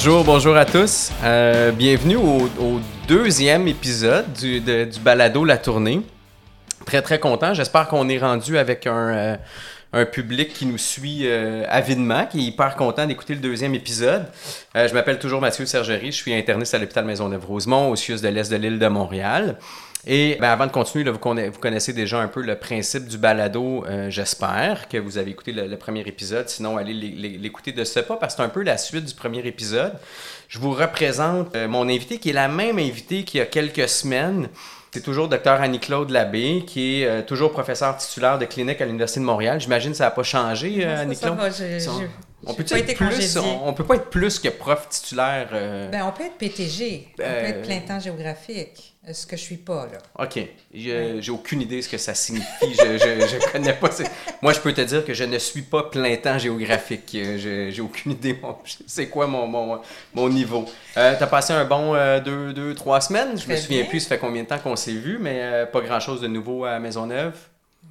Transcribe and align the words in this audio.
Bonjour, 0.00 0.22
bonjour 0.22 0.56
à 0.56 0.64
tous. 0.64 1.10
Euh, 1.24 1.72
bienvenue 1.72 2.14
au, 2.14 2.80
deuxième 3.08 3.66
épisode 3.66 4.32
du, 4.32 4.62
balado 5.02 5.44
La 5.44 5.58
Tournée. 5.58 6.02
Très 6.86 7.02
très 7.02 7.18
content. 7.18 7.52
J'espère 7.52 7.88
qu'on 7.88 8.08
est 8.08 8.18
rendu 8.18 8.58
avec 8.58 8.86
un, 8.86 9.36
euh, 9.96 10.04
public 10.04 10.52
qui 10.52 10.66
nous 10.66 10.78
suit 10.78 11.22
euh, 11.24 11.64
avidement, 11.68 12.26
qui 12.26 12.38
est 12.38 12.42
hyper 12.44 12.76
content 12.76 13.06
d'écouter 13.06 13.34
le 13.34 13.40
deuxième 13.40 13.74
épisode. 13.74 14.26
je 14.76 14.94
m'appelle 14.94 15.18
toujours 15.18 15.40
Mathieu 15.40 15.66
Sergerie, 15.66 16.12
je 16.12 16.16
suis 16.16 16.32
interniste 16.32 16.74
à 16.74 16.78
l'hôpital 16.78 17.04
Maisonneuve-Rosemont, 17.04 17.90
au 17.90 17.96
CIUS 17.96 18.20
de 18.20 18.28
l'Est 18.28 18.52
de 18.52 18.56
l'île 18.56 18.78
de 18.78 18.86
Montréal. 18.86 19.56
Et 20.10 20.38
ben, 20.40 20.48
avant 20.48 20.66
de 20.66 20.72
continuer, 20.72 21.08
vous, 21.10 21.18
connaissez, 21.18 21.92
déjà 21.92 22.18
un 22.18 22.28
peu 22.28 22.40
le 22.40 22.58
principe 22.58 23.06
du 23.08 23.18
balado, 23.18 23.84
euh, 23.86 24.08
j'espère 24.08 24.88
que 24.88 24.96
vous 24.96 25.18
avez 25.18 25.32
écouté 25.32 25.52
le, 25.52 25.76
premier 25.76 26.00
épisode. 26.00 26.48
Sinon, 26.48 26.78
allez 26.78 26.94
l'écouter 26.94 27.72
de 27.72 27.84
ce 27.84 28.00
pas 28.00 28.16
parce 28.16 28.34
que 28.34 28.38
c'est 28.38 28.46
un 28.46 28.48
peu 28.48 28.62
la 28.62 28.78
suite 28.78 29.04
du 29.04 29.14
premier 29.14 29.46
épisode. 29.46 29.92
Je 30.48 30.58
vous 30.60 30.70
représente 30.70 31.54
euh, 31.54 31.68
mon 31.68 31.90
invité 31.90 32.16
qui 32.16 32.30
est 32.30 32.32
la 32.32 32.48
même 32.48 32.78
invité 32.78 33.22
qu'il 33.24 33.36
y 33.36 33.42
a 33.42 33.46
quelques 33.46 33.86
semaines. 33.86 34.48
C'est 34.94 35.02
toujours 35.02 35.28
Dr 35.28 35.50
Annie-Claude 35.60 36.08
Labbé, 36.08 36.64
qui 36.66 37.02
est 37.02 37.06
euh, 37.06 37.20
toujours 37.20 37.52
professeur 37.52 37.94
titulaire 37.98 38.38
de 38.38 38.46
clinique 38.46 38.80
à 38.80 38.86
l'Université 38.86 39.20
de 39.20 39.26
Montréal. 39.26 39.60
J'imagine 39.60 39.90
que 39.90 39.98
ça 39.98 40.04
n'a 40.04 40.10
pas 40.10 40.22
changé, 40.22 40.86
Annie-Claude? 40.86 41.36
On 42.46 42.54
peut, 42.54 42.62
être 42.70 42.94
plus, 42.94 43.36
on, 43.36 43.74
peut 43.74 43.84
pas 43.84 43.96
être 43.96 44.10
plus 44.10 44.38
que 44.38 44.48
prof 44.48 44.88
titulaire. 44.88 45.48
Ben, 45.50 46.04
on 46.06 46.12
peut 46.12 46.22
être 46.22 46.38
PTG. 46.38 47.08
On 47.14 47.16
peut 47.16 47.22
être 47.24 47.62
plein 47.62 47.80
temps 47.80 48.00
géographique 48.00 48.94
ce 49.12 49.26
que 49.26 49.36
je 49.36 49.42
suis 49.42 49.56
pas, 49.56 49.86
là? 49.90 50.24
OK. 50.24 50.38
J'ai 50.72 51.30
aucune 51.30 51.62
idée 51.62 51.76
de 51.76 51.80
ce 51.82 51.88
que 51.88 51.98
ça 51.98 52.14
signifie. 52.14 52.46
je, 52.62 52.98
je, 52.98 53.52
connais 53.52 53.72
pas. 53.72 53.90
Moi, 54.42 54.52
je 54.52 54.60
peux 54.60 54.72
te 54.72 54.80
dire 54.80 55.04
que 55.04 55.14
je 55.14 55.24
ne 55.24 55.38
suis 55.38 55.62
pas 55.62 55.84
plein 55.84 56.16
temps 56.16 56.38
géographique. 56.38 57.04
J'ai 57.12 57.80
aucune 57.80 58.12
idée. 58.12 58.38
C'est 58.86 59.08
quoi 59.08 59.26
mon, 59.26 59.46
mon, 59.46 59.80
mon 60.14 60.28
niveau. 60.28 60.64
Euh, 60.96 61.16
tu 61.16 61.22
as 61.22 61.26
passé 61.26 61.52
un 61.52 61.64
bon 61.64 61.94
euh, 61.94 62.20
deux, 62.20 62.52
deux, 62.52 62.74
trois 62.74 63.00
semaines? 63.00 63.38
Je 63.38 63.48
me 63.48 63.56
souviens 63.56 63.84
plus, 63.84 64.00
ça 64.00 64.08
fait 64.10 64.18
combien 64.18 64.42
de 64.42 64.48
temps 64.48 64.58
qu'on 64.58 64.76
s'est 64.76 64.92
vu, 64.92 65.18
mais 65.20 65.40
euh, 65.42 65.66
pas 65.66 65.80
grand-chose 65.80 66.20
de 66.20 66.28
nouveau 66.28 66.64
à 66.64 66.78
Maisonneuve. 66.78 67.34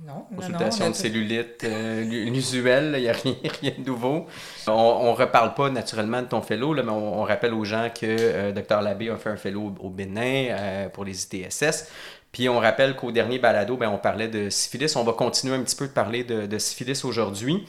Non, 0.05 0.25
Consultation 0.35 0.89
de 0.89 0.95
cellulite 0.95 1.63
euh, 1.63 2.03
usuelle, 2.03 2.93
il 2.97 3.01
n'y 3.01 3.09
a 3.09 3.13
rien, 3.13 3.35
rien, 3.61 3.71
de 3.77 3.83
nouveau. 3.83 4.27
On 4.67 5.11
ne 5.11 5.17
reparle 5.17 5.53
pas 5.53 5.69
naturellement 5.69 6.21
de 6.21 6.27
ton 6.27 6.41
fellow, 6.41 6.73
là, 6.73 6.83
mais 6.83 6.91
on, 6.91 7.23
rappelle 7.23 7.53
aux 7.53 7.65
gens 7.65 7.89
que 7.89 8.05
euh, 8.05 8.51
Dr 8.51 8.81
Labbé 8.81 9.09
a 9.09 9.17
fait 9.17 9.29
un 9.29 9.37
fellow 9.37 9.73
au, 9.79 9.89
Bénin 9.89 10.49
euh, 10.51 10.89
pour 10.89 11.03
les 11.03 11.23
ITSS. 11.23 11.89
Puis 12.31 12.47
on 12.47 12.59
rappelle 12.59 12.95
qu'au 12.95 13.11
dernier 13.11 13.39
balado, 13.39 13.75
ben, 13.75 13.89
on 13.89 13.97
parlait 13.97 14.27
de 14.27 14.49
syphilis. 14.49 14.95
On 14.95 15.03
va 15.03 15.13
continuer 15.13 15.55
un 15.55 15.63
petit 15.63 15.75
peu 15.75 15.87
de 15.87 15.93
parler 15.93 16.23
de, 16.23 16.45
de 16.45 16.57
syphilis 16.57 17.03
aujourd'hui. 17.03 17.67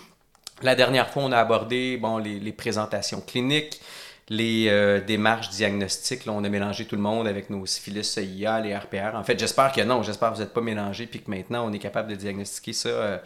La 0.62 0.74
dernière 0.74 1.08
fois, 1.08 1.22
on 1.22 1.32
a 1.32 1.38
abordé 1.38 1.96
bon, 1.96 2.18
les, 2.18 2.38
les 2.38 2.52
présentations 2.52 3.20
cliniques, 3.20 3.80
les 4.28 4.68
euh, 4.68 5.00
démarches 5.00 5.50
diagnostiques. 5.50 6.26
Là, 6.26 6.32
on 6.32 6.44
a 6.44 6.48
mélangé 6.48 6.84
tout 6.84 6.96
le 6.96 7.02
monde 7.02 7.26
avec 7.26 7.50
nos 7.50 7.64
syphilis 7.66 8.04
CIA, 8.04 8.60
les 8.60 8.76
RPR. 8.76 9.14
En 9.14 9.24
fait, 9.24 9.38
j'espère 9.38 9.72
que 9.72 9.80
non. 9.80 10.02
J'espère 10.02 10.30
que 10.30 10.36
vous 10.36 10.42
n'êtes 10.42 10.52
pas 10.52 10.60
mélangés 10.60 11.06
puis 11.06 11.20
que 11.20 11.30
maintenant, 11.30 11.66
on 11.66 11.72
est 11.72 11.78
capable 11.78 12.10
de 12.10 12.14
diagnostiquer 12.14 12.72
ça 12.72 12.88
euh, 12.88 13.18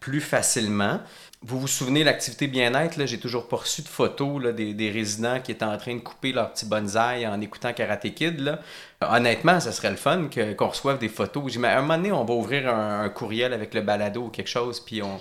plus 0.00 0.20
facilement. 0.20 1.00
Vous 1.42 1.58
vous 1.58 1.68
souvenez, 1.68 2.04
l'activité 2.04 2.46
bien-être, 2.46 3.06
j'ai 3.06 3.18
toujours 3.18 3.48
reçu 3.50 3.80
de 3.80 3.88
photos 3.88 4.42
là, 4.42 4.52
des, 4.52 4.74
des, 4.74 4.90
résidents 4.90 5.40
qui 5.40 5.52
étaient 5.52 5.64
en 5.64 5.78
train 5.78 5.94
de 5.94 6.00
couper 6.00 6.32
leur 6.32 6.52
petit 6.52 6.66
bonsaï 6.66 7.26
en 7.26 7.40
écoutant 7.40 7.72
Karate 7.72 8.12
Kid. 8.14 8.40
Là. 8.40 8.60
Honnêtement, 9.00 9.58
ça 9.58 9.72
serait 9.72 9.90
le 9.90 9.96
fun 9.96 10.28
qu'on 10.58 10.68
reçoive 10.68 10.98
des 10.98 11.08
photos. 11.08 11.56
À 11.64 11.78
un 11.78 11.80
moment 11.80 11.96
donné, 11.96 12.12
on 12.12 12.24
va 12.24 12.34
ouvrir 12.34 12.68
un, 12.68 13.04
un 13.04 13.08
courriel 13.08 13.54
avec 13.54 13.72
le 13.72 13.80
balado 13.80 14.24
ou 14.24 14.28
quelque 14.28 14.50
chose, 14.50 14.80
puis 14.80 15.02
on, 15.02 15.18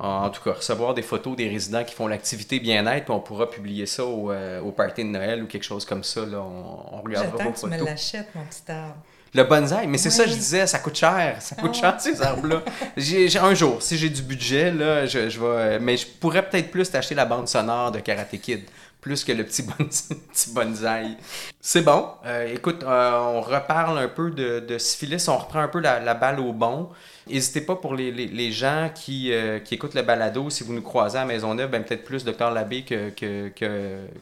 en 0.00 0.30
tout 0.30 0.42
cas, 0.42 0.52
recevoir 0.52 0.94
des 0.94 1.02
photos 1.02 1.36
des 1.36 1.48
résidents 1.48 1.84
qui 1.84 1.94
font 1.94 2.06
l'activité 2.06 2.58
bien-être, 2.58 3.04
puis 3.04 3.14
on 3.14 3.20
pourra 3.20 3.50
publier 3.50 3.86
ça 3.86 4.04
au, 4.04 4.32
euh, 4.32 4.60
au, 4.60 4.72
party 4.72 5.04
de 5.04 5.10
Noël 5.10 5.42
ou 5.42 5.46
quelque 5.46 5.64
chose 5.64 5.84
comme 5.84 6.04
ça. 6.04 6.24
Là. 6.24 6.38
On, 6.40 6.96
on 6.96 7.02
regardera 7.02 7.44
vos 7.44 7.52
photos. 7.52 7.70
que 7.70 7.76
tu 7.76 7.82
me 7.82 7.86
l'achètes, 7.86 8.34
mon 8.34 8.44
petit 8.44 8.72
arbre. 8.72 8.96
Le 9.32 9.44
bonsaï, 9.44 9.86
mais 9.86 9.98
c'est 9.98 10.10
ça 10.10 10.26
je 10.26 10.32
disais, 10.32 10.66
ça 10.66 10.80
coûte 10.80 10.96
cher. 10.96 11.36
Ça 11.40 11.54
coûte 11.54 11.70
ah. 11.74 11.80
cher, 11.80 12.00
ces 12.00 12.20
arbres-là. 12.20 12.62
j'ai, 12.96 13.38
un 13.38 13.54
jour, 13.54 13.80
si 13.80 13.96
j'ai 13.96 14.08
du 14.08 14.22
budget, 14.22 14.72
là, 14.72 15.06
je, 15.06 15.28
je 15.28 15.38
vais. 15.38 15.78
Mais 15.78 15.96
je 15.96 16.06
pourrais 16.06 16.48
peut-être 16.48 16.70
plus 16.72 16.90
t'acheter 16.90 17.14
la 17.14 17.26
bande 17.26 17.46
sonore 17.46 17.92
de 17.92 18.00
Karate 18.00 18.36
Kid 18.40 18.62
plus 19.00 19.24
que 19.24 19.32
le 19.32 19.44
petit, 19.44 19.62
bonsaï. 20.54 21.16
C'est 21.60 21.82
bon. 21.82 22.06
Euh, 22.26 22.52
écoute, 22.54 22.82
euh, 22.82 23.12
on 23.12 23.40
reparle 23.40 23.98
un 23.98 24.08
peu 24.08 24.30
de, 24.30 24.60
de, 24.60 24.78
syphilis, 24.78 25.26
on 25.28 25.38
reprend 25.38 25.60
un 25.60 25.68
peu 25.68 25.80
la, 25.80 26.00
la 26.00 26.14
balle 26.14 26.40
au 26.40 26.52
bon. 26.52 26.90
N'hésitez 27.30 27.60
pas 27.60 27.76
pour 27.76 27.94
les, 27.94 28.10
les, 28.10 28.26
les 28.26 28.52
gens 28.52 28.90
qui, 28.94 29.32
euh, 29.32 29.58
qui, 29.58 29.74
écoutent 29.74 29.94
le 29.94 30.02
balado, 30.02 30.50
si 30.50 30.64
vous 30.64 30.72
nous 30.72 30.82
croisez 30.82 31.18
à 31.18 31.24
Maisonneuve, 31.24 31.70
ben 31.70 31.82
peut-être 31.82 32.04
plus 32.04 32.24
Docteur 32.24 32.50
Labbé 32.50 32.82
que, 32.82 33.10
que, 33.10 33.50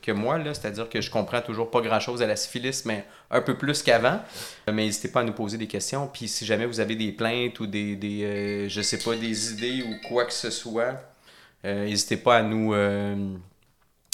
que, 0.02 0.12
moi. 0.12 0.38
C'est-à-dire 0.44 0.88
que 0.88 1.00
je 1.00 1.10
comprends 1.10 1.41
toujours 1.41 1.70
pas 1.70 1.80
grand-chose 1.80 2.22
à 2.22 2.26
la 2.26 2.36
syphilis, 2.36 2.84
mais 2.84 3.04
un 3.30 3.41
peu 3.41 3.56
plus 3.56 3.82
qu'avant. 3.82 4.20
Mais 4.66 4.84
n'hésitez 4.84 5.08
pas 5.08 5.20
à 5.20 5.24
nous 5.24 5.32
poser 5.32 5.58
des 5.58 5.66
questions. 5.66 6.08
Puis 6.12 6.28
si 6.28 6.44
jamais 6.44 6.66
vous 6.66 6.80
avez 6.80 6.96
des 6.96 7.12
plaintes 7.12 7.58
ou 7.60 7.66
des, 7.66 7.96
des 7.96 8.69
je 8.69 8.82
sais 8.82 8.98
pas, 8.98 9.16
des 9.16 9.52
idées 9.52 9.82
ou 9.82 10.08
quoi 10.08 10.25
que 10.25 10.32
ce 10.32 10.50
soit, 10.50 10.94
n'hésitez 11.64 12.16
pas 12.16 12.36
à 12.36 12.42
nous 12.42 12.75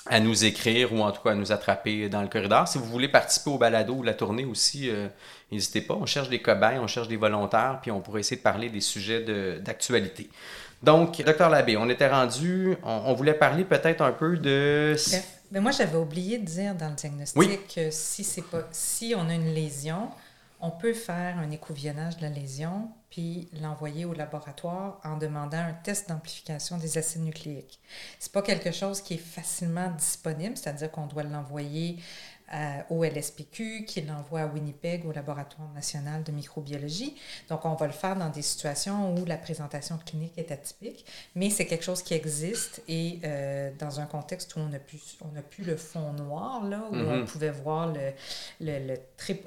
à 0.07 0.21
nous 0.21 0.45
écrire 0.45 0.93
ou 0.93 1.01
en 1.01 1.11
tout 1.13 1.23
cas 1.23 1.31
à 1.31 1.35
nous 1.35 1.53
attraper 1.53 2.09
dans 2.09 2.23
le 2.23 2.29
corridor. 2.29 2.69
Si 2.69 2.79
vous 2.79 2.85
voulez 2.85 3.09
participer 3.09 3.51
au 3.51 3.59
balado 3.59 3.95
ou 3.95 4.03
la 4.03 4.15
tournée 4.15 4.45
aussi, 4.45 4.91
euh, 4.91 5.09
n'hésitez 5.51 5.81
pas. 5.81 5.95
On 5.95 6.07
cherche 6.07 6.29
des 6.29 6.43
cobayes, 6.43 6.79
on 6.79 6.87
cherche 6.87 7.09
des 7.09 7.17
volontaires, 7.17 7.79
puis 7.81 7.91
on 7.91 8.01
pourrait 8.01 8.21
essayer 8.21 8.37
de 8.37 8.43
parler 8.43 8.69
des 8.69 8.81
sujets 8.83 9.25
d'actualité. 9.61 10.29
Donc, 10.83 11.23
docteur 11.23 11.49
Labbé, 11.49 11.79
on 11.79 11.89
était 11.89 12.09
rendu, 12.09 12.77
on, 12.83 13.15
voulait 13.15 13.35
parler 13.35 13.65
peut-être 13.65 14.03
un 14.03 14.13
peu 14.13 14.37
de... 14.37 14.95
Mais 15.51 15.61
moi, 15.61 15.71
j'avais 15.71 15.97
oublié 15.97 16.37
de 16.39 16.45
dire 16.45 16.75
dans 16.75 16.91
le 16.91 16.95
diagnostic 16.95 17.75
que 17.75 17.91
si, 17.91 18.43
pas, 18.43 18.69
si 18.71 19.15
on 19.17 19.29
a 19.31 19.35
une 19.35 19.55
lésion, 19.55 20.11
on 20.65 20.71
peut 20.71 20.95
faire 20.95 21.39
un 21.39 21.51
écouvillonnage 21.51 22.17
de 22.17 22.23
la 22.23 22.31
lésion 22.31 22.89
puis 23.11 23.49
l'envoyer 23.61 24.07
au 24.07 24.15
laboratoire 24.15 24.99
en 25.05 25.19
demandant 25.19 25.59
un 25.59 25.75
test 25.75 26.09
d'amplification 26.09 26.79
des 26.79 26.97
acides 26.97 27.23
nucléiques. 27.23 27.79
Ce 28.19 28.29
n'est 28.29 28.33
pas 28.33 28.41
quelque 28.41 28.73
chose 28.73 29.03
qui 29.03 29.15
est 29.15 29.19
facilement 29.19 29.91
disponible, 29.91 30.57
c'est-à-dire 30.57 30.91
qu'on 30.91 31.07
doit 31.07 31.23
l'envoyer 31.23 31.99
au 32.91 33.03
LSPQ, 33.05 33.85
qui 33.87 34.01
l'envoie 34.03 34.43
à 34.43 34.47
Winnipeg, 34.47 35.05
au 35.07 35.13
Laboratoire 35.13 35.69
national 35.75 36.23
de 36.23 36.31
microbiologie. 36.31 37.15
Donc, 37.49 37.65
on 37.65 37.75
va 37.75 37.87
le 37.87 37.93
faire 37.93 38.17
dans 38.17 38.29
des 38.29 38.43
situations 38.43 39.15
où 39.17 39.25
la 39.25 39.37
présentation 39.37 39.99
clinique 40.05 40.35
est 40.37 40.53
atypique, 40.53 41.05
mais 41.35 41.51
c'est 41.51 41.67
quelque 41.67 41.85
chose 41.85 42.03
qui 42.03 42.15
existe 42.15 42.83
et 42.89 43.19
euh, 43.25 43.71
dans 43.79 44.01
un 44.01 44.07
contexte 44.07 44.57
où 44.57 44.61
on 44.61 44.73
a 44.73 44.79
pu, 44.79 44.99
on 45.21 45.39
a 45.39 45.43
pu 45.43 45.63
le 45.63 45.77
fond 45.77 46.13
noir, 46.13 46.65
là, 46.65 46.85
où 46.91 46.95
on 46.95 47.17
mhm. 47.19 47.25
pouvait 47.25 47.51
voir 47.51 47.93
le, 47.93 48.13
le, 48.61 48.87
le 48.87 48.95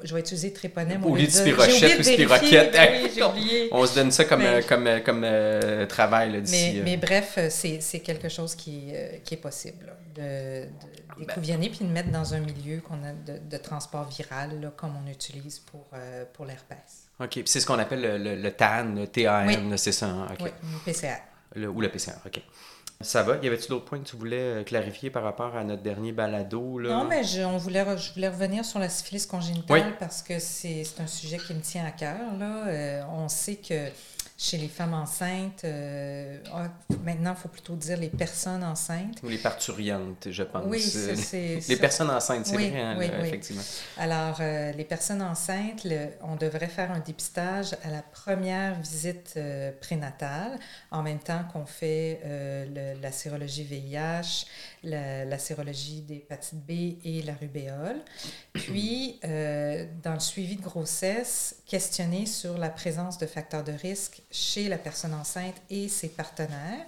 je 0.04 0.14
vais 0.14 0.20
utiliser 0.20 0.54
tréponème. 0.54 1.06
Ou 1.06 1.16
les 1.16 1.30
spirochettes 1.30 2.00
ou 2.00 2.04
spiroquettes. 2.04 2.78
on 3.72 3.86
se 3.86 3.96
donne 3.96 4.12
ça 4.12 4.26
comme, 4.26 4.42
euh, 4.42 4.62
comme, 4.68 4.88
euh, 4.88 5.00
comme 5.00 5.88
travail 5.88 6.42
d'ici. 6.42 6.74
Mais, 6.76 6.82
mais, 6.84 6.98
bref, 6.98 7.38
c'est 7.50 8.00
quelque 8.00 8.30
chose 8.30 8.56
qui, 8.56 8.92
qui 9.24 9.34
est 9.34 9.38
possible, 9.38 9.94
de, 10.16 10.22
de 10.22 10.68
d'écouvillonner 11.20 11.70
puis 11.70 11.86
de 11.86 11.92
mettre 11.92 12.12
dans 12.12 12.34
un 12.34 12.40
milieu 12.40 12.80
qu'on 12.88 13.04
a 13.04 13.14
de, 13.14 13.58
transport 13.58 14.06
viral, 14.06 14.62
là, 14.62 14.72
comme 14.76 14.94
on 14.96 15.10
utilise 15.10 15.60
pour, 15.60 15.88
euh, 15.94 16.26
pour 16.34 16.46
l'herpès. 16.46 17.08
OK. 17.20 17.30
Puis 17.30 17.44
c'est 17.48 17.60
ce 17.60 17.66
qu'on 17.66 17.80
appelle 17.80 18.02
le, 18.02 18.36
le, 18.36 18.52
TAN, 18.52 18.96
le 18.96 19.08
TAN, 19.08 19.76
c'est 19.78 19.92
ça? 19.92 20.08
Hein? 20.08 20.28
Oui, 20.40 20.50
le 20.62 20.80
PCR. 20.86 21.22
ou 21.68 21.82
le 21.82 21.90
PCR, 21.90 22.14
OK. 22.26 22.42
Ça 23.00 23.22
va? 23.22 23.38
Y 23.38 23.48
avait-tu 23.48 23.68
d'autres 23.68 23.86
points 23.86 24.00
que 24.00 24.08
tu 24.08 24.16
voulais 24.16 24.38
euh, 24.38 24.64
clarifier 24.64 25.12
par 25.12 25.22
rapport 25.22 25.56
à 25.56 25.64
notre 25.64 25.84
dernier 25.84 26.12
balado? 26.12 26.80
Là? 26.80 26.90
Non, 26.90 27.04
mais 27.04 27.24
je, 27.24 27.42
on 27.42 27.58
voulait, 27.58 27.86
je 27.96 28.12
voulais 28.12 28.30
revenir 28.30 28.66
sur 28.66 28.80
la 28.80 28.90
syphilis 28.90 29.28
congénitale 29.28 29.98
parce 30.00 30.24
que 30.24 30.40
c'est 30.40 30.84
un 30.98 31.06
sujet 31.06 31.38
qui 31.38 31.54
me 31.54 31.62
tient 31.62 31.86
à 31.86 31.92
cœur. 31.92 32.36
Là. 32.40 32.68
Euh, 32.68 33.04
on 33.12 33.30
sait 33.30 33.58
que 33.58 33.90
chez 34.40 34.58
les 34.60 34.68
femmes 34.68 34.94
enceintes, 34.94 35.64
euh, 35.64 36.38
ah, 36.54 36.70
maintenant, 37.04 37.34
il 37.36 37.42
faut 37.42 37.48
plutôt 37.48 37.76
dire 37.76 37.98
les 37.98 38.10
personnes 38.10 38.64
enceintes. 38.64 39.20
Ou 39.24 39.30
les 39.30 39.40
parturiantes, 39.40 40.28
je 40.30 40.44
pense. 40.44 40.64
Oui, 40.68 40.80
c'est 40.80 41.60
Les 41.68 41.76
personnes 41.76 42.12
enceintes, 42.12 42.46
c'est 42.46 42.54
vrai, 42.54 42.80
hein, 42.80 43.00
effectivement. 43.24 43.64
Alors, 43.98 44.38
euh, 44.40 44.72
les 44.74 44.84
personnes 44.84 45.24
enceintes, 45.24 45.88
on 46.22 46.36
devrait 46.36 46.68
faire 46.68 46.92
un 46.92 47.00
dépistage 47.00 47.74
à 47.84 47.90
la 47.90 48.04
première 48.04 48.80
visite 48.80 49.34
euh, 49.38 49.72
prénatale, 49.82 50.60
en 50.92 51.02
même 51.02 51.20
temps 51.20 51.44
qu'on 51.52 51.66
fait 51.66 52.22
la 53.02 53.12
sérologie 53.12 53.64
VIH, 53.64 54.46
la, 54.84 55.26
la 55.26 55.40
sérologie 55.40 56.02
d'hépatite 56.02 56.64
B 56.64 57.00
et 57.04 57.24
la 57.24 57.34
rubéole. 57.34 58.02
Puis, 58.54 59.20
dans 59.24 60.14
le 60.14 60.20
suivi 60.20 60.58
de 60.58 60.62
grossesse, 60.62 61.56
questionner 61.66 62.28
sur 62.28 62.60
la 62.60 62.70
présence 62.70 63.18
de 63.18 63.26
facteurs 63.26 63.64
de 63.64 63.72
risque 63.72 64.22
chez 64.38 64.70
la 64.70 64.78
personne 64.78 65.14
enceinte 65.14 65.56
et 65.70 65.90
ses 65.90 66.10
partenaires. 66.10 66.86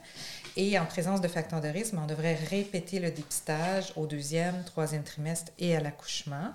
Et 0.55 0.77
en 0.77 0.85
présence 0.85 1.21
de 1.21 1.27
facteurs 1.27 1.61
de 1.61 1.67
risque, 1.67 1.93
on 1.97 2.05
devrait 2.05 2.35
répéter 2.35 2.99
le 2.99 3.11
dépistage 3.11 3.93
au 3.95 4.05
deuxième, 4.05 4.63
troisième 4.65 5.03
trimestre 5.03 5.51
et 5.57 5.75
à 5.75 5.79
l'accouchement. 5.79 6.51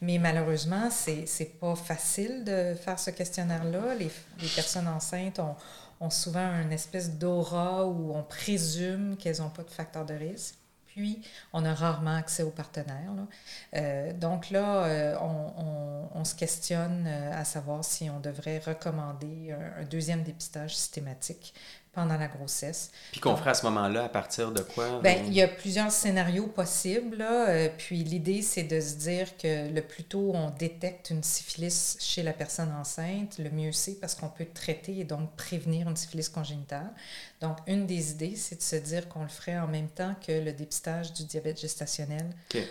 Mais 0.00 0.18
malheureusement, 0.18 0.90
c'est 0.90 1.26
n'est 1.40 1.46
pas 1.46 1.74
facile 1.74 2.44
de 2.44 2.74
faire 2.74 2.98
ce 2.98 3.10
questionnaire-là. 3.10 3.94
Les, 3.94 4.10
les, 4.40 4.48
personnes 4.48 4.88
enceintes 4.88 5.38
ont, 5.38 5.54
ont 6.00 6.10
souvent 6.10 6.60
une 6.60 6.72
espèce 6.72 7.10
d'aura 7.10 7.86
où 7.86 8.14
on 8.14 8.22
présume 8.22 9.16
qu'elles 9.16 9.38
n'ont 9.38 9.50
pas 9.50 9.62
de 9.62 9.70
facteurs 9.70 10.06
de 10.06 10.14
risque. 10.14 10.56
Puis 10.96 11.20
on 11.52 11.64
a 11.64 11.74
rarement 11.74 12.16
accès 12.16 12.42
aux 12.42 12.50
partenaires. 12.50 13.12
Euh, 13.74 14.12
donc 14.14 14.50
là, 14.50 14.84
euh, 14.86 15.16
on, 15.20 16.24
se 16.24 16.34
questionne 16.34 17.06
à 17.06 17.44
savoir 17.44 17.84
si 17.84 18.10
on 18.10 18.18
devrait 18.18 18.58
recommander 18.58 19.54
un 19.78 19.84
deuxième 19.84 20.24
dépistage 20.24 20.74
systématique 20.74 21.54
pendant 21.96 22.18
la 22.18 22.28
grossesse. 22.28 22.90
Puis 23.10 23.20
qu'on 23.20 23.36
ferait 23.36 23.50
à 23.50 23.54
ce 23.54 23.64
moment-là 23.66 24.04
à 24.04 24.08
partir 24.10 24.52
de 24.52 24.60
quoi? 24.60 25.00
Bien, 25.00 25.16
il 25.26 25.32
y 25.32 25.40
a 25.40 25.48
plusieurs 25.48 25.90
scénarios 25.90 26.46
possibles. 26.46 27.22
Euh, 27.22 27.70
puis 27.76 28.04
l'idée, 28.04 28.42
c'est 28.42 28.64
de 28.64 28.78
se 28.80 28.96
dire 28.96 29.36
que 29.38 29.72
le 29.72 29.80
plus 29.80 30.04
tôt 30.04 30.32
on 30.34 30.50
détecte 30.50 31.08
une 31.08 31.22
syphilis 31.22 31.96
chez 31.98 32.22
la 32.22 32.34
personne 32.34 32.70
enceinte, 32.78 33.38
le 33.38 33.50
mieux 33.50 33.72
c'est 33.72 33.98
parce 33.98 34.14
qu'on 34.14 34.28
peut 34.28 34.46
traiter 34.52 34.98
et 34.98 35.04
donc 35.04 35.34
prévenir 35.36 35.88
une 35.88 35.96
syphilis 35.96 36.28
congénitale. 36.28 36.92
Donc, 37.40 37.58
une 37.66 37.86
des 37.86 38.12
idées, 38.12 38.34
c'est 38.34 38.56
de 38.56 38.62
se 38.62 38.76
dire 38.76 39.08
qu'on 39.08 39.22
le 39.22 39.28
ferait 39.28 39.58
en 39.58 39.66
même 39.66 39.88
temps 39.88 40.14
que 40.26 40.32
le 40.32 40.52
dépistage 40.52 41.12
du 41.12 41.24
diabète 41.24 41.60
gestationnel, 41.60 42.26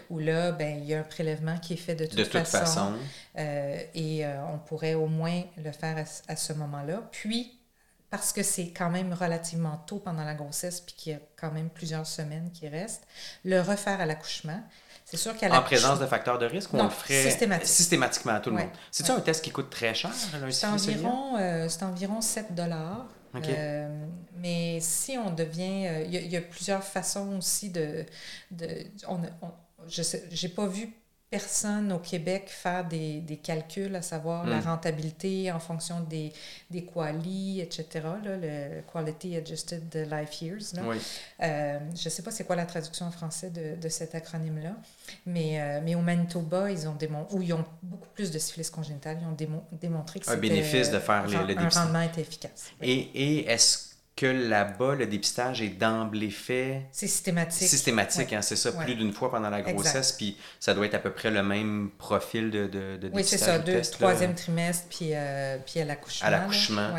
où 0.10 0.18
là, 0.18 0.52
ben, 0.52 0.80
il 0.80 0.86
y 0.86 0.94
a 0.96 1.00
un 1.00 1.04
prélèvement 1.04 1.58
qui 1.60 1.74
est 1.74 1.78
fait 1.78 1.96
de 1.96 2.06
toute, 2.06 2.18
de 2.18 2.24
toute 2.24 2.48
façon. 2.48 2.94
Euh, 3.38 3.80
et 3.94 4.26
euh, 4.26 4.44
on 4.52 4.58
pourrait 4.58 4.96
au 4.96 5.06
moins 5.06 5.44
le 5.64 5.72
faire 5.72 5.98
à, 5.98 6.32
à 6.32 6.36
ce 6.36 6.54
moment-là. 6.54 7.08
Puis, 7.12 7.55
parce 8.18 8.34
que 8.34 8.44
c'est 8.44 8.70
quand 8.70 8.90
même 8.90 9.14
relativement 9.14 9.78
tôt 9.86 10.00
pendant 10.00 10.24
la 10.24 10.34
grossesse, 10.34 10.82
puis 10.82 10.96
qu'il 10.96 11.14
y 11.14 11.16
a 11.16 11.20
quand 11.36 11.52
même 11.52 11.70
plusieurs 11.70 12.08
semaines 12.08 12.50
qui 12.54 12.68
restent, 12.68 13.08
le 13.44 13.62
refaire 13.62 14.00
à 14.02 14.06
l'accouchement. 14.06 14.62
C'est 15.06 15.18
sûr 15.18 15.36
qu'à 15.38 15.56
En 15.56 15.62
présence 15.62 16.00
de 16.00 16.06
facteurs 16.08 16.40
de 16.40 16.46
risque, 16.46 16.74
on 16.74 16.84
le 16.84 16.90
ferait 16.90 17.30
systématiquement 17.64 18.34
à 18.34 18.40
tout 18.40 18.50
le 18.50 18.58
monde? 18.58 18.70
C'est-tu 18.92 19.12
un 19.12 19.20
test 19.20 19.44
qui 19.44 19.52
coûte 19.52 19.70
très 19.70 19.94
cher? 19.94 20.12
C'est 20.50 20.66
environ, 20.66 21.38
euh, 21.38 21.70
environ 21.82 22.22
7 22.22 22.56
dollars. 22.56 23.06
Euh, 23.36 24.06
mais 24.38 24.80
si 24.82 25.18
on 25.18 25.30
devient... 25.30 25.88
Euh, 25.88 26.04
il 26.06 26.32
y, 26.32 26.38
a 26.38 26.42
plusieurs 26.42 26.84
façons 26.84 27.38
aussi 27.38 27.70
de... 27.70 28.06
de 28.52 28.68
on, 29.08 29.20
je 29.88 30.02
n'ai 30.42 30.50
pas 30.54 30.66
vu 30.68 30.94
personne 31.36 31.92
au 31.92 32.00
Québec 32.00 32.46
faire 32.48 32.86
des, 32.86 33.20
des 33.20 33.36
calculs, 33.36 33.94
à 33.94 34.02
savoir 34.02 34.46
la 34.46 34.60
hmm. 34.60 34.68
rentabilité 34.68 35.52
en 35.52 35.60
fonction 35.60 36.00
des, 36.00 36.32
des 36.72 36.88
etc., 37.60 37.86
là, 38.24 38.38
le 38.42 38.82
Quality 38.90 39.36
Adjusted 39.36 40.08
Life 40.10 40.42
Years. 40.42 40.74
Là. 40.74 40.82
Euh, 41.44 41.80
je 41.94 42.06
ne 42.06 42.10
sais 42.10 42.22
pas 42.22 42.32
c'est 42.32 42.46
quoi 42.46 42.56
la 42.56 42.66
traduction 42.66 43.06
en 43.06 43.12
français 43.12 43.50
de, 43.50 43.76
de 43.82 43.90
cet 43.90 44.16
acronyme-là, 44.16 44.78
mais, 45.26 45.60
euh, 45.60 45.82
mais 45.84 45.96
au 45.96 46.02
Manitoba, 46.02 46.72
ils 46.72 46.88
ont 46.88 46.96
démontré, 46.96 47.36
où 47.36 47.42
ils 47.42 47.52
ont 47.52 47.66
beaucoup 47.84 48.08
plus 48.14 48.32
de 48.32 48.40
syphilis 48.40 48.70
congénitale, 48.70 49.18
ils 49.22 49.28
ont 49.28 49.58
démontré 49.74 50.22
que 50.22 50.30
un 50.30 50.38
bénéfice 50.38 50.90
de 50.90 51.00
faire 51.00 51.28
les, 51.28 51.54
le 51.54 51.60
Un 51.60 51.68
rendement 51.68 52.02
était 52.02 52.22
efficace. 52.22 52.72
Et, 52.82 52.94
et 52.94 53.50
est-ce 53.50 53.85
que 54.16 54.26
là-bas, 54.26 54.96
le 54.96 55.08
dépistage 55.08 55.62
est 55.62 55.70
d'emblée 55.70 56.30
fait. 56.30 56.84
C'est 56.94 57.08
systématique. 57.08 57.68
Systématique, 57.68 58.32
hein, 58.32 58.42
c'est 58.42 58.56
ça, 58.56 58.72
plus 58.72 58.96
d'une 58.96 59.12
fois 59.12 59.30
pendant 59.30 59.50
la 59.50 59.62
grossesse, 59.62 60.14
puis 60.14 60.38
ça 60.60 60.74
doit 60.74 60.86
être 60.86 60.94
à 60.94 61.00
peu 61.00 61.12
près 61.12 61.32
le 61.32 61.44
même 61.44 61.90
profil 61.98 62.50
de, 62.50 62.68
de, 62.68 62.96
de 62.96 63.10
Oui, 63.14 63.26
c'est 63.26 63.38
ça, 63.38 63.60
deux, 63.60 63.82
troisième 63.82 64.34
trimestre, 64.34 64.88
puis, 64.90 65.10
euh, 65.12 65.58
puis 65.66 65.82
à 65.82 65.86
l'accouchement. 65.86 66.28
À 66.28 66.32
l'accouchement. 66.32 66.96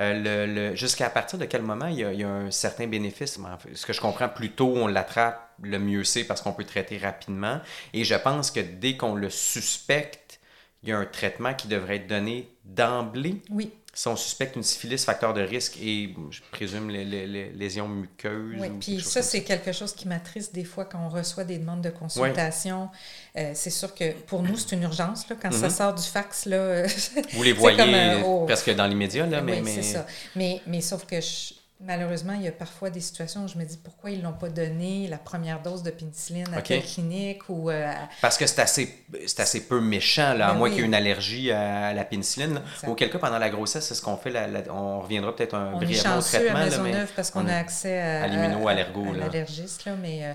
Euh, 0.00 0.46
le, 0.72 0.74
Jusqu'à 0.74 1.08
partir 1.08 1.38
de 1.38 1.44
quel 1.44 1.62
moment 1.62 1.86
il 1.86 1.98
y, 1.98 2.04
a, 2.04 2.12
il 2.12 2.20
y 2.20 2.24
a 2.24 2.28
un 2.28 2.50
certain 2.50 2.86
bénéfice? 2.88 3.38
Ce 3.74 3.86
que 3.86 3.92
je 3.92 4.00
comprends, 4.00 4.28
plus 4.28 4.50
tôt 4.50 4.72
on 4.76 4.88
l'attrape, 4.88 5.50
le 5.62 5.78
mieux 5.78 6.04
c'est 6.04 6.24
parce 6.24 6.42
qu'on 6.42 6.52
peut 6.52 6.64
traiter 6.64 6.98
rapidement. 6.98 7.60
Et 7.92 8.02
je 8.02 8.14
pense 8.14 8.50
que 8.50 8.60
dès 8.60 8.96
qu'on 8.96 9.14
le 9.14 9.30
suspecte, 9.30 10.40
il 10.82 10.88
y 10.88 10.92
a 10.92 10.98
un 10.98 11.04
traitement 11.04 11.54
qui 11.54 11.68
devrait 11.68 11.96
être 11.96 12.06
donné 12.06 12.48
d'emblée. 12.64 13.42
Oui 13.50 13.72
si 13.92 14.06
on 14.08 14.16
suspecte 14.16 14.56
une 14.56 14.62
syphilis, 14.62 15.04
facteur 15.04 15.34
de 15.34 15.40
risque 15.40 15.76
et, 15.82 16.14
je 16.30 16.40
présume, 16.52 16.90
les, 16.90 17.04
les, 17.04 17.50
lésions 17.50 17.88
muqueuses. 17.88 18.56
Oui, 18.60 18.68
puis 18.80 19.00
ça, 19.00 19.20
c'est 19.20 19.42
quelque 19.42 19.72
chose 19.72 19.94
qui 19.94 20.06
m'attriste 20.06 20.54
des 20.54 20.64
fois 20.64 20.84
quand 20.84 21.04
on 21.04 21.08
reçoit 21.08 21.44
des 21.44 21.58
demandes 21.58 21.82
de 21.82 21.90
consultation. 21.90 22.88
Euh, 23.36 23.50
c'est 23.54 23.70
sûr 23.70 23.94
que 23.94 24.12
pour 24.12 24.42
nous, 24.42 24.56
c'est 24.56 24.76
une 24.76 24.82
urgence. 24.82 25.28
Là, 25.28 25.36
quand 25.40 25.52
ça 25.52 25.68
mhm. 25.68 25.74
sort 25.74 25.94
du 25.94 26.02
fax, 26.02 26.46
là, 26.46 26.86
vous 27.32 27.42
les 27.42 27.52
voyez 27.52 27.80
euh, 27.80 28.22
oh. 28.24 28.44
presque 28.46 28.74
dans 28.74 28.86
l'immédiat. 28.86 29.26
Là, 29.26 29.40
mais, 29.42 29.60
oui, 29.60 29.70
c'est 29.74 29.82
ça. 29.82 30.06
Mais, 30.36 30.60
mais 30.66 30.80
sauf 30.80 31.04
que 31.04 31.20
je, 31.20 31.54
Malheureusement, 31.82 32.34
il 32.34 32.42
y 32.42 32.48
a 32.48 32.52
parfois 32.52 32.90
des 32.90 33.00
situations 33.00 33.44
où 33.44 33.48
je 33.48 33.56
me 33.56 33.64
dis 33.64 33.78
pourquoi 33.78 34.10
ils 34.10 34.18
ne 34.18 34.24
l'ont 34.24 34.34
pas 34.34 34.50
donné 34.50 35.08
la 35.08 35.16
première 35.16 35.62
dose 35.62 35.82
de 35.82 35.90
pénicilline 35.90 36.46
à 36.52 36.56
la 36.56 36.62
clinique 36.62 37.48
ou... 37.48 37.70
Euh, 37.70 37.90
Parce 38.20 38.36
que 38.36 38.46
c'est 38.46 38.60
assez, 38.60 39.06
assez 39.38 39.66
peu 39.66 39.80
méchant, 39.80 40.34
là, 40.34 40.48
à 40.48 40.52
ben 40.52 40.58
moins 40.58 40.68
qu'il 40.68 40.80
y 40.80 40.82
ait 40.82 40.84
une 40.86 40.94
allergie 40.94 41.50
à 41.50 41.94
la 41.94 42.04
pénicilline. 42.04 42.60
Auquel 42.86 43.10
cas, 43.10 43.18
pendant 43.18 43.38
la 43.38 43.48
grossesse, 43.48 43.86
c'est 43.86 43.94
ce 43.94 44.02
qu'on 44.02 44.18
fait, 44.18 44.30
on 44.70 45.00
reviendra 45.00 45.34
peut-être 45.34 45.54
un 45.54 45.72
brièvement 45.72 46.18
au 46.18 46.20
traitement. 46.20 46.58
à 46.58 46.64
Maisonneuve 46.64 47.12
parce 47.16 47.30
qu'on 47.30 47.48
a 47.48 47.54
accès 47.54 47.98
à, 47.98 48.24
à 48.24 48.28
l'allergiste, 48.28 49.88
mais 50.02 50.26
euh, 50.26 50.32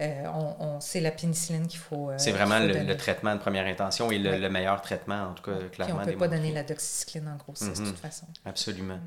euh, 0.00 0.54
on, 0.58 0.80
c'est 0.80 1.00
la 1.00 1.12
pénicilline 1.12 1.68
qu'il 1.68 1.78
faut 1.78 2.10
C'est 2.16 2.32
vraiment 2.32 2.58
le, 2.58 2.96
traitement 2.96 3.34
de 3.36 3.40
première 3.40 3.66
intention 3.66 4.10
et 4.10 4.18
le, 4.18 4.48
meilleur 4.48 4.82
traitement, 4.82 5.28
en 5.30 5.34
tout 5.34 5.44
cas, 5.44 5.58
clairement. 5.70 6.00
on 6.02 6.06
ne 6.06 6.10
peut 6.10 6.18
pas 6.18 6.28
donner 6.28 6.50
la 6.50 6.64
doxycycline 6.64 7.28
en 7.28 7.36
grossesse, 7.36 7.78
de 7.78 7.84
mhm. 7.84 7.90
toute 7.92 8.00
façon. 8.00 8.26
Absolument. 8.44 8.98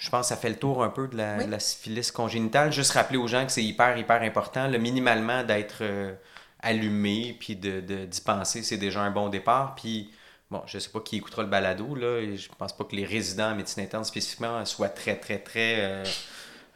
Je 0.00 0.08
pense 0.08 0.22
que 0.22 0.28
ça 0.28 0.36
fait 0.36 0.48
le 0.48 0.56
tour 0.56 0.82
un 0.82 0.88
peu 0.88 1.08
de 1.08 1.16
la, 1.16 1.60
syphilis 1.60 2.10
congénitale. 2.10 2.72
Juste 2.72 2.92
rappeler 2.92 3.18
aux 3.18 3.28
gens 3.28 3.44
que 3.44 3.52
c'est 3.52 3.62
hyper, 3.62 3.98
hyper 3.98 4.22
important. 4.22 4.66
Le 4.66 4.78
minimalement 4.78 5.44
d'être 5.44 5.82
euh, 5.82 6.14
allumé 6.58 7.36
puis 7.38 7.54
d'y 7.54 7.82
de, 7.82 8.06
d'y 8.06 8.20
penser, 8.22 8.62
c'est 8.62 8.78
déjà 8.78 9.02
un 9.02 9.10
bon 9.10 9.28
départ. 9.28 9.74
Puis, 9.74 10.10
bon, 10.50 10.62
je 10.66 10.78
ne 10.78 10.80
sais 10.80 10.88
pas 10.88 11.00
qui 11.00 11.18
écoutera 11.18 11.42
le 11.42 11.48
balado, 11.48 11.94
là, 11.94 12.18
et 12.18 12.38
je 12.38 12.48
pense 12.56 12.74
pas 12.74 12.84
que 12.84 12.96
les 12.96 13.04
résidents 13.04 13.52
en 13.52 13.54
médecine 13.54 13.82
interne 13.82 14.04
spécifiquement 14.04 14.64
soient 14.64 14.88
très, 14.88 15.16
très, 15.16 15.38
très. 15.38 15.76
Euh, 15.80 16.04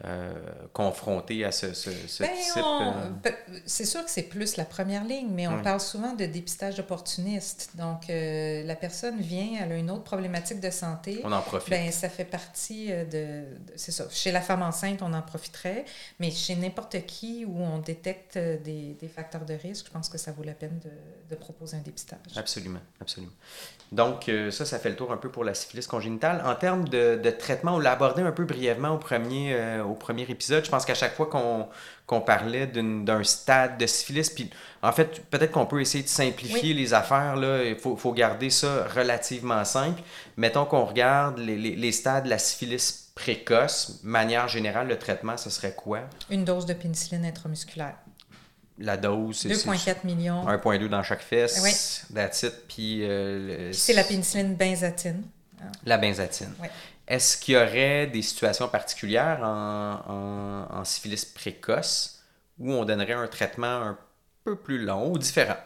euh, 0.05 0.33
confrontés 0.73 1.45
à 1.45 1.53
ce, 1.53 1.73
ce, 1.73 1.89
ce 1.93 2.25
ben, 2.25 2.31
type. 2.33 2.63
Euh, 3.27 3.31
c'est 3.65 3.85
sûr 3.85 4.05
que 4.05 4.11
c'est 4.11 4.25
plus 4.25 4.57
la 4.57 4.65
première 4.65 5.05
ligne, 5.05 5.29
mais 5.31 5.47
on 5.47 5.63
parle 5.63 5.81
souvent 5.81 6.15
de 6.15 6.27
dépistage 6.27 6.81
opportuniste. 6.81 7.71
Donc, 7.77 8.11
euh, 8.11 8.65
la 8.65 8.75
personne 8.75 9.21
vient, 9.21 9.61
elle 9.63 9.71
a 9.71 9.77
une 9.77 9.93
autre 9.93 10.03
problématique 10.03 10.59
de 10.59 10.71
santé. 10.71 11.21
On 11.23 11.31
en 11.31 11.41
profite. 11.41 11.71
Ben, 11.71 11.93
ça 11.93 12.09
fait 12.09 12.25
partie 12.25 12.89
de. 12.89 13.45
c'est 13.77 13.93
ça. 13.93 14.07
Chez 14.11 14.33
la 14.33 14.41
femme 14.41 14.63
enceinte, 14.63 15.01
on 15.01 15.13
en 15.13 15.23
profiterait, 15.23 15.85
mais 16.19 16.33
chez 16.33 16.57
n'importe 16.57 17.07
qui 17.07 17.45
où 17.45 17.63
on 17.63 17.79
détecte 17.79 18.37
des, 18.37 18.97
des, 19.01 19.09
facteurs 19.09 19.45
de 19.45 19.55
risque, 19.55 19.87
je 19.87 19.93
pense 19.93 20.09
que 20.09 20.19
ça 20.19 20.33
vaut 20.33 20.43
la 20.43 20.55
peine 20.55 20.81
de, 20.85 20.91
de 21.31 21.39
proposer 21.39 21.77
un 21.77 21.83
dépistage. 21.83 22.19
Absolument, 22.35 22.83
absolument. 23.01 23.33
Donc, 23.93 24.29
ça, 24.51 24.65
ça 24.65 24.81
fait 24.81 24.91
le 24.91 24.97
tour 24.97 25.13
un 25.13 25.19
peu 25.19 25.31
pour 25.31 25.45
la 25.45 25.55
syphilis 25.55 25.87
congénitale. 25.87 26.43
En 26.45 26.57
termes 26.57 26.89
de, 26.89 27.21
de 27.23 27.31
traitement, 27.31 27.77
on 27.77 27.79
l'a 27.79 27.93
abordé 27.93 28.23
un 28.23 28.33
peu 28.33 28.45
brièvement 28.45 28.91
au 28.91 28.99
premier 28.99 29.55
au 29.85 29.95
premier 29.95 30.23
épisode. 30.23 30.65
Je 30.65 30.71
pense 30.71 30.85
qu'à 30.85 30.95
chaque 30.95 31.15
fois 31.15 31.27
qu'on 32.07 32.21
parlait 32.21 32.67
d'un 32.67 33.25
stade 33.25 33.79
de 33.79 33.87
syphilis, 33.87 34.31
puis 34.31 34.51
en 34.83 34.93
fait, 34.93 35.23
peut-être 35.31 35.53
qu'on 35.53 35.67
peut 35.67 35.81
essayer 35.81 36.05
de 36.05 36.09
simplifier 36.09 36.75
les 36.75 36.95
affaires. 36.95 37.37
Là. 37.37 37.65
Il 37.65 37.77
faut, 37.77 37.97
faut, 37.97 38.13
garder 38.13 38.51
ça 38.51 38.87
relativement 38.95 39.65
simple. 39.65 40.03
Mettons 40.37 40.65
qu'on 40.65 40.85
regarde 40.85 41.39
les, 41.39 41.57
les, 41.57 41.93
stades 41.93 42.25
de 42.25 42.31
la 42.31 42.39
syphilis 42.39 43.11
précoce. 43.15 44.01
Manière 44.03 44.49
générale, 44.49 44.89
le 44.89 44.99
traitement, 44.99 45.37
ce 45.37 45.51
serait 45.51 45.75
quoi? 45.75 46.01
Une 46.31 46.45
dose 46.45 46.67
de 46.67 46.75
pénicilline 46.75 47.25
intramusculaire. 47.25 47.97
La 48.79 48.97
dose, 48.97 49.39
c'est 49.39 49.49
2,4 49.49 50.05
millions. 50.05 50.45
1,2 50.47 50.89
dans 50.89 51.03
chaque 51.03 51.23
fesse. 51.23 51.61
Oui. 51.63 52.15
That's 52.15 52.45
Puis, 52.69 53.05
euh, 53.05 53.73
c'est 53.73 53.93
la 53.93 54.03
pénicilline 54.03 54.57
benzatine. 54.57 55.23
La 55.87 55.97
benzatine. 55.97 56.53
Oui. 56.61 56.69
Est-ce 57.07 57.37
qu'il 57.37 57.55
y 57.55 57.57
aurait 57.57 58.07
des 58.07 58.23
situations 58.23 58.69
particulières 58.69 59.41
en, 59.43 60.83
syphilis 60.85 61.25
précoce 61.25 62.23
où 62.59 62.73
on 62.73 62.85
donnerait 62.85 63.13
un 63.13 63.27
traitement 63.29 63.67
un 63.67 63.99
peu 64.45 64.57
plus 64.57 64.85
long 64.85 65.13
ou 65.13 65.19
différent? 65.19 65.57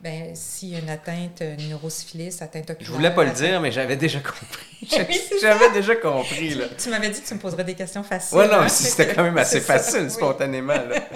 Ben, 0.00 0.36
s'il 0.36 0.68
y 0.68 0.76
a 0.76 0.80
une 0.80 0.90
atteinte 0.90 1.40
neurosyphilis, 1.40 2.42
atteinte 2.42 2.68
oculaire... 2.68 2.86
Je 2.86 2.92
voulais 2.92 3.14
pas 3.14 3.24
le 3.24 3.30
dire, 3.30 3.58
mais 3.60 3.72
j'avais 3.72 3.96
déjà 3.96 4.20
compris. 4.20 4.66
j'avais 5.40 5.70
déjà 5.72 5.96
compris, 5.96 6.54
là. 6.54 6.66
Tu, 6.76 6.90
m'avais 6.90 7.08
dit 7.08 7.22
que 7.22 7.26
tu 7.26 7.32
me 7.32 7.38
poserais 7.38 7.64
des 7.64 7.74
questions 7.74 8.02
faciles. 8.02 8.36
Oui, 8.36 8.46
non, 8.46 8.60
hein? 8.60 8.68
c'était 8.68 9.06
quand 9.14 9.22
même 9.22 9.38
assez 9.38 9.62
facile, 9.62 10.10
spontanément, 10.10 10.74
là. 10.74 11.08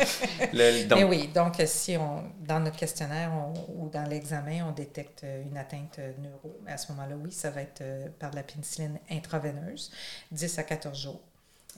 Mais 0.54 1.04
oui, 1.04 1.28
donc 1.28 1.56
si 1.66 1.98
on, 1.98 2.24
dans 2.40 2.60
notre 2.60 2.76
questionnaire 2.76 3.30
ou 3.68 3.90
dans 3.90 4.08
l'examen, 4.08 4.64
on 4.68 4.72
détecte 4.72 5.22
une 5.22 5.58
atteinte 5.58 5.98
neuro, 6.18 6.58
à 6.66 6.78
ce 6.78 6.90
moment-là, 6.92 7.14
oui, 7.22 7.30
ça 7.30 7.50
va 7.50 7.62
être 7.62 7.82
euh, 7.82 8.06
par 8.18 8.30
de 8.30 8.36
la 8.36 8.42
pénicilline 8.42 8.98
intraveineuse, 9.10 9.90
10 10.32 10.58
à 10.58 10.62
14 10.62 10.98
jours. 10.98 11.20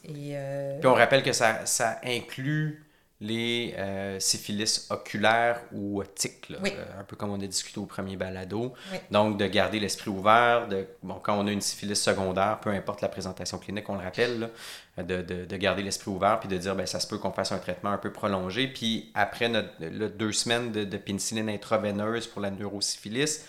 Et, 0.05 0.33
euh, 0.35 0.79
Puis 0.79 0.89
on 0.89 0.95
rappelle 0.95 1.23
que 1.23 1.33
ça, 1.33 1.67
ça 1.67 2.01
inclut 2.05 2.85
les 3.21 3.75
euh, 3.77 4.19
syphilis 4.19 4.87
oculaires 4.89 5.61
ou 5.73 6.01
optiques, 6.01 6.51
euh, 6.51 6.85
un 6.99 7.05
peu 7.05 7.17
comme 7.17 7.31
on 7.31 7.41
a 7.41 7.47
discuté 7.47 7.79
au 7.79 7.85
premier 7.85 8.17
balado. 8.17 8.73
Donc, 9.11 9.37
de 9.37 9.47
garder 9.47 9.79
l'esprit 9.79 10.09
ouvert, 10.09 10.69
de, 10.69 10.87
bon, 11.03 11.21
quand 11.23 11.39
on 11.39 11.47
a 11.47 11.53
une 11.53 11.61
syphilis 11.61 11.97
secondaire, 11.97 12.61
peu 12.61 12.71
importe 12.71 13.03
la 13.03 13.09
présentation 13.09 13.59
clinique, 13.59 13.89
on 13.91 13.97
le 13.97 14.03
rappelle, 14.03 14.49
de, 14.97 15.21
de, 15.21 15.45
de, 15.45 15.57
garder 15.57 15.83
l'esprit 15.83 16.11
ouvert 16.11 16.41
puis 16.41 16.49
de 16.49 16.57
dire, 16.57 16.75
ben, 16.75 16.87
ça 16.87 16.99
se 16.99 17.07
peut 17.07 17.19
qu'on 17.19 17.33
fasse 17.33 17.53
un 17.53 17.59
traitement 17.59 17.91
un 17.91 17.99
peu 17.99 18.11
prolongé. 18.11 18.69
Puis 18.69 19.11
après 19.15 19.51
notre, 19.51 19.71
deux 20.17 20.33
semaines 20.33 20.73
de, 20.73 20.97
pénicilline 20.97 21.51
intraveineuse 21.51 22.27
pour 22.27 22.41
la 22.41 22.51
neurosyphilis, 22.51 23.45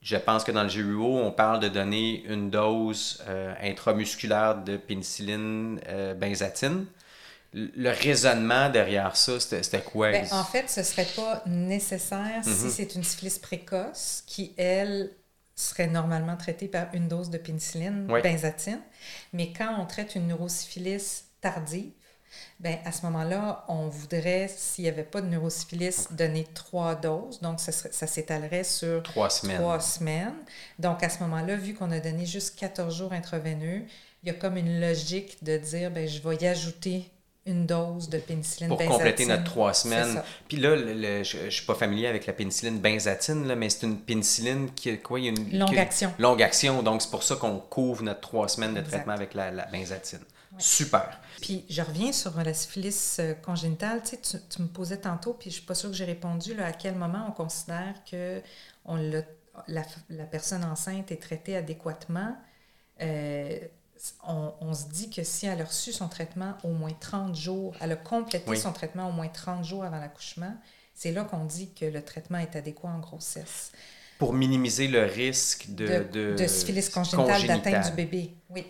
je 0.00 0.16
pense 0.16 0.44
que 0.44 0.52
dans 0.52 0.62
le 0.62 0.68
GUO, 0.68 1.18
on 1.18 1.30
parle 1.30 1.60
de 1.60 1.68
donner 1.68 2.24
une 2.26 2.50
dose 2.50 3.22
euh, 3.28 3.54
intramusculaire 3.62 4.62
de 4.62 4.76
pénicilline 4.78 5.80
benzatine 6.18 6.86
le 7.56 7.90
raisonnement 7.90 8.68
derrière 8.68 9.16
ça, 9.16 9.38
c'était 9.38 9.80
quoi? 9.80 10.10
Ben, 10.10 10.26
en 10.32 10.42
fait, 10.44 10.68
ce 10.68 10.80
ne 10.80 10.84
serait 10.84 11.06
pas 11.16 11.42
nécessaire 11.46 12.42
si 12.42 12.50
Mhm. 12.64 12.70
c'est 12.70 12.94
une 12.96 13.04
syphilis 13.04 13.38
précoce 13.38 14.24
qui, 14.26 14.52
elle, 14.56 15.10
serait 15.56 15.86
normalement 15.86 16.36
traitée 16.36 16.66
par 16.66 16.92
une 16.94 17.06
dose 17.06 17.30
de 17.30 17.38
pénicilline, 17.38 18.08
Oui. 18.10 18.20
benzatine. 18.22 18.80
Mais 19.32 19.52
quand 19.52 19.80
on 19.80 19.86
traite 19.86 20.16
une 20.16 20.26
neurosyphilis 20.26 21.26
tardive, 21.40 21.92
ben, 22.58 22.78
à 22.84 22.90
ce 22.90 23.02
moment-là, 23.06 23.64
on 23.68 23.86
voudrait, 23.86 24.48
s'il 24.48 24.82
n'y 24.82 24.90
avait 24.90 25.04
pas 25.04 25.20
de 25.20 25.28
neurosyphilis, 25.28 26.08
donner 26.10 26.48
trois 26.54 26.96
doses. 26.96 27.40
Donc, 27.40 27.60
ça, 27.60 27.70
s'étalerait 28.08 28.64
sur 28.64 29.04
Trois 29.04 29.30
semaines. 29.30 29.58
trois 29.58 29.78
semaines. 29.78 30.34
Donc, 30.80 31.04
à 31.04 31.08
ce 31.08 31.20
moment-là, 31.20 31.54
vu 31.54 31.74
qu'on 31.74 31.92
a 31.92 32.00
donné 32.00 32.26
juste 32.26 32.58
14 32.58 32.96
jours 32.96 33.12
intraveineux, 33.12 33.82
il 34.24 34.26
y 34.26 34.30
a 34.30 34.34
comme 34.34 34.56
une 34.56 34.80
logique 34.80 35.44
de 35.44 35.56
dire, 35.56 35.92
ben, 35.92 36.08
je 36.08 36.20
vais 36.26 36.34
y 36.36 36.46
ajouter 36.48 37.08
une 37.46 37.66
dose 37.66 38.08
de 38.08 38.18
pénicilline 38.18 38.68
pour 38.68 38.78
benzatine. 38.78 38.96
compléter 38.96 39.26
notre 39.26 39.44
trois 39.44 39.74
semaines. 39.74 40.22
Puis 40.48 40.56
là, 40.56 40.74
le- 40.76 40.94
le- 40.94 41.22
je, 41.22 41.36
je 41.44 41.50
suis 41.50 41.66
pas 41.66 41.74
familier 41.74 42.06
avec 42.06 42.26
la 42.26 42.32
pénicilline 42.32 42.78
benzatine, 42.78 43.46
là, 43.46 43.54
mais 43.54 43.68
c'est 43.68 43.86
une 43.86 43.98
pénicilline 44.00 44.70
qui 44.74 44.98
quoi? 45.00 45.20
Il 45.20 45.24
y 45.26 45.28
a 45.28 45.32
une 45.32 45.58
Longue 45.58 45.68
qui- 45.70 45.78
action. 45.78 46.12
Longue 46.18 46.42
action, 46.42 46.82
donc 46.82 47.02
c'est 47.02 47.10
pour 47.10 47.22
ça 47.22 47.36
qu'on 47.36 47.58
couvre 47.58 48.02
notre 48.02 48.20
trois 48.20 48.48
semaines 48.48 48.72
de 48.74 48.78
Exact. 48.80 48.92
traitement 48.92 49.12
avec 49.12 49.34
la, 49.34 49.50
la 49.50 49.66
benzatine. 49.66 50.20
Super. 50.56 51.20
Puis 51.42 51.64
je 51.68 51.82
reviens 51.82 52.12
sur 52.12 52.32
la 52.42 52.54
syphilis 52.54 53.16
euh, 53.18 53.34
congénitale. 53.34 54.00
Tu, 54.04 54.10
sais, 54.10 54.20
tu, 54.22 54.36
tu 54.48 54.62
me 54.62 54.68
posais 54.68 54.98
tantôt, 54.98 55.34
puis 55.34 55.50
je 55.50 55.56
suis 55.56 55.64
pas 55.66 55.74
sûre 55.74 55.90
que 55.90 55.96
j'ai 55.96 56.04
répondu 56.04 56.54
là, 56.54 56.66
à 56.66 56.72
quel 56.72 56.94
moment 56.94 57.26
on 57.28 57.32
considère 57.32 57.94
que 58.10 58.40
on 58.84 58.94
l'a- 58.96 59.22
la, 59.66 59.82
la 60.10 60.24
personne 60.24 60.64
enceinte 60.64 61.10
est 61.12 61.20
traitée 61.20 61.56
adéquatement. 61.56 62.36
Euh, 63.02 63.58
on, 64.26 64.52
on 64.60 64.74
se 64.74 64.86
dit 64.88 65.10
que 65.10 65.22
si 65.22 65.46
elle 65.46 65.60
a 65.60 65.64
reçu 65.64 65.92
son 65.92 66.08
traitement 66.08 66.54
au 66.64 66.68
moins 66.70 66.92
30 66.98 67.34
jours, 67.34 67.74
elle 67.80 67.92
a 67.92 67.96
complété 67.96 68.50
Oui. 68.50 68.58
son 68.58 68.72
traitement 68.72 69.08
au 69.08 69.12
moins 69.12 69.28
30 69.28 69.64
jours 69.64 69.84
avant 69.84 69.98
l'accouchement, 69.98 70.54
c'est 70.94 71.12
là 71.12 71.24
qu'on 71.24 71.44
dit 71.44 71.72
que 71.72 71.84
le 71.84 72.02
traitement 72.02 72.38
est 72.38 72.54
adéquat 72.56 72.88
en 72.88 72.98
grossesse. 72.98 73.72
Pour 74.18 74.32
minimiser 74.32 74.88
le 74.88 75.04
risque 75.04 75.66
de... 75.70 75.86
De, 75.86 76.04
de, 76.04 76.36
de 76.36 76.46
syphilis 76.46 76.88
congénitale 76.88 77.46
d'atteinte 77.46 77.86
du 77.86 77.92
bébé. 77.92 78.34
Oui. 78.50 78.66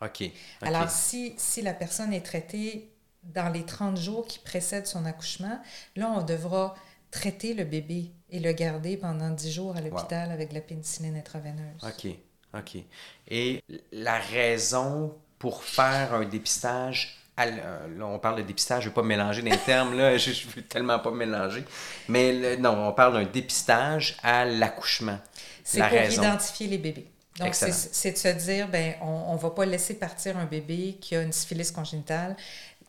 OK. 0.00 0.24
Alors, 0.62 0.90
si, 0.90 1.34
si 1.38 1.62
la 1.62 1.72
personne 1.72 2.12
est 2.12 2.24
traitée 2.24 2.92
dans 3.22 3.48
les 3.52 3.64
30 3.64 3.96
jours 3.96 4.26
qui 4.26 4.38
précèdent 4.38 4.86
son 4.86 5.04
accouchement, 5.06 5.58
là, 5.96 6.12
on 6.16 6.22
devra 6.22 6.74
traiter 7.10 7.54
le 7.54 7.64
bébé 7.64 8.12
et 8.30 8.38
le 8.40 8.52
garder 8.52 8.96
pendant 8.96 9.30
10 9.30 9.50
jours 9.52 9.76
à 9.76 9.80
l'hôpital 9.80 10.30
avec 10.30 10.50
de 10.50 10.54
la 10.54 10.60
pénicilline 10.60 11.16
intraveineuse. 11.16 11.82
OK. 11.82 12.12
OK. 12.58 12.82
Et 13.28 13.62
la 13.92 14.18
raison 14.18 15.14
pour 15.38 15.64
faire 15.64 16.14
un 16.14 16.24
dépistage, 16.24 17.18
à 17.36 17.44
euh, 17.46 17.98
là, 17.98 18.06
on 18.06 18.18
parle 18.18 18.36
de 18.36 18.42
dépistage, 18.42 18.84
je 18.84 18.88
ne 18.88 18.90
vais 18.90 18.94
pas 18.94 19.02
mélanger 19.02 19.42
les 19.42 19.56
termes, 19.58 19.96
là, 19.96 20.16
je 20.18 20.30
ne 20.30 20.52
veux 20.54 20.62
tellement 20.62 20.98
pas 20.98 21.10
mélanger, 21.10 21.64
mais 22.08 22.32
le- 22.32 22.56
non, 22.56 22.88
on 22.88 22.92
parle 22.92 23.12
d'un 23.14 23.30
dépistage 23.30 24.16
à 24.22 24.44
l'accouchement. 24.44 25.18
C'est 25.62 25.78
La 25.78 25.88
pour 25.88 25.98
raison. 25.98 26.22
identifier 26.22 26.68
les 26.68 26.78
bébés. 26.78 27.10
Donc, 27.38 27.54
c'est 27.54 28.12
de 28.12 28.16
se 28.16 28.28
dire, 28.28 28.66
ben, 28.68 28.94
on 29.02 29.34
ne 29.34 29.38
va 29.38 29.50
pas 29.50 29.66
laisser 29.66 29.94
partir 29.98 30.38
un 30.38 30.46
bébé 30.46 30.96
qui 31.00 31.14
a 31.14 31.20
une 31.20 31.32
syphilis 31.32 31.70
congénitale, 31.70 32.34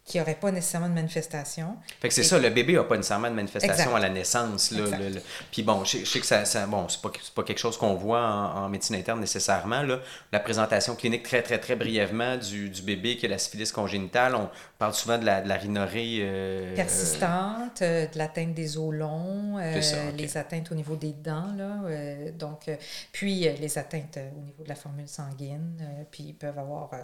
qui 0.08 0.18
n'aurait 0.20 0.36
pas 0.36 0.52
nécessairement 0.52 0.88
de 0.88 0.94
manifestation. 0.94 1.76
Fait 2.02 2.08
que 2.08 2.14
c'est 2.14 2.22
Et- 2.22 2.24
ça, 2.24 2.40
le 2.40 2.50
bébé 2.50 2.74
n'a 2.74 2.84
pas 2.86 2.96
nécessairement 2.96 3.30
de 3.30 3.36
manifestation 3.36 3.84
Exact. 3.84 3.96
à 3.96 4.00
la 4.00 4.10
naissance. 4.10 4.72
Là, 4.72 4.80
Exact. 4.86 4.98
le- 5.00 5.10
le- 5.10 5.22
Puis 5.52 5.64
bon, 5.64 5.84
je, 5.84 5.92
sais- 5.92 6.00
je 6.00 6.06
sais 6.06 6.20
que 6.22 6.26
ça, 6.26 6.46
ça- 6.46 6.66
bon, 6.66 6.88
c'est 6.88 7.02
pas, 7.02 7.12
pas 7.36 7.44
quelque 7.44 7.60
chose 7.60 7.78
qu'on 7.78 7.94
voit 7.96 8.22
en, 8.26 8.64
en 8.64 8.70
médecine 8.70 8.96
interne 8.96 9.20
nécessairement. 9.20 9.82
Là. 9.84 10.00
La 10.32 10.40
présentation 10.40 10.96
clinique 10.96 11.24
très, 11.24 11.42
très, 11.44 11.60
très 11.60 11.76
brièvement 11.76 12.38
du, 12.38 12.70
du 12.70 12.82
bébé 12.84 13.18
qui 13.18 13.26
a 13.26 13.30
la 13.30 13.38
syphilis 13.38 13.72
congénitale, 13.74 14.34
on 14.36 14.50
parle 14.78 14.94
souvent 14.94 15.18
de 15.18 15.26
la, 15.26 15.42
de 15.42 15.48
la 15.50 15.56
rhinorrhée 15.56 16.20
euh, 16.22 16.76
persistante, 16.76 17.82
euh, 17.82 18.06
de 18.08 18.18
l'atteinte 18.18 18.54
des 18.54 18.78
os 18.78 18.94
longs, 18.94 19.58
euh, 19.58 19.82
ça, 19.82 19.98
les 20.18 20.38
atteintes 20.38 20.72
au 20.72 20.76
niveau 20.76 20.96
des 20.96 21.14
dents, 21.14 21.52
là, 21.58 21.82
euh, 21.86 22.32
donc, 22.32 22.68
euh, 22.68 22.76
puis 23.12 23.48
euh, 23.48 23.54
les 23.60 23.78
atteintes 23.78 24.18
euh, 24.18 24.30
au 24.38 24.42
niveau 24.42 24.64
de 24.64 24.70
la 24.70 24.76
formule 24.76 25.08
sanguine, 25.08 25.78
euh, 25.82 26.04
puis 26.12 26.24
ils 26.28 26.34
peuvent 26.34 26.60
avoir 26.60 26.90
euh, 26.94 26.98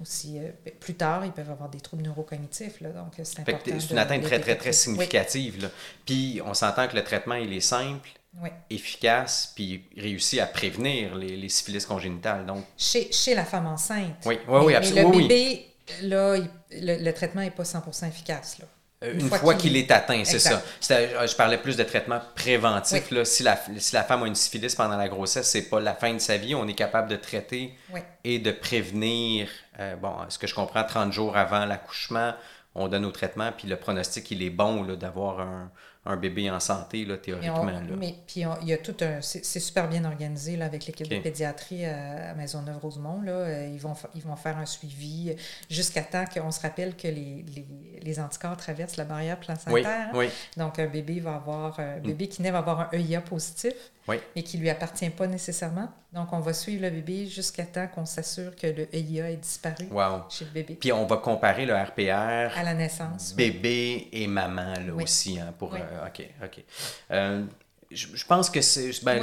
aussi, 0.00 0.38
euh, 0.38 0.50
plus 0.80 0.94
tard, 0.94 1.24
ils 1.24 1.32
peuvent 1.32 1.50
avoir 1.50 1.68
des 1.68 1.80
troubles 1.80 2.02
neurocognitifs, 2.02 2.80
là, 2.80 2.90
donc 2.90 3.18
euh, 3.18 3.22
c'est 3.24 3.40
important. 3.40 3.70
c'est 3.78 3.90
une 3.90 3.98
atteinte 3.98 4.22
très, 4.22 4.40
très, 4.40 4.56
très 4.56 4.72
significative. 4.72 5.62
là. 5.62 5.68
Puis 6.04 6.40
on 6.44 6.54
s'entend 6.54 6.86
que 6.88 6.94
le 6.96 7.02
traitement, 7.04 7.34
il 7.34 7.52
est 7.52 7.60
simple, 7.60 8.08
Oui, 8.42 8.50
efficace, 8.70 9.52
puis 9.54 9.84
il 9.96 10.00
réussit 10.02 10.40
à 10.40 10.46
prévenir 10.46 11.14
les, 11.16 11.36
les 11.36 11.48
syphilis 11.48 11.84
congénitales. 11.86 12.46
Donc, 12.46 12.64
Chez, 12.76 13.10
chez 13.10 13.34
la 13.34 13.44
femme 13.44 13.66
enceinte. 13.66 14.14
Oui, 14.26 14.38
oui, 14.48 14.60
oui, 14.64 14.74
absolument, 14.74 15.10
Mais 15.10 15.16
le 15.16 15.22
bébé, 15.22 15.66
là, 16.02 16.36
il- 16.36 16.50
le, 16.86 17.02
le 17.04 17.12
traitement 17.12 17.40
n'est 17.42 17.50
pas 17.50 17.64
100% 17.64 18.06
efficace, 18.08 18.58
là. 18.58 18.64
Euh, 19.04 19.12
Une 19.12 19.20
Une, 19.20 19.28
fois 19.28 19.38
fois, 19.38 19.54
qu'il- 19.54 19.76
est 19.76 19.90
atteint, 19.90 20.22
c'est 20.24 20.38
ça. 20.38 20.62
Euh, 20.90 21.26
Je 21.26 21.36
parlais 21.36 21.58
plus 21.58 21.76
de 21.76 21.82
traitement 21.84 22.18
préventif. 22.34 23.10
Là, 23.10 23.26
si, 23.26 23.42
la, 23.42 23.58
si 23.76 23.94
la 23.94 24.02
femme 24.02 24.22
a 24.22 24.26
une 24.26 24.34
syphilis 24.34 24.74
pendant 24.74 24.96
la 24.96 25.08
grossesse, 25.08 25.50
c'est 25.50 25.68
pas 25.68 25.80
la 25.80 25.94
fin 25.94 26.14
de 26.14 26.18
sa 26.18 26.38
vie. 26.38 26.54
On 26.54 26.66
est 26.66 26.72
capable 26.74 27.08
de 27.08 27.16
traiter 27.16 27.74
Oui. 27.92 28.00
et 28.24 28.38
de 28.38 28.50
prévenir. 28.52 29.48
euh, 29.80 29.96
bon, 29.96 30.14
ce 30.30 30.38
que 30.38 30.46
je 30.46 30.54
comprends, 30.54 30.82
30 30.82 31.12
jours 31.12 31.36
avant 31.36 31.66
l'accouchement, 31.66 32.32
on 32.74 32.88
donne 32.88 33.04
au 33.04 33.10
traitement, 33.10 33.52
puis 33.52 33.68
le 33.68 33.76
pronostic, 33.76 34.30
il 34.30 34.42
est 34.42 34.48
bon 34.50 34.82
d'avoir 34.84 35.40
un, 35.40 35.70
un 36.06 36.16
bébé 36.16 36.50
en 36.50 36.60
santé, 36.60 37.04
là, 37.04 37.16
théoriquement. 37.16 37.62
on- 37.62 37.66
là. 37.66 37.80
mais 37.98 38.14
puis 38.26 38.46
on- 38.46 38.56
il 38.62 38.68
y 38.68 38.72
a 38.72 38.78
tout 38.78 38.94
un. 39.00 39.20
C'est 39.20 39.42
super 39.60 39.88
bien 39.88 40.04
organisé 40.04 40.56
là, 40.56 40.66
avec 40.66 40.86
l'équipe 40.86 41.08
de 41.08 41.18
pédiatrie 41.18 41.84
à, 41.84 42.30
à 42.30 42.34
Maisonneuve-Rosemont. 42.34 43.22
Là. 43.22 43.32
Euh, 43.32 43.70
Ils, 43.72 43.80
vont, 43.80 43.94
ils 44.14 44.22
vont 44.22 44.36
faire 44.36 44.56
un 44.58 44.66
suivi 44.66 45.34
jusqu'à 45.68 46.02
temps 46.02 46.24
qu'on 46.32 46.50
se 46.50 46.60
rappelle 46.60 46.96
que 46.96 47.08
les, 47.08 47.44
les, 47.54 47.66
les 48.02 48.20
anticorps 48.20 48.56
traversent 48.56 48.96
la 48.96 49.04
barrière 49.04 49.38
placentaire. 49.40 49.74
Oui, 49.74 49.82
hein. 49.86 50.10
oui, 50.14 50.26
Donc, 50.56 50.78
un 50.78 50.86
bébé 50.86 51.20
va 51.20 51.34
avoir. 51.36 51.78
Un 51.80 51.98
bébé 51.98 52.28
qui 52.28 52.42
naît 52.42 52.50
va 52.50 52.58
avoir 52.58 52.80
un 52.80 52.88
EIA 52.92 53.20
positif, 53.20 53.74
oui. 54.08 54.16
mais 54.34 54.42
qui 54.42 54.56
ne 54.58 54.62
lui 54.62 54.70
appartient 54.70 55.10
pas 55.10 55.26
nécessairement. 55.26 55.88
Donc, 56.16 56.32
on 56.32 56.40
va 56.40 56.52
suivre 56.54 56.82
le 56.82 56.90
bébé 56.90 57.26
jusqu'à 57.26 57.64
temps 57.66 57.86
qu'on 57.94 58.06
s'assure 58.06 58.56
que 58.56 58.66
le 58.66 58.88
EIA 58.94 59.30
est 59.32 59.36
disparu 59.36 59.86
Wow. 59.90 60.22
chez 60.30 60.46
le 60.46 60.50
bébé. 60.50 60.74
Puis 60.80 60.90
on 60.90 61.04
va 61.04 61.18
comparer 61.18 61.66
le 61.66 61.74
RPR 61.74 62.56
À 62.58 62.62
la 62.64 62.72
naissance. 62.74 63.34
oui. 63.36 63.50
bébé 63.50 64.08
et 64.12 64.26
maman 64.26 64.72
là 64.74 64.92
Oui. 64.94 65.04
aussi 65.04 65.38
hein, 65.38 65.52
pour 65.58 65.72
Oui. 65.74 65.80
euh, 65.82 66.06
ok 66.06 66.26
ok 66.42 66.64
Euh, 67.10 67.44
je, 67.90 68.08
je 68.14 68.24
pense 68.26 68.50
que 68.50 68.60
c'est 68.62 68.90
ben, 69.04 69.22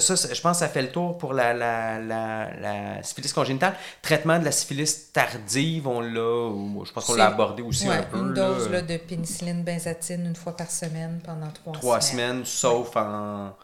ça, 0.00 0.16
ça, 0.16 0.34
je 0.34 0.40
pense 0.40 0.56
que 0.56 0.64
ça 0.64 0.68
fait 0.68 0.82
le 0.82 0.90
tour 0.90 1.16
pour 1.18 1.32
la, 1.34 1.52
la, 1.54 2.00
la, 2.00 2.50
la 2.58 3.02
syphilis 3.04 3.32
congénitale 3.32 3.74
traitement 4.02 4.38
de 4.40 4.44
la 4.46 4.50
syphilis 4.50 5.12
tardive 5.12 5.86
on 5.86 6.00
l'a 6.00 6.84
je 6.84 6.90
pense 6.92 7.04
qu'on 7.04 7.14
l'a 7.14 7.26
abordé 7.28 7.62
aussi 7.62 7.86
Ouais, 7.88 7.98
un 7.98 8.02
peu 8.02 8.16
une 8.18 8.34
dose 8.34 8.68
là, 8.70 8.80
de 8.82 8.96
pénicilline 8.96 9.62
benzatine 9.62 10.26
une 10.26 10.34
fois 10.34 10.56
par 10.56 10.70
semaine 10.70 11.20
pendant 11.24 11.50
trois, 11.50 11.72
trois 11.74 12.00
semaines 12.00 12.44
sauf 12.44 12.96
en 12.96 13.54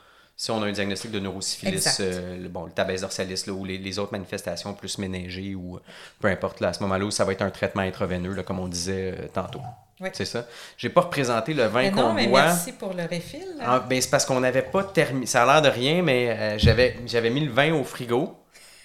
si 0.42 0.50
on 0.50 0.62
a 0.62 0.66
un 0.66 0.72
diagnostic 0.72 1.10
de 1.10 1.18
neurosyphilis, 1.20 1.98
euh, 2.00 2.38
le- 2.38 2.48
bon, 2.48 2.64
le 2.64 2.70
tabès 2.70 3.02
dorsalis 3.02 3.44
là, 3.46 3.52
ou 3.52 3.66
les, 3.66 3.76
les 3.76 3.98
autres 3.98 4.12
manifestations 4.12 4.72
plus 4.72 4.96
ménagées 4.96 5.54
ou 5.54 5.76
euh, 5.76 5.80
peu 6.18 6.28
importe, 6.28 6.60
là, 6.60 6.68
à 6.68 6.72
ce 6.72 6.82
moment-là 6.84 7.10
ça 7.10 7.26
va 7.26 7.32
être 7.32 7.42
un 7.42 7.50
traitement 7.50 7.82
intraveineux, 7.82 8.32
là, 8.32 8.42
comme 8.42 8.58
on 8.58 8.66
disait 8.68 9.14
euh, 9.18 9.26
tantôt. 9.34 9.60
Oui. 10.00 10.08
C'est 10.14 10.24
ça. 10.24 10.46
J'ai 10.78 10.88
pas 10.88 11.02
représenté 11.02 11.52
le 11.52 11.64
vin 11.66 11.90
qu'on 11.90 12.00
non, 12.00 12.12
mais 12.14 12.26
boit. 12.26 12.44
merci 12.44 12.72
pour 12.72 12.94
le 12.94 13.02
refill. 13.02 13.44
Ah, 13.60 13.80
ben, 13.86 14.00
c'est 14.00 14.08
parce 14.08 14.24
qu'on 14.24 14.40
n'avait 14.40 14.62
pas 14.62 14.82
terminé. 14.82 15.26
Ça 15.26 15.42
a 15.42 15.46
l'air 15.46 15.60
de 15.60 15.68
rien, 15.68 16.00
mais 16.00 16.30
euh, 16.30 16.58
j'avais, 16.58 16.96
j'avais 17.06 17.28
mis 17.28 17.40
le 17.44 17.52
vin 17.52 17.74
au 17.74 17.84
frigo. 17.84 18.34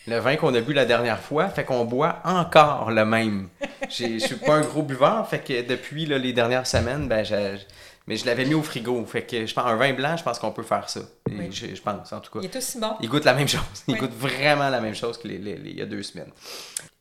Le 0.07 0.17
vin 0.19 0.35
qu'on 0.35 0.53
a 0.53 0.59
bu 0.59 0.73
la 0.73 0.83
dernière 0.85 1.19
fois, 1.21 1.47
fait 1.47 1.63
qu'on 1.63 1.85
boit 1.85 2.17
encore 2.25 2.91
le 2.91 3.05
même. 3.05 3.47
J'ai- 3.89 4.19
Je 4.19 4.25
suis 4.25 4.35
pas 4.35 4.55
un 4.55 4.61
gros 4.61 4.83
buveur, 4.83 5.25
fait 5.29 5.39
que 5.39 5.61
depuis 5.65 6.05
là, 6.05 6.17
les 6.17 6.33
dernières 6.33 6.67
semaines, 6.67 7.07
ben, 7.07 7.23
j'ai- 7.23 7.59
mais 8.07 8.15
je 8.17 8.25
l'avais 8.25 8.45
mis 8.45 8.53
au 8.53 8.61
frigo. 8.63 9.03
Fait 9.05 9.23
que 9.23 9.45
je 9.45 9.53
pense 9.53 9.65
un 9.65 9.75
vin 9.75 9.93
blanc, 9.93 10.15
je 10.17 10.23
pense 10.23 10.39
qu'on 10.39 10.51
peut 10.51 10.63
faire 10.63 10.89
ça. 10.89 11.01
Oui. 11.29 11.49
Je, 11.51 11.73
je 11.75 11.81
pense, 11.81 12.11
en 12.13 12.19
tout 12.19 12.31
cas. 12.31 12.39
Il 12.41 12.45
est 12.45 12.55
aussi 12.55 12.79
bon. 12.79 12.95
Il 13.01 13.09
goûte 13.09 13.25
la 13.25 13.33
même 13.33 13.47
chose. 13.47 13.61
Il 13.87 13.93
Oui. 13.95 13.99
goûte 13.99 14.13
vraiment 14.13 14.69
la 14.69 14.79
même 14.81 14.95
chose 14.95 15.17
qu'il 15.17 15.47
y 15.75 15.81
a 15.81 15.85
deux 15.85 16.03
semaines. 16.03 16.31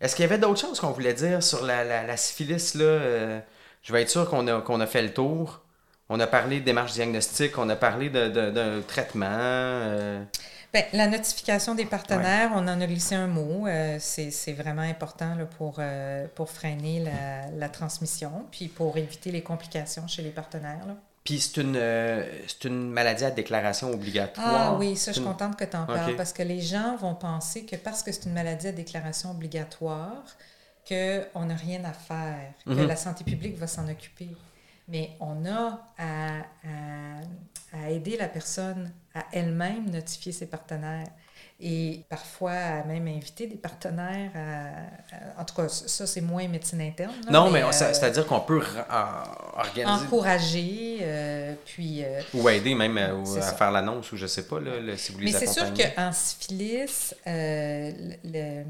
Est-ce 0.00 0.16
qu'il 0.16 0.22
y 0.24 0.26
avait 0.28 0.38
d'autres 0.38 0.60
choses 0.60 0.80
qu'on 0.80 0.90
voulait 0.90 1.14
dire 1.14 1.42
sur 1.42 1.64
la, 1.64 1.84
la, 1.84 2.02
la 2.04 2.16
syphilis? 2.16 2.74
Là? 2.74 2.84
Euh, 2.84 3.40
je 3.82 3.92
vais 3.92 4.02
être 4.02 4.10
sûr 4.10 4.28
qu'on 4.28 4.46
a, 4.48 4.60
qu'on 4.60 4.80
a 4.80 4.86
fait 4.86 5.02
le 5.02 5.12
tour. 5.12 5.60
On 6.10 6.20
a 6.20 6.26
parlé 6.26 6.60
de 6.60 6.64
démarche 6.66 6.92
diagnostique, 6.92 7.56
on 7.56 7.68
a 7.70 7.76
parlé 7.76 8.10
de, 8.10 8.28
de- 8.28 8.50
d'un 8.50 8.80
traitement. 8.86 9.26
euh, 9.30 10.22
Ben, 10.74 10.84
la 10.92 11.06
notification 11.06 11.74
des 11.76 11.84
partenaires, 11.86 12.50
on 12.54 12.58
en 12.66 12.80
a 12.80 12.86
glissé 12.86 13.14
un 13.14 13.28
mot. 13.28 13.66
euh, 13.68 13.96
c'est, 14.00 14.52
vraiment 14.52 14.82
important 14.82 15.34
là, 15.36 15.46
pour, 15.46 15.76
euh, 15.78 16.26
pour 16.34 16.50
freiner 16.50 16.98
la, 16.98 17.48
la 17.56 17.68
transmission, 17.68 18.44
puis 18.50 18.66
pour 18.66 18.96
éviter 18.98 19.30
les 19.30 19.42
complications 19.42 20.06
chez 20.08 20.22
les 20.22 20.30
partenaires. 20.30 20.84
là. 20.86 20.96
Puis 21.22 21.40
c'est 21.40 21.60
une, 21.62 21.76
euh, 21.76 22.24
une 22.64 22.90
maladie 22.90 23.24
à 23.24 23.30
déclaration 23.30 23.90
obligatoire. 23.92 24.72
Ah 24.72 24.76
oui, 24.78 24.96
ça, 24.96 25.12
je 25.12 25.14
suis 25.14 25.22
une- 25.24 25.30
contente 25.32 25.56
que 25.56 25.64
tu 25.64 25.76
en 25.76 25.86
parles 25.86 26.16
parce 26.16 26.32
que 26.32 26.42
les 26.42 26.60
gens 26.60 26.96
vont 26.96 27.14
penser 27.14 27.64
que 27.64 27.76
parce 27.76 28.02
que 28.02 28.10
c'est 28.12 28.24
une 28.26 28.34
maladie 28.34 28.66
à 28.66 28.72
déclaration 28.72 29.30
obligatoire, 29.30 30.24
qu'on 30.88 31.44
n'a 31.46 31.54
rien 31.54 31.82
à 31.84 31.92
faire, 31.94 32.52
que 32.66 32.70
Mhm. 32.72 32.86
la 32.88 32.96
santé 32.96 33.24
publique 33.24 33.56
va 33.58 33.66
s'en 33.66 33.88
occuper. 33.88 34.36
Mais 34.88 35.10
on 35.20 35.46
a 35.46 35.80
à, 35.98 36.38
à- 36.38 37.22
à 37.86 37.90
aider 37.90 38.16
la 38.16 38.28
personne 38.28 38.92
à 39.14 39.24
elle-même 39.32 39.90
notifier 39.90 40.32
ses 40.32 40.46
partenaires. 40.46 41.08
et 41.60 42.04
parfois 42.08 42.50
à 42.52 42.84
même 42.84 43.06
inviter 43.06 43.46
des 43.46 43.56
partenaires. 43.56 44.30
À, 44.34 45.40
en 45.40 45.44
tout 45.44 45.54
cas, 45.54 45.68
ça, 45.68 46.06
c'est 46.06 46.20
moins 46.20 46.46
médecine 46.48 46.80
interne. 46.80 47.14
non, 47.30 47.50
mais, 47.50 47.62
c'est-à-dire 47.72 48.26
qu'on 48.26 48.40
peut 48.40 48.60
organiser. 49.56 50.04
Encourager, 50.04 51.56
puis. 51.64 52.02
ou 52.34 52.48
aider 52.48 52.74
même 52.74 52.98
à, 52.98 53.40
faire 53.52 53.70
l'annonce, 53.70 54.10
ou 54.12 54.16
je 54.16 54.26
sais 54.26 54.46
pas, 54.46 54.60
là, 54.60 54.96
si 54.96 55.12
vous 55.12 55.18
les 55.20 55.32
Mais 55.32 55.38
c'est 55.38 55.46
sûr 55.46 55.72
qu'en 55.72 56.12
syphilis, 56.12 57.14
le 57.24 58.64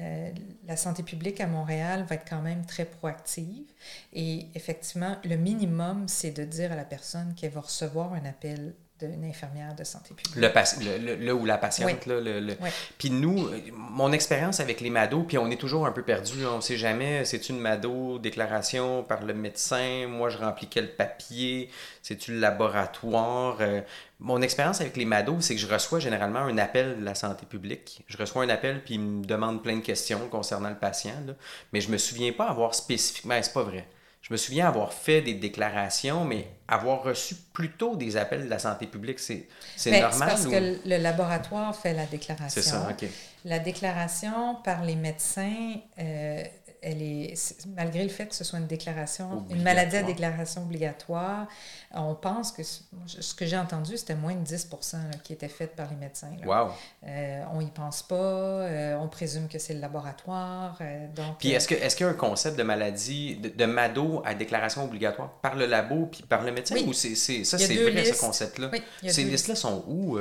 euh, 0.00 0.32
la 0.66 0.76
santé 0.76 1.02
publique 1.02 1.40
à 1.40 1.46
Montréal 1.46 2.04
va 2.08 2.16
être 2.16 2.28
quand 2.28 2.42
même 2.42 2.66
très 2.66 2.84
proactive. 2.84 3.66
Et 4.12 4.46
effectivement, 4.54 5.16
le 5.24 5.36
minimum, 5.36 6.08
c'est 6.08 6.32
de 6.32 6.44
dire 6.44 6.72
à 6.72 6.76
la 6.76 6.84
personne 6.84 7.34
qu'elle 7.34 7.52
va 7.52 7.60
recevoir 7.60 8.12
un 8.12 8.24
appel 8.24 8.74
d'une 9.00 9.24
infirmière 9.24 9.74
de 9.74 9.82
santé 9.82 10.14
publique. 10.14 10.36
Le, 10.36 11.16
le, 11.16 11.34
ou 11.34 11.44
la 11.44 11.58
patiente. 11.58 12.06
Là, 12.06 12.20
le, 12.20 12.56
Puis 12.96 13.10
nous, 13.10 13.50
mon 13.72 14.12
expérience 14.12 14.60
avec 14.60 14.80
les 14.80 14.90
MADO, 14.90 15.24
puis 15.24 15.36
on 15.36 15.50
est 15.50 15.56
toujours 15.56 15.86
un 15.86 15.90
peu 15.90 16.02
perdu, 16.02 16.46
on 16.46 16.56
ne 16.56 16.60
sait 16.60 16.76
jamais, 16.76 17.24
c'est 17.24 17.48
une 17.48 17.58
MADO, 17.58 18.18
déclaration 18.18 19.02
par 19.02 19.24
le 19.24 19.34
médecin, 19.34 20.06
moi 20.08 20.28
je 20.28 20.38
remplis 20.38 20.68
quel 20.68 20.94
papier, 20.94 21.70
c'est-tu 22.02 22.32
le 22.32 22.38
laboratoire. 22.38 23.58
Euh, 23.60 23.80
mon 24.20 24.40
expérience 24.42 24.80
avec 24.80 24.96
les 24.96 25.04
MADO, 25.04 25.40
c'est 25.40 25.56
que 25.56 25.60
je 25.60 25.66
reçois 25.66 25.98
généralement 25.98 26.40
un 26.40 26.56
appel 26.58 27.00
de 27.00 27.04
la 27.04 27.16
santé 27.16 27.46
publique. 27.46 28.04
Je 28.06 28.16
reçois 28.16 28.44
un 28.44 28.48
appel, 28.48 28.82
puis 28.84 28.94
ils 28.94 29.00
me 29.00 29.24
demandent 29.24 29.62
plein 29.62 29.76
de 29.76 29.82
questions 29.82 30.28
concernant 30.28 30.70
le 30.70 30.78
patient, 30.78 31.34
mais 31.72 31.80
je 31.80 31.90
me 31.90 31.98
souviens 31.98 32.32
pas 32.32 32.48
avoir 32.48 32.76
spécifiquement, 32.76 33.38
c'est 33.42 33.52
pas 33.52 33.64
vrai 33.64 33.88
je 34.24 34.32
me 34.32 34.38
souviens 34.38 34.66
avoir 34.66 34.94
fait 34.94 35.20
des 35.20 35.34
déclarations, 35.34 36.24
mais 36.24 36.48
avoir 36.66 37.02
reçu 37.02 37.34
plutôt 37.52 37.94
des 37.94 38.16
appels 38.16 38.46
de 38.46 38.48
la 38.48 38.58
santé 38.58 38.86
publique, 38.86 39.18
c'est, 39.18 39.48
normal? 39.84 40.12
C'est 40.12 40.18
parce 40.18 40.46
que 40.46 40.88
le 40.88 40.96
laboratoire 40.96 41.76
fait 41.76 41.92
la 41.92 42.06
déclaration. 42.06 42.62
C'est 42.62 42.66
ça, 42.66 42.88
OK. 42.90 43.06
La 43.44 43.58
déclaration 43.58 44.54
par 44.64 44.82
les 44.82 44.96
médecins, 44.96 45.74
euh, 45.98 46.42
elle 46.84 47.02
est, 47.02 47.66
malgré 47.74 48.02
le 48.02 48.10
fait 48.10 48.26
que 48.26 48.34
ce 48.34 48.44
soit 48.44 48.58
une 48.58 48.66
déclaration, 48.66 49.44
une 49.50 49.62
maladie 49.62 49.96
à 49.96 50.02
déclaration 50.02 50.62
obligatoire, 50.62 51.48
on 51.92 52.14
pense 52.14 52.52
que 52.52 52.62
ce 52.62 53.34
que 53.34 53.46
j'ai 53.46 53.56
entendu, 53.56 53.96
c'était 53.96 54.14
moins 54.14 54.34
de 54.34 54.44
10% 54.44 54.96
qui 55.22 55.32
était 55.32 55.48
fait 55.48 55.68
par 55.68 55.88
les 55.90 55.96
médecins. 55.96 56.32
Wow. 56.44 56.68
Euh, 57.06 57.42
on 57.52 57.60
n'y 57.60 57.70
pense 57.70 58.02
pas, 58.02 58.14
euh, 58.16 58.96
on 58.96 59.08
présume 59.08 59.48
que 59.48 59.58
c'est 59.58 59.74
le 59.74 59.80
laboratoire. 59.80 60.76
Euh, 60.80 61.06
donc, 61.14 61.38
puis 61.38 61.52
est-ce, 61.52 61.68
que, 61.68 61.74
est-ce 61.74 61.96
qu'il 61.96 62.04
y 62.04 62.08
a 62.08 62.12
un 62.12 62.16
concept 62.16 62.58
de 62.58 62.62
maladie, 62.62 63.36
de, 63.36 63.64
MADO 63.64 64.22
à 64.24 64.34
déclaration 64.34 64.84
obligatoire 64.84 65.30
par 65.40 65.54
le 65.54 65.66
labo 65.66 66.06
puis 66.06 66.22
par 66.22 66.42
le 66.42 66.52
médecin 66.52 66.76
ou 66.86 66.92
c'est, 66.92 67.14
c'est 67.14 67.44
ça, 67.44 67.58
c'est 67.58 67.74
vrai 67.74 68.04
ce 68.04 68.20
concept-là? 68.20 68.70
Oui, 68.72 68.82
Ces 69.10 69.24
listes-là 69.24 69.54
sont 69.54 69.84
où? 69.88 70.18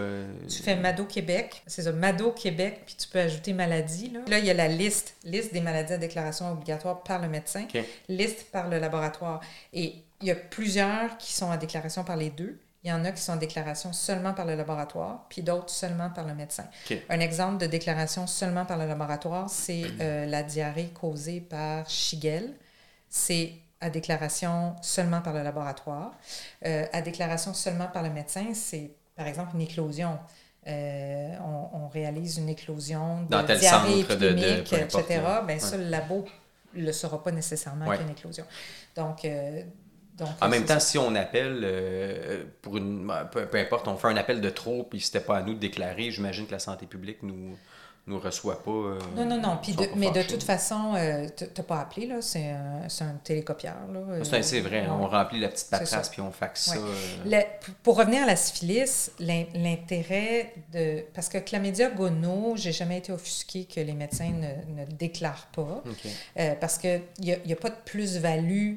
Tu 0.47 0.63
fais 0.63 0.75
MADO 0.75 1.05
Québec, 1.05 1.63
c'est 1.67 1.81
ça, 1.81 1.91
MADO 1.91 2.31
Québec, 2.31 2.83
puis 2.85 2.95
tu 2.95 3.07
peux 3.07 3.19
ajouter 3.19 3.53
maladie. 3.53 4.11
Là. 4.13 4.19
là, 4.27 4.39
il 4.39 4.45
y 4.45 4.51
a 4.51 4.53
la 4.53 4.67
liste, 4.67 5.15
liste 5.23 5.53
des 5.53 5.61
maladies 5.61 5.93
à 5.93 5.97
déclaration 5.97 6.52
obligatoire 6.53 7.03
par 7.03 7.21
le 7.21 7.27
médecin, 7.27 7.67
liste 8.07 8.51
par 8.51 8.69
le 8.69 8.79
laboratoire. 8.79 9.41
Et 9.73 9.95
il 10.21 10.27
y 10.27 10.31
a 10.31 10.35
plusieurs 10.35 11.17
qui 11.17 11.33
sont 11.33 11.47
en 11.47 11.57
déclaration 11.57 12.03
par 12.03 12.15
les 12.15 12.29
deux. 12.29 12.59
Il 12.83 12.89
y 12.89 12.93
en 12.93 13.05
a 13.05 13.11
qui 13.11 13.21
sont 13.21 13.33
en 13.33 13.37
déclaration 13.37 13.93
seulement 13.93 14.33
par 14.33 14.45
le 14.45 14.55
laboratoire, 14.55 15.25
puis 15.29 15.41
d'autres 15.41 15.69
seulement 15.69 16.09
par 16.09 16.25
le 16.25 16.33
médecin. 16.33 16.65
Un 17.09 17.19
exemple 17.21 17.57
de 17.57 17.65
déclaration 17.65 18.27
seulement 18.27 18.65
par 18.65 18.77
le 18.77 18.85
laboratoire, 18.85 19.49
c'est 19.49 19.83
euh, 20.01 20.25
la 20.25 20.43
diarrhée 20.43 20.89
causée 20.93 21.39
par 21.39 21.89
Shigel. 21.89 22.53
C'est 23.09 23.53
à 23.79 23.89
déclaration 23.89 24.75
seulement 24.81 25.21
par 25.21 25.33
le 25.33 25.43
laboratoire. 25.43 26.11
Euh, 26.65 26.85
à 26.91 27.01
déclaration 27.01 27.53
seulement 27.53 27.87
par 27.87 28.03
le 28.03 28.09
médecin, 28.09 28.53
c'est 28.53 28.91
par 29.15 29.27
exemple 29.27 29.51
une 29.55 29.61
éclosion. 29.61 30.19
Euh, 30.65 31.35
on, 31.73 31.87
réalise 31.89 32.37
une 32.37 32.49
éclosion 32.49 33.23
de 33.23 33.59
diarrhée 33.59 33.99
épidémique, 33.99 34.71
etc. 34.71 35.21
Bien, 35.45 35.59
ça, 35.59 35.77
le 35.77 35.89
labo 35.89 36.25
le 36.75 36.91
saura 36.91 37.23
pas 37.23 37.31
nécessairement 37.31 37.95
qu'une 37.95 38.09
éclosion. 38.09 38.45
Donc, 38.95 39.25
en 40.41 40.49
même 40.49 40.65
temps, 40.65 40.79
si 40.79 40.97
on 40.97 41.15
appelle 41.15 41.61
euh, 41.63 42.43
pour 42.61 42.77
une. 42.77 43.07
Ben, 43.07 43.25
peu, 43.25 43.57
importe, 43.57 43.87
on 43.87 43.97
fait 43.97 44.07
un 44.07 44.17
appel 44.17 44.41
de 44.41 44.49
trop, 44.49 44.83
puis 44.83 45.01
c'était 45.01 45.19
pas 45.19 45.37
à 45.37 45.41
nous 45.41 45.53
de 45.53 45.59
déclarer, 45.59 46.11
j'imagine 46.11 46.45
que 46.45 46.51
la 46.51 46.59
santé 46.59 46.85
publique 46.85 47.23
nous 47.23 47.57
nous 48.05 48.19
reçoit 48.19 48.61
pas. 48.61 48.71
Euh, 48.71 48.99
non, 49.15 49.25
non, 49.25 49.39
non. 49.39 49.57
Puis 49.61 49.75
mais 49.95 50.11
de 50.11 50.23
toute 50.23 50.43
façon, 50.43 50.93
euh, 50.95 51.27
tu 51.35 51.45
n'as 51.45 51.63
pas 51.63 51.79
appelé, 51.79 52.07
là. 52.07 52.21
C'est 52.21 52.49
un, 52.49 52.81
un, 52.83 53.13
télécopieur. 53.23 53.75
C'est 54.23 54.59
vrai. 54.59 54.87
On 54.89 55.07
remplit 55.07 55.39
la 55.39 55.49
petite 55.49 55.69
paperasse 55.69 56.09
puis 56.09 56.21
on 56.21 56.31
faxe 56.31 56.71
ça. 56.71 56.77
pour 57.81 57.97
revenir 57.97 58.23
à 58.23 58.25
la 58.25 58.35
syphilis, 58.35 59.11
l'intérêt 59.19 60.53
de. 60.73 61.05
Parce 61.13 61.29
que 61.29 61.37
chlamydia 61.37 61.89
gono, 61.89 62.55
j'ai 62.57 62.73
jamais 62.73 62.97
été 62.97 63.11
offusqué 63.11 63.65
que 63.65 63.79
les 63.79 63.93
médecins 63.93 64.31
ne, 64.31 64.81
ne 64.81 64.85
déclarent 64.85 65.47
pas. 65.55 65.83
parce 66.59 66.77
qu'il 66.77 67.01
n'y 67.19 67.33
a, 67.33 67.37
a, 67.37 67.55
pas 67.55 67.69
de 67.69 67.79
plus-value 67.85 68.75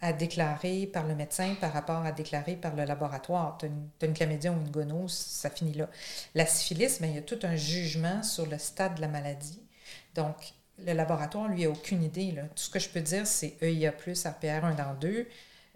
à 0.00 0.12
déclarer 0.12 0.86
par 0.86 1.06
le 1.06 1.14
médecin 1.14 1.54
par 1.60 1.72
rapport 1.72 2.04
à 2.04 2.12
déclarer 2.12 2.56
par 2.56 2.74
le 2.74 2.84
laboratoire. 2.84 3.58
Tu 3.58 3.66
as, 3.66 4.06
une 4.06 4.14
chlamydia 4.14 4.52
ou 4.52 4.56
une 4.56 4.70
gonose, 4.70 5.12
ça 5.12 5.50
finit 5.50 5.74
là. 5.74 5.88
La 6.34 6.46
syphilis, 6.46 7.00
bien, 7.00 7.10
il 7.10 7.16
y 7.16 7.18
a 7.18 7.22
tout 7.22 7.38
un 7.42 7.56
jugement 7.56 8.22
sur 8.22 8.46
le 8.46 8.58
stade 8.58 8.96
de 8.96 9.00
la 9.00 9.08
maladie. 9.08 9.60
Donc, 10.14 10.34
le 10.84 10.92
laboratoire, 10.92 11.48
lui, 11.48 11.64
a 11.64 11.70
aucune 11.70 12.02
idée. 12.02 12.32
Là. 12.32 12.42
Tout 12.42 12.62
ce 12.62 12.70
que 12.70 12.78
je 12.78 12.88
peux 12.88 13.00
dire, 13.00 13.26
c'est 13.26 13.56
EIA+, 13.60 13.90
RPR1 13.90 14.76
dans 14.76 14.94
2. 15.00 15.26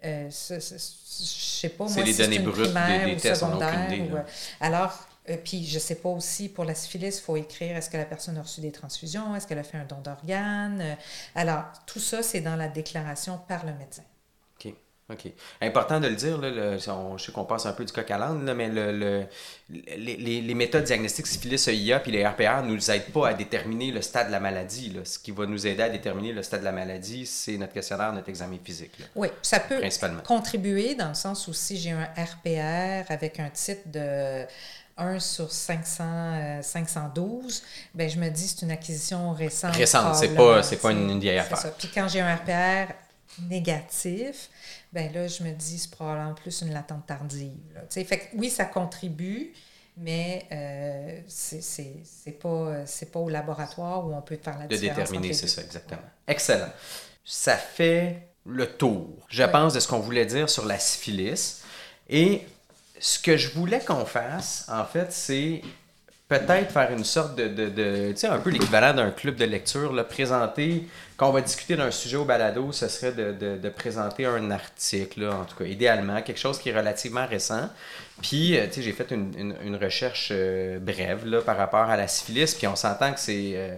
Euh, 0.05 0.29
je 0.29 0.59
sais 0.59 1.69
pas, 1.69 1.85
moi, 1.85 2.03
les 2.03 2.13
données 2.13 2.39
brutes 2.39 2.73
des, 2.73 3.15
tests, 3.17 3.41
secondaire. 3.41 3.89
Ou, 3.89 4.17
euh, 4.17 4.21
alors, 4.59 5.07
euh, 5.29 5.37
puis 5.41 5.65
je 5.65 5.79
sais 5.79 5.95
pas 5.95 6.09
aussi, 6.09 6.49
pour 6.49 6.65
la 6.65 6.75
syphilis, 6.75 7.17
il 7.17 7.21
faut 7.21 7.37
écrire 7.37 7.77
est-ce 7.77 7.89
que 7.89 7.97
la 7.97 8.05
personne 8.05 8.37
a 8.37 8.41
reçu 8.41 8.61
des 8.61 8.71
transfusions, 8.71 9.35
est-ce 9.35 9.47
qu'elle 9.47 9.59
a 9.59 9.63
fait 9.63 9.77
un 9.77 9.85
don 9.85 10.01
d'organes. 10.01 10.81
Euh, 10.81 10.95
alors, 11.35 11.63
tout 11.85 11.99
ça, 11.99 12.21
c'est 12.21 12.41
dans 12.41 12.55
la 12.55 12.67
déclaration 12.67 13.39
par 13.47 13.65
le 13.65 13.73
médecin. 13.73 14.03
OK. 15.09 15.31
Important 15.61 15.99
de 15.99 16.07
le 16.07 16.15
dire, 16.15 16.37
là, 16.37 16.77
je 16.77 17.23
sais 17.23 17.31
qu'on 17.33 17.43
passe 17.43 17.65
un 17.65 17.73
peu 17.73 17.83
du 17.83 17.91
coq 17.91 18.09
à 18.09 18.17
l'âne, 18.17 18.53
mais 18.53 18.69
le, 18.69 19.25
les, 19.69 20.41
les, 20.41 20.53
méthodes 20.53 20.85
diagnostiques 20.85 21.27
syphilis 21.27 21.67
EIA 21.67 21.99
puis 21.99 22.11
les 22.13 22.25
RPR 22.25 22.63
ne 22.63 22.73
nous 22.73 22.91
aident 22.91 23.11
pas 23.11 23.27
à 23.27 23.33
déterminer 23.33 23.91
le 23.91 24.01
stade 24.01 24.27
de 24.27 24.31
la 24.31 24.39
maladie. 24.39 24.91
Là. 24.91 25.01
Ce 25.03 25.19
qui 25.19 25.31
va 25.31 25.45
nous 25.45 25.67
aider 25.67 25.83
à 25.83 25.89
déterminer 25.89 26.31
le 26.31 26.41
stade 26.41 26.61
de 26.61 26.65
la 26.65 26.71
maladie, 26.71 27.25
c'est 27.25 27.57
notre 27.57 27.73
questionnaire, 27.73 28.13
notre 28.13 28.29
examen 28.29 28.57
physique. 28.63 28.93
oui, 29.15 29.27
ça 29.41 29.59
peut 29.59 29.81
contribuer 30.23 30.95
dans 30.95 31.09
le 31.09 31.15
sens 31.15 31.49
où 31.49 31.53
si 31.53 31.77
j'ai 31.77 31.91
un 31.91 32.05
RPR 32.05 33.11
avec 33.11 33.41
un 33.41 33.49
titre 33.49 33.81
de 33.87 34.45
1 34.95 35.19
sur 35.19 35.51
500, 35.51 36.61
512, 36.61 37.61
euh, 37.61 37.67
ben 37.93 38.09
je 38.09 38.17
me 38.19 38.29
dis 38.29 38.47
c'est 38.47 38.61
une 38.61 38.71
acquisition 38.71 39.33
récente. 39.33 39.75
Récente, 39.75 40.15
c'est 40.15 40.33
pas, 40.33 40.61
pas 40.61 40.91
une, 40.91 41.09
une 41.09 41.19
vieille 41.19 41.39
affaire. 41.39 41.73
Puis 41.73 41.89
quand 41.93 42.07
j'ai 42.07 42.21
un 42.21 42.35
RPR 42.35 42.93
négatif, 43.49 44.49
ben 44.91 45.11
là, 45.13 45.27
je 45.27 45.43
me 45.43 45.51
dis, 45.51 45.79
c'est 45.79 45.91
probablement 45.91 46.33
plus 46.33 46.61
une 46.61 46.73
latente 46.73 47.05
tardive. 47.05 47.51
Fait 47.89 48.05
que, 48.05 48.37
oui, 48.37 48.49
ça 48.49 48.65
contribue, 48.65 49.53
mais 49.97 50.45
euh, 50.51 51.21
c'est 51.27 52.39
pas, 52.39 52.83
pas 53.11 53.19
au 53.19 53.29
laboratoire 53.29 54.05
où 54.05 54.13
on 54.13 54.21
peut 54.21 54.39
faire 54.41 54.57
la 54.57 54.67
de 54.67 54.75
différence. 54.75 54.97
De 54.97 55.03
déterminer, 55.03 55.33
c'est 55.33 55.47
ça, 55.47 55.61
exactement. 55.61 56.01
Excellent. 56.27 56.71
Ça 57.25 57.55
fait 57.55 58.27
le 58.45 58.67
tour, 58.67 59.09
je 59.29 59.43
pense, 59.43 59.73
de 59.73 59.79
ce 59.79 59.87
qu'on 59.87 59.99
voulait 59.99 60.25
dire 60.25 60.49
sur 60.49 60.65
la 60.65 60.79
syphilis. 60.79 61.63
Et 62.09 62.45
ce 62.99 63.19
que 63.19 63.37
je 63.37 63.49
voulais 63.49 63.79
qu'on 63.79 64.05
fasse, 64.05 64.65
en 64.69 64.85
fait, 64.85 65.11
c'est 65.11 65.61
peut-être 66.27 66.71
faire 66.71 66.91
une 66.91 67.03
sorte 67.03 67.35
de, 67.35 67.47
de, 67.47 67.69
de 67.69 68.11
tu 68.11 68.17
sais, 68.17 68.27
un 68.27 68.39
peu 68.39 68.49
l'équivalent 68.49 68.93
d'un 68.93 69.11
club 69.11 69.35
de 69.35 69.45
lecture, 69.45 69.93
là, 69.93 70.03
présenter, 70.03 70.87
quand 71.17 71.29
on 71.29 71.31
va 71.31 71.41
discuter 71.41 71.75
d'un 71.75 71.91
sujet 71.91 72.17
au 72.17 72.25
balado, 72.25 72.71
ce 72.71 72.87
serait 72.87 73.11
de, 73.11 73.57
de, 73.57 73.69
présenter 73.69 74.25
un 74.25 74.49
article, 74.49 75.27
en 75.27 75.45
tout 75.45 75.57
cas, 75.57 75.65
idéalement, 75.65 76.21
quelque 76.21 76.39
chose 76.39 76.59
qui 76.59 76.69
est 76.69 76.77
relativement 76.77 77.25
récent. 77.25 77.69
Puis, 78.21 78.57
euh, 78.57 78.67
tu 78.67 78.75
sais, 78.75 78.81
j'ai 78.81 78.93
fait 78.93 79.11
une, 79.11 79.55
une, 79.63 79.75
recherche 79.75 80.29
euh, 80.31 80.79
brève, 80.79 81.25
là, 81.25 81.41
par 81.41 81.57
rapport 81.57 81.89
à 81.89 81.97
la 81.97 82.07
syphilis, 82.07 82.55
puis 82.55 82.67
on 82.67 82.75
s'entend 82.75 83.13
que 83.13 83.19
c'est... 83.19 83.53
Euh, 83.55 83.75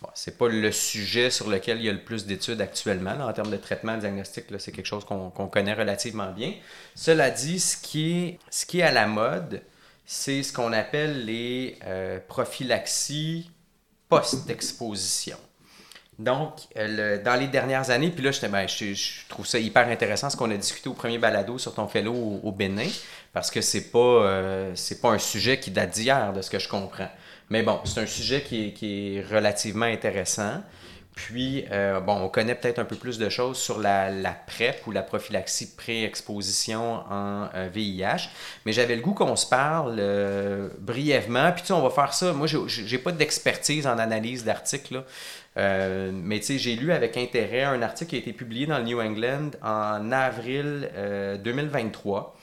bon, 0.00 0.08
c'est 0.14 0.38
pas 0.38 0.48
le 0.48 0.72
sujet 0.72 1.30
sur 1.30 1.50
lequel 1.50 1.78
il 1.78 1.84
y 1.84 1.88
a 1.88 1.92
le 1.92 2.02
plus 2.02 2.24
d'études 2.24 2.60
actuellement 2.60 3.14
là, 3.14 3.26
en 3.26 3.32
termes 3.32 3.50
de 3.50 3.56
traitement 3.56 3.96
diagnostic. 3.96 4.46
C'est 4.58 4.72
quelque 4.72 4.86
chose 4.86 5.04
qu'on 5.04 5.48
connaît 5.48 5.74
relativement 5.74 6.30
bien. 6.30 6.54
Cela 6.94 7.30
dit, 7.30 7.58
ce 7.58 7.76
qui 7.76 8.12
est, 8.12 8.38
ce 8.50 8.64
qui 8.64 8.80
est 8.80 8.84
à 8.84 8.92
la 8.92 9.06
mode, 9.06 9.60
c'est 10.12 10.42
ce 10.42 10.52
qu'on 10.52 10.72
appelle 10.72 11.24
les 11.24 11.78
euh, 11.86 12.18
prophylaxies 12.26 13.48
post-exposition. 14.08 15.36
Donc, 16.18 16.62
euh, 16.76 17.22
dans 17.22 17.36
les 17.36 17.46
dernières 17.46 17.90
années, 17.90 18.10
puis 18.10 18.24
là, 18.24 18.32
ben, 18.48 18.66
je, 18.66 19.28
trouve 19.28 19.46
ça 19.46 19.60
hyper 19.60 19.86
intéressant 19.86 20.28
ce 20.28 20.36
qu'on 20.36 20.50
a 20.50 20.56
discuté 20.56 20.88
au 20.88 20.94
premier 20.94 21.18
balado 21.18 21.58
sur 21.58 21.74
ton 21.74 21.86
fellow 21.86 22.40
au, 22.42 22.50
Bénin, 22.50 22.88
parce 23.32 23.52
que 23.52 23.60
c'est 23.60 23.92
pas, 23.92 23.98
euh, 23.98 24.74
pas 25.00 25.10
un 25.10 25.18
sujet 25.20 25.60
qui 25.60 25.70
date 25.70 25.92
d'hier, 25.92 26.32
de 26.32 26.42
ce 26.42 26.50
que 26.50 26.58
je 26.58 26.68
comprends. 26.68 27.08
Mais 27.48 27.62
bon, 27.62 27.78
c'est 27.84 28.00
un 28.00 28.06
sujet 28.06 28.42
qui 28.42 28.74
qui 28.74 29.16
est 29.16 29.22
relativement 29.22 29.86
intéressant. 29.86 30.60
Puis, 31.26 31.66
euh, 31.70 32.00
bon, 32.00 32.14
on 32.14 32.28
connaît 32.30 32.54
peut-être 32.54 32.78
un 32.78 32.86
peu 32.86 32.96
plus 32.96 33.18
de 33.18 33.28
choses 33.28 33.58
sur 33.58 33.78
la, 33.78 34.10
PrEP 34.46 34.86
ou 34.86 34.90
la 34.90 35.02
prophylaxie 35.02 35.76
pré-exposition 35.76 37.02
en 37.10 37.48
VIH, 37.72 38.04
euh, 38.04 38.16
mais 38.64 38.72
j'avais 38.72 38.96
le 38.96 39.02
goût 39.02 39.12
qu'on 39.12 39.36
se 39.36 39.46
parle 39.46 39.96
euh, 39.98 40.70
brièvement. 40.78 41.52
Puis, 41.52 41.60
tu 41.60 41.68
sais, 41.68 41.72
on 41.74 41.82
va 41.82 41.90
faire 41.90 42.14
ça. 42.14 42.32
Moi, 42.32 42.46
j'ai 42.46 42.98
pas 42.98 43.12
d'expertise 43.12 43.86
en 43.86 43.98
analyse 43.98 44.44
d'articles, 44.44 45.04
mais 45.56 46.38
tu 46.40 46.46
sais, 46.46 46.58
j'ai 46.58 46.74
lu 46.74 46.90
avec 46.90 47.18
intérêt 47.18 47.64
un 47.64 47.82
article 47.82 48.10
qui 48.10 48.16
a 48.16 48.18
été 48.20 48.32
publié 48.32 48.66
dans 48.66 48.78
le 48.78 48.84
New 48.84 49.00
England 49.00 49.50
en 49.62 50.10
avril 50.12 50.90
2023 51.44 52.34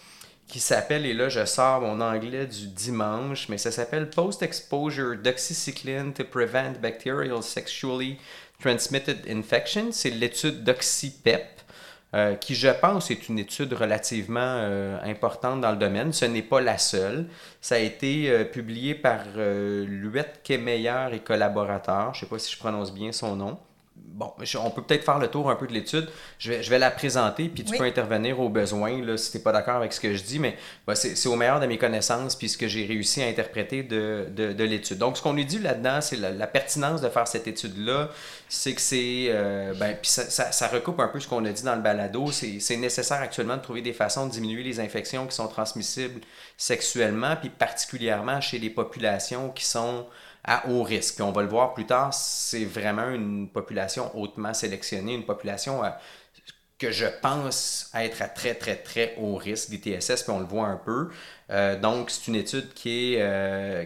qui 0.47 0.61
s'appelle, 0.61 1.05
et 1.05 1.13
là 1.13 1.27
je 1.27 1.43
sors 1.45 1.81
mon 1.81 1.99
anglais 1.99 2.45
du 2.45 2.67
dimanche, 2.67 3.49
mais 3.49 3.57
ça 3.57 3.69
s'appelle 3.69 4.09
Post-Exposure 4.09 5.17
Doxycycline 5.17 6.13
to 6.13 6.23
Prevent 6.23 6.79
Bacterial 6.81 7.43
Sexually 7.43 8.17
Transmitted 8.61 9.27
Infection. 9.29 9.91
C'est 9.91 10.09
l'étude 10.09 10.63
d'OxyPEP, 10.63 11.61
euh, 12.15 12.35
qui 12.35 12.55
je 12.55 12.69
pense 12.69 13.11
est 13.11 13.29
une 13.29 13.39
étude 13.39 13.73
relativement 13.73 14.39
euh, 14.41 14.97
importante 15.03 15.61
dans 15.61 15.71
le 15.71 15.77
domaine. 15.77 16.13
Ce 16.13 16.25
n'est 16.25 16.41
pas 16.41 16.61
la 16.61 16.77
seule. 16.77 17.27
Ça 17.61 17.75
a 17.75 17.79
été 17.79 18.29
euh, 18.29 18.43
publié 18.43 18.95
par 18.95 19.19
Luette 19.35 20.41
Kemeyer 20.43 21.07
et 21.13 21.19
collaborateurs. 21.19 22.13
Je 22.13 22.19
ne 22.19 22.21
sais 22.21 22.29
pas 22.29 22.39
si 22.39 22.51
je 22.53 22.57
prononce 22.57 22.93
bien 22.93 23.11
son 23.11 23.35
nom 23.35 23.59
bon, 24.17 24.33
on 24.59 24.69
peut 24.71 24.81
peut-être 24.81 25.03
faire 25.03 25.19
le 25.19 25.27
tour 25.27 25.49
un 25.49 25.55
peu 25.55 25.67
de 25.67 25.73
l'étude. 25.73 26.09
Je 26.39 26.51
vais, 26.51 26.63
je 26.63 26.69
vais 26.69 26.79
la 26.79 26.89
présenter, 26.89 27.49
puis 27.49 27.63
tu 27.63 27.77
peux 27.77 27.83
intervenir 27.83 28.39
au 28.39 28.49
besoin 28.49 29.01
là, 29.01 29.15
si 29.15 29.31
tu 29.31 29.37
n'es 29.37 29.43
pas 29.43 29.51
d'accord 29.51 29.75
avec 29.75 29.93
ce 29.93 29.99
que 29.99 30.13
je 30.15 30.23
dis, 30.23 30.39
mais 30.39 30.57
bah, 30.87 30.95
c'est 30.95 31.29
au 31.29 31.35
meilleur 31.35 31.59
de 31.59 31.67
mes 31.67 31.77
connaissances, 31.77 32.35
puis 32.35 32.49
ce 32.49 32.57
que 32.57 32.67
j'ai 32.67 32.85
réussi 32.85 33.21
à 33.21 33.27
interpréter 33.27 33.83
de, 33.83 34.27
de, 34.35 34.63
l'étude. 34.63 34.97
Donc, 34.97 35.17
ce 35.17 35.21
qu'on 35.21 35.33
lui 35.33 35.45
dit 35.45 35.59
là-dedans, 35.59 36.01
c'est 36.01 36.17
la, 36.17 36.47
pertinence 36.47 37.01
de 37.01 37.09
faire 37.09 37.27
cette 37.27 37.47
étude-là, 37.47 38.09
c'est 38.49 38.73
que 38.73 38.81
c'est. 38.81 39.27
Euh, 39.29 39.73
ben, 39.75 39.95
puis 40.01 40.09
ça, 40.09 40.23
ça, 40.29 40.51
ça, 40.51 40.67
recoupe 40.67 40.99
un 40.99 41.07
peu 41.07 41.19
ce 41.19 41.27
qu'on 41.27 41.45
a 41.45 41.51
dit 41.51 41.63
dans 41.63 41.75
le 41.75 41.81
balado. 41.81 42.31
C'est 42.31 42.77
nécessaire 42.77 43.21
actuellement 43.21 43.57
de 43.57 43.61
trouver 43.61 43.81
des 43.81 43.93
façons 43.93 44.25
de 44.25 44.31
diminuer 44.31 44.63
les 44.63 44.79
infections 44.79 45.27
qui 45.27 45.35
sont 45.35 45.47
transmissibles 45.47 46.21
sexuellement, 46.57 47.35
puis 47.35 47.49
particulièrement 47.49 48.41
chez 48.41 48.57
les 48.57 48.69
populations 48.69 49.49
qui 49.49 49.65
sont 49.65 50.07
à 50.47 50.69
haut 50.69 50.81
risque. 50.81 51.19
on 51.19 51.31
va 51.31 51.43
le 51.43 51.49
voir 51.49 51.73
plus 51.73 51.85
tard, 51.85 52.13
c'est 52.13 52.63
vraiment 52.63 53.09
une 53.09 53.49
population 53.49 54.17
hautement 54.17 54.53
sélectionnée, 54.53 55.13
une 55.13 55.25
population 55.25 55.83
euh, 55.83 55.89
que 56.79 56.91
je 56.91 57.05
pense 57.21 57.91
être 57.93 58.21
à 58.21 58.29
très, 58.29 58.55
très, 58.55 58.77
très 58.77 59.15
haut 59.19 59.35
risque 59.35 59.69
d'ITSS, 59.69 60.23
puis 60.23 60.31
on 60.31 60.39
le 60.39 60.45
voit 60.45 60.67
un 60.67 60.77
peu. 60.77 61.09
Euh, 61.49 61.77
donc, 61.77 62.09
c'est 62.09 62.27
une 62.27 62.35
étude 62.35 62.73
qui 62.73 63.13
est... 63.15 63.21
Euh, 63.21 63.83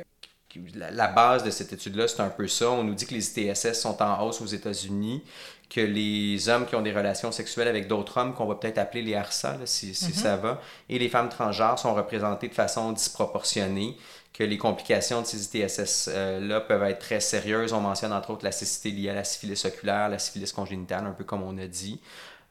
la 0.75 1.07
base 1.07 1.45
de 1.45 1.49
cette 1.49 1.71
étude-là, 1.71 2.09
c'est 2.09 2.19
un 2.19 2.29
peu 2.29 2.45
ça. 2.45 2.69
On 2.69 2.83
nous 2.83 2.93
dit 2.93 3.05
que 3.05 3.13
les 3.13 3.39
ITSS 3.39 3.71
sont 3.71 4.03
en 4.03 4.21
hausse 4.21 4.41
aux 4.41 4.47
États-Unis, 4.47 5.23
que 5.69 5.79
les 5.79 6.49
hommes 6.49 6.65
qui 6.65 6.75
ont 6.75 6.81
des 6.81 6.91
relations 6.91 7.31
sexuelles 7.31 7.69
avec 7.69 7.87
d'autres 7.87 8.17
hommes, 8.17 8.33
qu'on 8.33 8.45
va 8.45 8.55
peut-être 8.55 8.77
appeler 8.77 9.01
les 9.01 9.15
HARSA, 9.15 9.59
si, 9.63 9.95
si 9.95 10.11
mm-hmm. 10.11 10.13
ça 10.13 10.35
va, 10.35 10.61
et 10.89 10.99
les 10.99 11.07
femmes 11.07 11.29
transgenres 11.29 11.79
sont 11.79 11.93
représentées 11.93 12.49
de 12.49 12.53
façon 12.53 12.91
disproportionnée 12.91 13.95
que 14.33 14.43
les 14.43 14.57
complications 14.57 15.21
de 15.21 15.25
ces 15.25 15.43
ITSS-là 15.43 16.61
peuvent 16.61 16.83
être 16.83 16.99
très 16.99 17.19
sérieuses. 17.19 17.73
On 17.73 17.81
mentionne 17.81 18.13
entre 18.13 18.31
autres 18.31 18.45
la 18.45 18.51
cécité 18.51 18.91
liée 18.91 19.09
à 19.09 19.13
la 19.13 19.23
syphilis 19.23 19.65
oculaire, 19.65 20.09
la 20.09 20.19
syphilis 20.19 20.53
congénitale, 20.53 21.05
un 21.05 21.11
peu 21.11 21.23
comme 21.23 21.43
on 21.43 21.57
a 21.57 21.67
dit. 21.67 21.99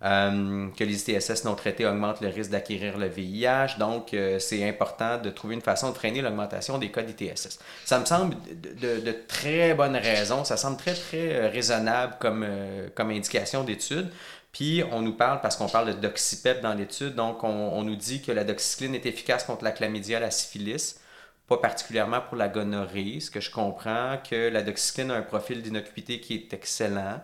Euh, 0.03 0.69
que 0.79 0.83
les 0.83 1.11
ITSS 1.11 1.45
non 1.45 1.55
traités 1.55 1.85
augmentent 1.85 2.23
le 2.23 2.29
risque 2.29 2.51
d'acquérir 2.51 2.97
le 2.97 3.07
VIH. 3.07 3.79
Donc, 3.79 4.15
euh, 4.15 4.39
c'est 4.39 4.67
important 4.67 5.19
de 5.19 5.29
trouver 5.29 5.55
une 5.55 5.61
façon 5.61 5.91
de 5.91 5.95
freiner 5.95 6.23
l'augmentation 6.23 6.79
des 6.79 6.91
cas 6.91 7.03
d'ITSS. 7.03 7.59
Ça 7.85 7.99
me 7.99 8.07
semble 8.07 8.35
de, 8.81 9.13
très 9.29 9.75
bonnes 9.75 9.97
raisons. 9.97 10.45
Ça 10.45 10.57
semble 10.57 10.79
très, 10.79 10.95
très 10.95 11.35
euh, 11.35 11.49
raisonnable 11.51 12.15
comme, 12.19 12.47
comme 12.95 13.11
indication 13.11 13.63
d'étude. 13.63 14.11
Puis, 14.53 14.83
on 14.91 15.03
nous 15.03 15.13
parle, 15.13 15.43
parce 15.43 15.57
qu'on 15.57 15.69
parle 15.69 15.89
de 15.89 16.01
doxypep 16.01 16.63
dans 16.63 16.75
l'étude, 16.75 17.15
donc 17.15 17.45
on, 17.45 17.49
on, 17.49 17.83
nous 17.83 17.95
dit 17.95 18.23
que 18.23 18.33
la 18.33 18.45
doxycycline 18.45 18.95
est 18.95 19.07
efficace 19.07 19.45
contre 19.45 19.65
la 19.65 19.71
chlamydia, 19.71 20.19
la 20.19 20.31
syphilis 20.31 20.97
pas 21.51 21.59
particulièrement 21.59 22.21
pour 22.21 22.37
la 22.37 22.49
gonorrhée, 22.49 23.19
ce 23.19 23.29
que 23.29 23.41
je 23.41 23.51
comprends, 23.51 24.19
que 24.19 24.49
la 24.51 24.63
doxycycline 24.63 25.11
a 25.11 25.17
un 25.17 25.23
profil 25.23 25.63
d'innocuité 25.63 26.21
qui 26.21 26.35
est 26.37 26.55
excellent. 26.55 27.21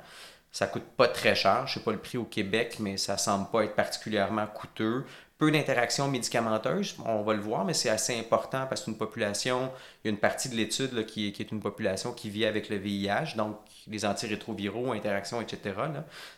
Ça 0.51 0.67
coûte 0.67 0.83
pas 0.97 1.07
très 1.07 1.37
cher, 1.37 1.69
je 1.69 1.75
sais 1.75 1.81
pas 1.81 1.93
le 1.93 1.99
prix 1.99 2.19
au 2.19 2.25
Québec, 2.25 2.79
mais 2.81 2.97
ça 2.97 3.19
semble 3.19 3.49
pas 3.51 3.63
être 3.63 3.77
particulièrement 3.77 4.49
coûteux. 4.49 5.05
Peu 5.39 5.51
d'interactions 5.51 6.09
médicamenteuses, 6.09 6.97
on 7.05 7.23
va 7.23 7.35
le 7.35 7.41
voir, 7.41 7.67
mais 7.67 7.75
c'est 7.75 7.91
assez 7.91 8.19
important 8.19 8.67
parce 8.67 8.85
qu'une 8.85 8.97
population, 8.97 9.71
il 10.03 10.09
y 10.09 10.11
a 10.11 10.11
une 10.13 10.19
partie 10.19 10.49
de 10.49 10.55
l'étude 10.55 11.05
qui, 11.05 11.31
qui, 11.31 11.43
est 11.43 11.53
une 11.53 11.61
population 11.61 12.13
qui 12.13 12.31
vit 12.31 12.47
avec 12.47 12.71
le 12.71 12.77
VIH, 12.77 13.37
donc 13.37 13.59
les 13.87 14.07
antirétroviraux, 14.07 14.93
interactions, 14.93 15.43
etc. 15.43 15.75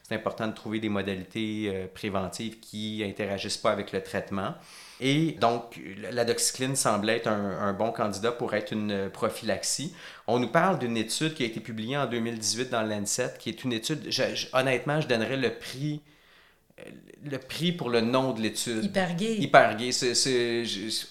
C'est 0.02 0.16
important 0.16 0.48
de 0.48 0.52
trouver 0.52 0.80
des 0.80 0.88
modalités 0.88 1.70
euh, 1.72 1.87
préventives 1.87 2.58
qui 2.58 3.04
interagissent 3.04 3.56
pas 3.56 3.70
avec 3.70 3.92
le 3.92 4.02
traitement. 4.02 4.54
Et 5.00 5.37
donc, 5.40 5.80
la 6.11 6.24
doxycline 6.24 6.74
semble 6.74 7.08
être 7.11 7.28
un, 7.28 7.72
bon 7.72 7.92
candidat 7.92 8.32
pour 8.32 8.54
être 8.54 8.72
une 8.72 9.11
prophylaxie. 9.11 9.94
On 10.26 10.40
nous 10.40 10.48
parle 10.48 10.80
d'une 10.80 10.96
étude 10.96 11.34
qui 11.34 11.44
a 11.44 11.46
été 11.46 11.61
publiée 11.61 11.96
en 11.96 12.06
2018 12.06 12.70
dans 12.70 12.82
Lancet, 12.82 13.34
qui 13.38 13.48
est 13.50 13.62
une 13.62 13.72
étude, 13.72 14.11
honnêtement, 14.52 15.00
je 15.00 15.06
donnerais 15.06 15.37
le 15.37 15.54
prix 15.54 16.02
le 17.24 17.38
prix 17.38 17.72
pour 17.72 17.90
le 17.90 18.00
nom 18.00 18.32
de 18.32 18.40
l'étude. 18.40 18.84
Hyper 18.84 19.14
gay. 19.16 19.36
Hyper 19.36 19.76
gay. 19.76 19.90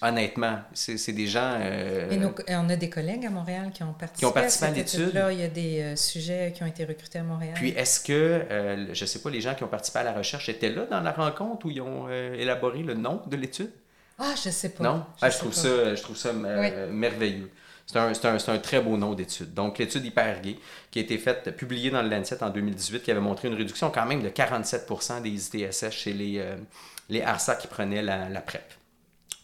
honnêtement, 0.02 0.58
c'est 0.72 1.12
des 1.12 1.26
gens. 1.26 1.54
Euh, 1.60 2.10
et, 2.46 2.54
on 2.54 2.68
a 2.68 2.76
des 2.76 2.88
collègues 2.90 3.26
à 3.26 3.30
Montréal 3.30 3.70
qui 3.72 3.82
ont 3.82 3.92
participé, 3.92 4.18
qui 4.18 4.24
ont 4.24 4.32
participé 4.32 4.66
à, 4.66 4.70
l'étude. 4.70 5.14
Là, 5.14 5.32
il 5.32 5.40
y 5.40 5.42
a 5.42 5.48
des 5.48 5.80
euh, 5.80 5.96
sujets 5.96 6.52
qui 6.54 6.62
ont 6.62 6.66
été 6.66 6.84
recrutés 6.84 7.18
à 7.18 7.22
Montréal. 7.22 7.54
Puis 7.54 7.70
est-ce 7.70 8.00
que, 8.00 8.12
euh, 8.12 8.94
je 8.94 9.04
ne 9.04 9.06
sais 9.06 9.20
pas, 9.20 9.30
les 9.30 9.40
gens 9.40 9.54
qui 9.54 9.64
ont 9.64 9.68
participé 9.68 10.00
à 10.00 10.04
la 10.04 10.12
recherche 10.12 10.48
étaient 10.48 10.70
là 10.70 10.86
dans 10.86 11.00
la 11.00 11.12
rencontre 11.12 11.66
où 11.66 11.70
ils 11.70 11.80
ont 11.80 12.08
élaboré 12.08 12.82
le 12.82 12.94
nom 12.94 13.22
de 13.26 13.36
l'étude? 13.36 13.70
Ah, 14.18 14.34
je 14.42 14.50
sais 14.50 14.70
pas. 14.70 14.82
Non? 14.82 15.04
Je, 15.20 15.26
ah, 15.26 15.30
trouve, 15.30 15.54
ça, 15.54 15.94
je 15.94 16.02
trouve 16.02 16.16
ça 16.16 16.32
merveilleux. 16.32 17.50
C'est 17.90 17.98
un, 17.98 18.58
très 18.58 18.82
beau 18.82 18.98
nom 18.98 19.14
d'étude. 19.14 19.54
Donc, 19.54 19.78
l'étude 19.78 20.04
Hyper 20.04 20.42
Gay, 20.42 20.56
qui 20.90 20.98
a 20.98 21.02
été 21.02 21.16
faite, 21.16 21.56
publiée 21.56 21.90
dans 21.90 22.02
le 22.02 22.10
Lancet 22.10 22.42
en 22.42 22.50
2018, 22.50 23.02
qui 23.02 23.10
avait 23.10 23.20
montré 23.20 23.48
une 23.48 23.54
réduction 23.54 23.90
quand 23.90 24.04
même 24.04 24.22
de 24.22 24.28
47% 24.28 25.22
des 25.22 25.30
ITSS 25.30 25.90
chez 25.90 26.12
les, 26.12 26.38
euh, 26.38 27.24
ARSA 27.24 27.54
qui 27.54 27.66
prenaient 27.66 28.02
la, 28.02 28.28
la 28.28 28.42
PrEP. 28.42 28.62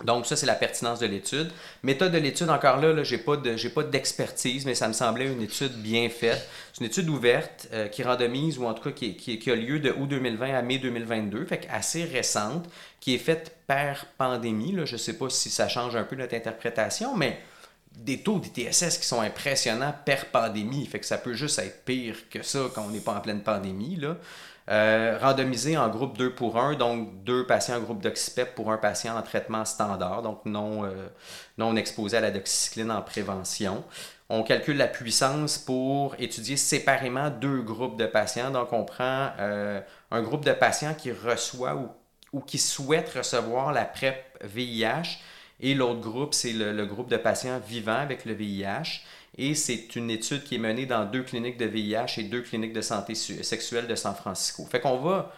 Donc, 0.05 0.27
ça, 0.27 0.37
c'est 0.37 0.45
la 0.45 0.57
pertinence 0.57 0.99
de 0.99 1.07
l'étude. 1.07 1.51
Méthode 1.83 2.13
de 2.13 2.19
l'étude, 2.19 2.51
encore 2.51 2.77
là, 2.77 3.03
je 3.03 3.17
n'ai 3.17 3.69
pas 3.71 3.83
d'expertise, 3.83 4.67
mais 4.67 4.75
ça 4.75 4.89
me 4.89 4.93
semblait 4.93 5.33
une 5.33 5.41
étude 5.41 5.73
bien 5.73 6.11
faite. 6.11 6.47
C'est 6.75 6.81
une 6.81 6.91
étude 6.91 7.09
ouverte 7.09 7.69
euh, 7.73 7.89
qui 7.89 8.03
randomise, 8.03 8.59
ou 8.59 8.67
en 8.67 8.75
tout 8.75 8.91
cas 8.91 8.91
qui, 8.91 9.51
a 9.51 9.55
lieu 9.55 9.79
de 9.79 9.91
août 9.91 10.07
2020 10.07 10.55
à 10.55 10.61
mai 10.61 10.77
2022, 10.77 11.47
fait 11.47 11.67
assez 11.71 12.05
récente, 12.05 12.69
qui 13.01 13.15
est 13.15 13.19
faite 13.19 13.57
par 13.67 14.05
pandémie. 14.19 14.73
Là. 14.73 14.85
Je 14.85 14.95
ne 14.95 14.99
sais 14.99 15.17
pas 15.17 15.31
si 15.31 15.49
ça 15.49 15.69
change 15.69 15.97
un 15.97 16.05
peu 16.05 16.17
notre 16.17 16.35
interprétation, 16.35 17.17
mais 17.17 17.39
des 17.97 18.19
taux 18.19 18.39
d'ITSS 18.39 18.99
qui 18.99 19.07
sont 19.07 19.21
impressionnants 19.21 19.95
per 20.05 20.27
pandémie. 20.33 20.87
Fait 20.87 21.01
que 21.01 21.07
ça 21.07 21.19
peut 21.19 21.35
juste 21.35 21.59
être 21.59 21.85
pire 21.85 22.29
que 22.31 22.43
ça 22.43 22.61
quand 22.75 22.83
on 22.83 22.91
n'est 22.91 23.01
pas 23.01 23.15
en 23.15 23.21
pleine 23.21 23.43
pandémie. 23.43 24.01
Euh, 24.71 25.19
randomisé 25.21 25.77
en 25.77 25.91
groupe 25.91 26.17
2 26.17 26.35
pour 26.35 26.59
1, 26.59 26.77
donc 26.77 27.23
deux 27.23 27.47
patients 27.47 27.77
en 27.77 27.81
groupe 27.81 28.03
d'oxypep 28.03 28.55
pour 28.55 28.73
un 28.73 28.79
patient 28.79 29.15
en 29.15 29.21
traitement 29.21 29.67
standard, 29.67 30.23
donc 30.23 30.41
non, 30.47 30.87
euh, 30.87 31.07
non 31.59 31.77
exposé 31.77 32.17
à 32.17 32.23
la 32.23 32.31
doxycycline 32.31 32.91
en 32.91 33.03
prévention. 33.03 33.85
On 34.31 34.43
calcule 34.43 34.79
la 34.79 34.89
puissance 34.89 35.59
pour 35.59 36.15
étudier 36.19 36.57
séparément 36.57 37.29
deux 37.29 37.61
groupes 37.61 37.99
de 37.99 38.07
patients. 38.07 38.51
Donc, 38.51 38.73
on 38.73 38.85
prend 38.85 39.29
euh, 39.39 39.81
un 40.11 40.23
groupe 40.23 40.47
de 40.47 40.53
patients 40.53 40.95
qui 40.95 41.13
reçoit 41.13 41.75
ou, 41.75 41.89
ou 42.33 42.41
qui 42.41 42.57
souhaite 42.57 43.11
recevoir 43.11 43.73
la 43.73 43.85
PrEP 43.85 44.17
VIH 44.43 45.19
et 45.65 45.73
l'autre 45.73 46.01
groupe, 46.01 46.35
c'est 46.35 46.53
le, 46.53 46.85
groupe 46.85 47.09
de 47.09 47.17
patients 47.17 47.59
vivants 47.59 47.93
avec 47.93 48.27
le 48.27 48.35
VIH. 48.35 49.01
Et 49.39 49.55
c'est 49.55 49.97
une 49.97 50.11
étude 50.11 50.45
qui 50.45 50.57
est 50.57 50.59
menée 50.59 50.85
dans 50.85 51.07
deux 51.07 51.23
cliniques 51.23 51.57
de 51.57 51.65
VIH 51.65 52.19
et 52.19 52.25
deux 52.25 52.43
cliniques 52.43 52.75
de 52.75 52.83
santé 52.83 53.15
sexuelle 53.15 53.87
de 53.87 53.95
San 53.95 54.15
Francisco. 54.15 54.67
Fait 54.71 54.79
qu'on 54.79 54.99
va 54.99 55.33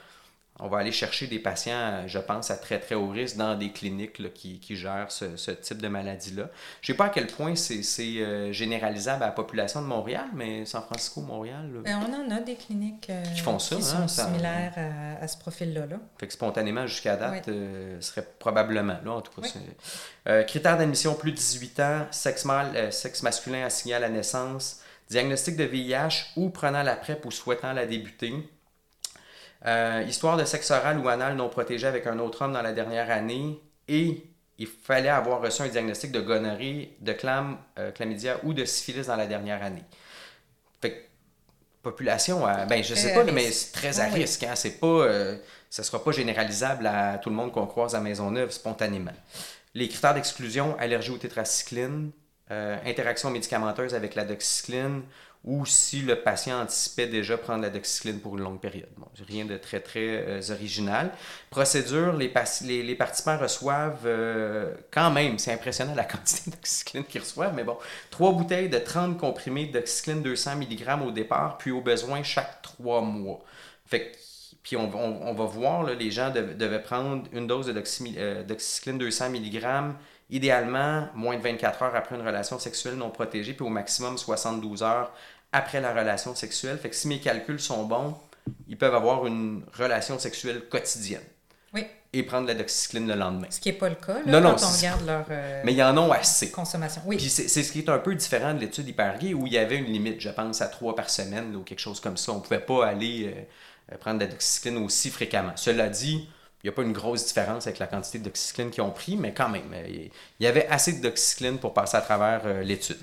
on 0.58 0.68
va 0.68 0.78
aller 0.78 0.92
chercher 0.92 1.26
des 1.26 1.38
patients, 1.38 2.06
je 2.06 2.18
pense, 2.18 2.50
à 2.50 2.56
très 2.56 2.80
très 2.80 2.94
haut 2.94 3.08
risque 3.08 3.36
dans 3.36 3.56
des 3.56 3.70
cliniques 3.70 4.32
qui, 4.32 4.58
qui, 4.58 4.76
gèrent 4.76 5.10
ce, 5.10 5.36
ce, 5.36 5.50
type 5.50 5.82
de 5.82 5.88
maladie-là. 5.88 6.48
Je 6.80 6.92
ne 6.92 6.94
sais 6.94 6.96
pas 6.96 7.06
à 7.06 7.08
quel 7.10 7.26
point 7.26 7.54
c'est 7.56 7.82
euh, 8.00 8.52
généralisable 8.52 9.22
à 9.22 9.26
la 9.26 9.32
population 9.32 9.82
de 9.82 9.86
Montréal, 9.86 10.26
mais 10.34 10.64
San 10.64 10.82
Francisco, 10.82 11.20
Montréal. 11.20 11.70
Ben, 11.84 12.00
on 12.08 12.14
en 12.14 12.34
a 12.34 12.40
des 12.40 12.54
cliniques 12.54 13.10
euh, 13.10 13.22
qui, 13.34 13.40
font 13.40 13.58
ça, 13.58 13.80
sont 13.80 13.96
hein, 13.96 14.08
similaires 14.08 14.74
à, 15.20 15.28
ce 15.28 15.36
profil-là. 15.36 15.86
Là. 15.86 15.96
Fait 16.18 16.26
que 16.26 16.32
spontanément, 16.32 16.86
jusqu'à 16.86 17.16
date, 17.16 17.48
euh, 17.48 18.00
serait 18.00 18.26
probablement 18.38 18.96
là, 19.04 19.12
en 19.12 19.20
tout 19.20 19.32
cas. 19.38 20.42
critères 20.44 20.78
d'admission 20.78 21.14
plus 21.14 21.32
de 21.32 21.36
18 21.36 21.80
ans, 21.80 22.06
sexe, 22.10 22.46
mâle, 22.46 22.92
sexe 22.92 23.22
masculin 23.22 23.64
assigné 23.66 23.94
à 23.94 23.98
la 23.98 24.08
naissance, 24.08 24.80
diagnostic 25.10 25.56
de 25.56 25.64
VIH 25.64 26.32
ou 26.36 26.48
prenant 26.48 26.82
la 26.82 26.96
PrEP 26.96 27.24
ou 27.26 27.30
souhaitant 27.30 27.72
la 27.74 27.84
débuter 27.84 28.32
euh, 29.64 30.04
histoire 30.06 30.36
de 30.36 30.44
sexe 30.44 30.70
oral 30.70 30.98
ou 30.98 31.08
anal 31.08 31.34
non 31.36 31.48
protégé 31.48 31.86
avec 31.86 32.06
un 32.06 32.18
autre 32.18 32.42
homme 32.42 32.52
dans 32.52 32.62
la 32.62 32.72
dernière 32.72 33.10
année 33.10 33.58
et 33.88 34.22
il 34.58 34.66
fallait 34.66 35.08
avoir 35.08 35.40
reçu 35.40 35.62
un 35.62 35.68
diagnostic 35.68 36.12
de 36.12 36.20
gonorrhée, 36.20 36.96
de 37.00 37.12
clam, 37.12 37.58
euh, 37.78 37.90
chlamydia 37.92 38.38
ou 38.42 38.52
de 38.52 38.64
syphilis 38.64 39.06
dans 39.06 39.16
la 39.16 39.26
dernière 39.26 39.62
année. 39.62 39.84
population 41.82 42.44
à. 42.44 42.64
Ben, 42.66 42.82
je 42.82 42.94
sais 42.94 43.12
Très 43.12 43.24
pas, 43.24 43.30
à 43.30 43.32
mais 43.32 43.50
c'est 43.52 43.72
très 43.72 44.00
à 44.00 44.06
Oui. 44.08 44.14
risque. 44.14 44.42
Hein? 44.42 44.54
C'est 44.56 44.80
pas. 44.80 44.86
euh, 44.86 45.36
ça 45.70 45.82
sera 45.82 46.02
pas 46.02 46.10
généralisable 46.12 46.86
à 46.86 47.18
tout 47.18 47.28
le 47.30 47.36
monde 47.36 47.52
qu'on 47.52 47.66
croise 47.66 47.94
à 47.94 48.00
Maisonneuve 48.00 48.50
spontanément. 48.50 49.12
Les 49.74 49.88
critères 49.88 50.14
d'exclusion, 50.14 50.76
allergie 50.78 51.10
au 51.10 51.18
tétracycline, 51.18 52.10
euh, 52.50 52.76
interaction 52.86 53.30
médicamenteuse 53.30 53.94
avec 53.94 54.14
la 54.14 54.24
doxycycline, 54.24 55.02
ou 55.46 55.64
si 55.64 56.02
le 56.02 56.16
patient 56.22 56.60
anticipait 56.60 57.06
déjà 57.06 57.38
prendre 57.38 57.62
la 57.62 57.70
doxycycline 57.70 58.18
pour 58.20 58.36
une 58.36 58.42
longue 58.44 58.60
période. 58.60 58.88
Bon, 58.96 59.06
rien 59.28 59.44
de 59.44 59.56
très, 59.56 59.80
très 59.80 60.24
euh, 60.26 60.40
original. 60.50 61.12
Procédure, 61.50 62.12
les, 62.14 62.32
les, 62.62 62.82
les 62.82 62.94
participants 62.96 63.38
reçoivent 63.38 64.06
euh, 64.06 64.74
quand 64.90 65.10
même, 65.10 65.38
c'est 65.38 65.52
impressionnant 65.52 65.94
la 65.94 66.04
quantité 66.04 66.50
de 66.50 66.56
doxycycline 66.56 67.04
qu'ils 67.04 67.20
reçoivent, 67.20 67.54
mais 67.54 67.64
bon, 67.64 67.78
trois 68.10 68.32
bouteilles 68.32 68.68
de 68.68 68.78
30 68.78 69.18
comprimés 69.18 69.66
de 69.66 69.72
doxycycline 69.72 70.22
200 70.22 70.56
mg 70.56 71.02
au 71.06 71.10
départ, 71.12 71.58
puis 71.58 71.70
au 71.70 71.80
besoin 71.80 72.22
chaque 72.22 72.60
trois 72.62 73.00
mois. 73.00 73.40
Fait 73.86 74.10
que 74.10 74.16
puis 74.62 74.76
on, 74.76 74.92
on- 74.94 75.32
va 75.32 75.44
voir, 75.44 75.84
là, 75.84 75.94
les 75.94 76.10
gens 76.10 76.30
dev- 76.30 76.56
devaient 76.56 76.82
prendre 76.82 77.22
une 77.32 77.46
dose 77.46 77.68
euh, 78.16 78.42
doxycycline 78.42 78.98
200 78.98 79.30
mg, 79.30 79.94
idéalement 80.28 81.08
moins 81.14 81.36
de 81.36 81.42
24 81.42 81.82
heures 81.84 81.94
après 81.94 82.16
une 82.16 82.26
relation 82.26 82.58
sexuelle 82.58 82.96
non 82.96 83.10
protégée, 83.10 83.52
puis 83.54 83.64
au 83.64 83.68
maximum 83.68 84.18
72 84.18 84.82
heures 84.82 85.12
après 85.52 85.80
la 85.80 85.92
relation 85.94 86.34
sexuelle. 86.34 86.78
Fait 86.78 86.90
que 86.90 86.96
si 86.96 87.08
mes 87.08 87.20
calculs 87.20 87.60
sont 87.60 87.84
bons, 87.84 88.16
ils 88.68 88.76
peuvent 88.76 88.94
avoir 88.94 89.26
une 89.26 89.64
relation 89.78 90.18
sexuelle 90.18 90.68
quotidienne 90.68 91.22
Oui, 91.74 91.86
et 92.12 92.22
prendre 92.22 92.46
la 92.46 92.54
doxycycline 92.54 93.08
le 93.08 93.14
lendemain. 93.14 93.46
ce 93.50 93.58
qui 93.60 93.70
n'est 93.70 93.74
pas 93.78 93.88
le 93.88 93.94
cas 93.96 94.14
là, 94.14 94.22
Non, 94.26 94.40
non, 94.40 94.56
quand 94.56 94.66
on 94.66 94.76
regarde 94.76 95.06
leur 95.06 95.24
euh, 95.30 95.62
Mais 95.64 95.72
ils 95.74 95.82
en 95.82 95.96
ont 95.98 96.12
assez. 96.12 96.50
consommation. 96.50 97.02
Oui, 97.06 97.16
Puis 97.16 97.28
c'est 97.28 97.48
ce 97.62 97.72
qui 97.72 97.80
est 97.80 97.88
un 97.88 97.98
peu 97.98 98.14
différent 98.14 98.54
de 98.54 98.60
l'étude 98.60 98.86
Hypergay 98.88 99.34
où 99.34 99.46
il 99.46 99.52
y 99.52 99.58
avait 99.58 99.76
une 99.78 99.86
limite, 99.86 100.20
je 100.20 100.28
pense, 100.30 100.60
à 100.60 100.66
trois 100.68 100.94
par 100.94 101.10
semaine 101.10 101.52
là, 101.52 101.58
ou 101.58 101.62
quelque 101.62 101.80
chose 101.80 102.00
comme 102.00 102.16
ça. 102.16 102.32
On 102.32 102.36
ne 102.36 102.40
pouvait 102.40 102.60
pas 102.60 102.86
aller 102.86 103.32
euh, 103.34 103.94
euh, 103.94 103.98
prendre 103.98 104.18
de 104.20 104.24
la 104.24 104.30
doxycycline 104.30 104.76
aussi 104.78 105.10
fréquemment. 105.10 105.52
Cela 105.56 105.88
dit, 105.88 106.28
il 106.62 106.66
n'y 106.66 106.70
a 106.70 106.72
pas 106.72 106.82
une 106.82 106.92
grosse 106.92 107.26
différence 107.26 107.66
avec 107.66 107.78
la 107.78 107.86
quantité 107.86 108.18
de 108.18 108.24
doxycycline 108.24 108.70
qu'ils 108.70 108.82
ont 108.82 108.90
pris, 108.90 109.16
mais 109.16 109.32
quand 109.34 109.48
même, 109.48 109.72
euh, 109.72 109.86
il 109.88 110.10
y 110.40 110.46
avait 110.46 110.66
assez 110.68 110.92
de 110.94 111.02
doxycycline 111.02 111.58
pour 111.58 111.74
passer 111.74 111.96
à 111.96 112.00
travers 112.00 112.42
euh, 112.44 112.62
l'étude. 112.62 112.98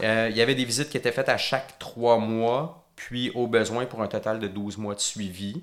Euh, 0.00 0.28
il 0.30 0.36
y 0.36 0.40
avait 0.42 0.54
des 0.54 0.64
visites 0.64 0.90
qui 0.90 0.96
étaient 0.96 1.12
faites 1.12 1.28
à 1.28 1.38
chaque 1.38 1.78
trois 1.78 2.18
mois, 2.18 2.86
puis 2.96 3.30
au 3.34 3.46
besoin 3.46 3.86
pour 3.86 4.02
un 4.02 4.08
total 4.08 4.38
de 4.40 4.48
12 4.48 4.78
mois 4.78 4.94
de 4.94 5.00
suivi. 5.00 5.62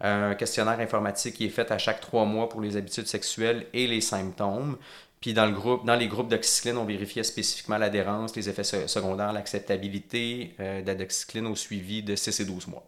Un 0.00 0.34
questionnaire 0.34 0.78
informatique 0.80 1.34
qui 1.36 1.46
est 1.46 1.50
fait 1.50 1.70
à 1.72 1.78
chaque 1.78 2.00
trois 2.00 2.24
mois 2.24 2.48
pour 2.48 2.60
les 2.60 2.76
habitudes 2.76 3.06
sexuelles 3.08 3.66
et 3.72 3.86
les 3.86 4.00
symptômes. 4.00 4.78
Puis 5.20 5.34
dans, 5.34 5.46
le 5.46 5.52
groupe, 5.52 5.84
dans 5.84 5.96
les 5.96 6.06
groupes 6.06 6.28
d'oxycycline, 6.28 6.76
on 6.76 6.84
vérifiait 6.84 7.24
spécifiquement 7.24 7.78
l'adhérence, 7.78 8.36
les 8.36 8.48
effets 8.48 8.62
se- 8.64 8.86
secondaires, 8.86 9.32
l'acceptabilité 9.32 10.54
euh, 10.60 10.82
au 11.50 11.56
suivi 11.56 12.02
de 12.04 12.14
6 12.14 12.40
et 12.40 12.44
12 12.44 12.68
mois. 12.68 12.84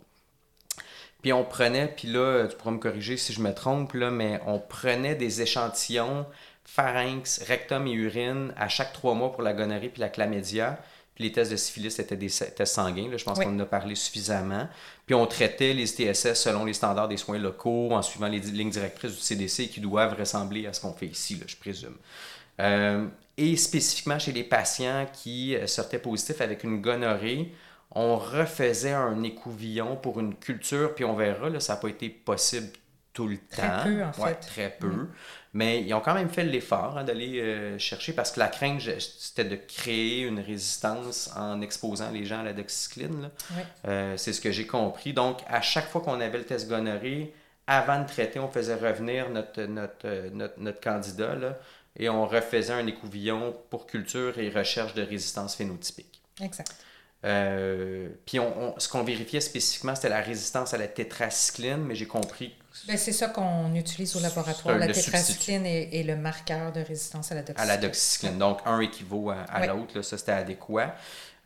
Puis 1.23 1.33
on 1.33 1.45
prenait, 1.45 1.89
puis 1.89 2.09
là, 2.09 2.47
tu 2.47 2.57
pourras 2.57 2.71
me 2.71 2.79
corriger 2.79 3.17
si 3.17 3.33
je 3.33 3.41
me 3.41 3.53
trompe, 3.53 3.95
mais 3.95 4.41
on 4.47 4.59
prenait 4.59 5.15
des 5.15 5.43
échantillons 5.43 6.27
pharynx, 6.65 7.43
rectum 7.47 7.87
et 7.87 7.93
urine 7.93 8.53
à 8.57 8.69
chaque 8.69 8.93
trois 8.93 9.15
mois 9.15 9.33
pour 9.33 9.43
la 9.43 9.53
gonorrhée 9.53 9.89
puis 9.89 10.01
la 10.01 10.09
chlamydia. 10.09 10.79
Puis 11.15 11.25
les 11.25 11.33
tests 11.33 11.51
de 11.51 11.57
syphilis 11.57 11.99
étaient 11.99 12.17
des 12.17 12.29
tests 12.31 12.67
sanguins, 12.75 13.11
là, 13.11 13.17
je 13.17 13.25
pense 13.25 13.39
Oui. 13.39 13.45
qu'on 13.45 13.55
en 13.57 13.61
a 13.61 13.67
parlé 13.67 13.95
suffisamment. 13.95 14.69
Puis 15.05 15.15
on 15.15 15.27
traitait 15.27 15.75
les 15.75 15.91
ITSS 16.01 16.35
selon 16.35 16.65
les 16.65 16.73
standards 16.73 17.09
des 17.09 17.17
soins 17.19 17.39
locaux, 17.39 17.91
en 17.93 18.01
suivant 18.03 18.29
les 18.29 18.39
lignes 18.39 18.71
directrices 18.71 19.13
du 19.17 19.21
CDC 19.21 19.69
qui 19.69 19.81
doivent 19.81 20.15
ressembler 20.19 20.67
à 20.67 20.73
ce 20.73 20.81
qu'on 20.81 20.93
fait 20.95 21.07
ici, 21.09 21.35
là, 21.35 21.45
je 21.47 21.57
présume. 21.57 21.97
Euh, 22.61 23.07
et 23.37 23.57
spécifiquement 23.57 24.19
chez 24.19 24.33
les 24.33 24.45
patients 24.45 25.07
qui 25.13 25.57
euh, 25.57 25.67
sortaient 25.67 25.99
positifs 25.99 26.41
avec 26.41 26.63
une 26.65 26.81
gonorrhée, 26.81 27.53
on 27.93 28.17
refaisait 28.17 28.93
un 28.93 29.23
écouvillon 29.23 29.97
pour 29.97 30.21
une 30.21 30.35
culture, 30.37 30.95
puis 30.95 31.05
on 31.05 31.17
verra, 31.17 31.49
là, 31.51 31.59
ça 31.61 31.75
n'a 31.75 31.81
pas 31.81 31.89
été 31.89 32.09
possible 32.09 32.69
tout 33.13 33.27
le 33.27 33.39
Très 33.51 33.63
temps. 33.69 33.83
peu, 33.85 34.03
en 34.05 34.23
Ouais, 34.23 34.29
fait. 34.35 34.41
très 34.47 34.71
peu. 34.79 35.09
Mais 35.53 35.83
ils 35.83 35.93
ont 35.95 36.01
quand 36.01 36.15
même 36.15 36.29
fait 36.31 36.45
l'effort 36.45 36.97
hein, 36.97 37.03
d'aller 37.05 37.41
euh, 37.41 37.79
chercher 37.79 38.13
parce 38.13 38.31
que 38.31 38.39
la 38.39 38.47
crainte, 38.49 38.81
c'était 39.01 39.45
de 39.45 39.57
créer 39.57 40.21
une 40.23 40.39
résistance 40.39 41.31
en 41.37 41.61
exposant 41.61 42.11
les 42.13 42.25
gens 42.25 42.41
à 42.41 42.45
la 42.45 42.53
doxycycline. 42.53 43.31
oui. 43.57 43.63
Euh, 43.89 44.17
c'est 44.17 44.33
ce 44.33 44.41
que 44.41 44.53
j'ai 44.53 44.67
compris. 44.67 45.13
Donc, 45.13 45.41
à 45.49 45.61
chaque 45.61 45.89
fois 45.89 46.03
qu'on 46.03 46.21
avait 46.21 46.39
le 46.39 46.45
test 46.45 46.69
gonorrhée, 46.69 47.35
avant 47.67 48.01
de 48.01 48.07
traiter, 48.07 48.39
on 48.39 48.49
faisait 48.49 48.75
revenir 48.77 49.29
notre, 49.31 49.63
notre, 49.63 50.07
euh, 50.07 50.31
notre, 50.33 50.59
notre 50.61 50.81
candidat 50.81 51.35
là, 51.35 51.59
et 51.97 52.09
on 52.09 52.27
refaisait 52.27 52.73
un 52.73 52.87
écouvillon 52.87 53.57
pour 53.71 53.87
culture 53.87 54.39
et 54.39 54.51
recherche 54.51 54.95
de 54.95 55.03
résistance 55.03 55.57
phénotypique. 55.57 56.23
Exact. 56.41 56.73
Euh, 57.25 58.09
puis 58.25 58.39
on, 58.41 58.75
on- 58.77 58.79
ce 58.79 58.89
qu'on 58.89 59.03
vérifiait 59.03 59.41
spécifiquement, 59.41 59.95
c'était 59.95 60.09
la 60.09 60.21
résistance 60.23 60.73
à 60.75 60.79
la 60.79 60.89
tétracycline, 60.89 61.79
mais 61.85 61.95
j'ai 61.95 62.07
compris 62.07 62.55
c'est 62.73 63.13
ça 63.13 63.29
qu'on 63.29 63.75
utilise 63.75 64.15
au 64.17 64.21
laboratoire. 64.21 64.79
La 64.79 64.89
tétracycline 64.89 65.67
est 65.67 66.03
le 66.05 66.17
marqueur 66.17 66.73
de 66.73 66.81
résistance 66.81 67.33
à 67.33 67.35
la 67.35 67.43
doxycycline. 67.43 67.71
à 67.71 67.75
la 67.75 67.77
doxycycline. 67.81 68.39
Donc, 68.39 68.59
un 68.65 68.81
équivaut 68.81 69.31
à, 69.31 69.41
à 69.43 69.61
Ouais. 69.61 69.67
l'autre, 69.67 70.03
ça 70.03 70.17
c'était 70.19 70.33
adéquat. 70.33 70.95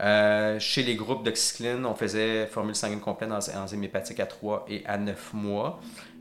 Euh, 0.00 0.58
chez 0.58 0.82
les 0.82 0.96
groupes 0.96 1.24
doxycycline, 1.24 1.86
on 1.86 1.94
faisait 1.94 2.46
formule 2.48 2.74
sanguine 2.74 3.00
complète 3.00 3.30
dans 3.30 3.38
enzyme 3.56 3.84
hépatique 3.84 4.20
à 4.20 4.26
3 4.26 4.64
et 4.68 4.84
à 4.86 4.98
9 4.98 5.32
mois. 5.34 5.80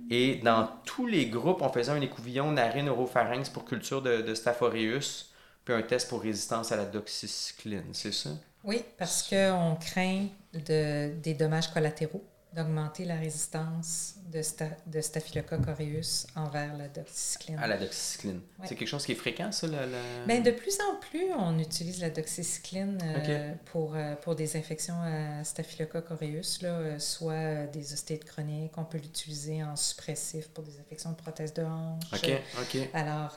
Et 0.09 0.35
dans 0.43 0.69
tous 0.85 1.07
les 1.07 1.25
groupes, 1.27 1.61
on 1.61 1.69
faisait 1.69 1.91
un 1.91 2.01
écouvillon 2.01 2.51
narine 2.51 2.89
oropharynx 2.89 3.49
pour 3.49 3.65
culture 3.65 4.01
de, 4.01 4.21
de 4.21 4.35
Staph 4.35 4.61
aureus, 4.61 5.31
puis 5.65 5.73
un 5.73 5.81
test 5.81 6.09
pour 6.09 6.21
résistance 6.21 6.71
à 6.71 6.75
la 6.75 6.85
doxycycline, 6.85 7.85
c'est 7.93 8.13
ça? 8.13 8.29
Oui, 8.63 8.83
parce 8.97 9.23
qu'on 9.27 9.75
craint 9.79 10.27
de, 10.53 11.13
des 11.21 11.33
dommages 11.33 11.71
collatéraux, 11.73 12.23
d'augmenter 12.55 13.05
la 13.05 13.15
résistance 13.15 14.15
de, 14.31 14.39
sta- 14.41 14.75
de 14.87 15.01
Staphylococcus 15.01 15.67
aureus 15.67 16.27
envers 16.35 16.75
la 16.77 16.87
doxycycline. 16.87 17.57
À 17.59 17.67
la 17.67 17.77
doxycycline. 17.77 18.41
Ouais. 18.59 18.65
C'est 18.67 18.75
quelque 18.75 18.87
chose 18.87 19.05
qui 19.05 19.11
est 19.13 19.15
fréquent, 19.15 19.51
ça? 19.51 19.67
La, 19.67 19.85
la- 19.85 20.25
Ben, 20.27 20.43
de 20.43 20.51
plus 20.51 20.77
en 20.81 20.95
plus, 20.99 21.25
on 21.37 21.57
utilise 21.59 21.99
la 21.99 22.09
doxycycline 22.09 22.97
euh, 23.03 23.53
pour, 23.65 23.95
euh, 23.95 24.15
pour 24.15 24.35
des 24.35 24.55
infections 24.55 24.95
à 25.01 25.43
Staphylococcus 25.43 26.11
aureus, 26.11 26.61
là, 26.61 26.69
euh, 26.69 26.99
soit 26.99 27.65
des 27.73 27.93
ostéites 27.93 28.25
chroniques. 28.25 28.73
On 28.77 28.85
peut 28.85 28.97
l'utiliser 28.99 29.63
en 29.63 29.75
suppressif 29.75 30.47
pour 30.49 30.63
des 30.63 30.79
infections 30.79 31.11
de 31.11 31.15
prothèses 31.15 31.53
de 31.53 31.63
hanche. 31.63 32.03
OK, 32.13 32.29
OK. 32.61 32.89
Alors, 32.93 33.31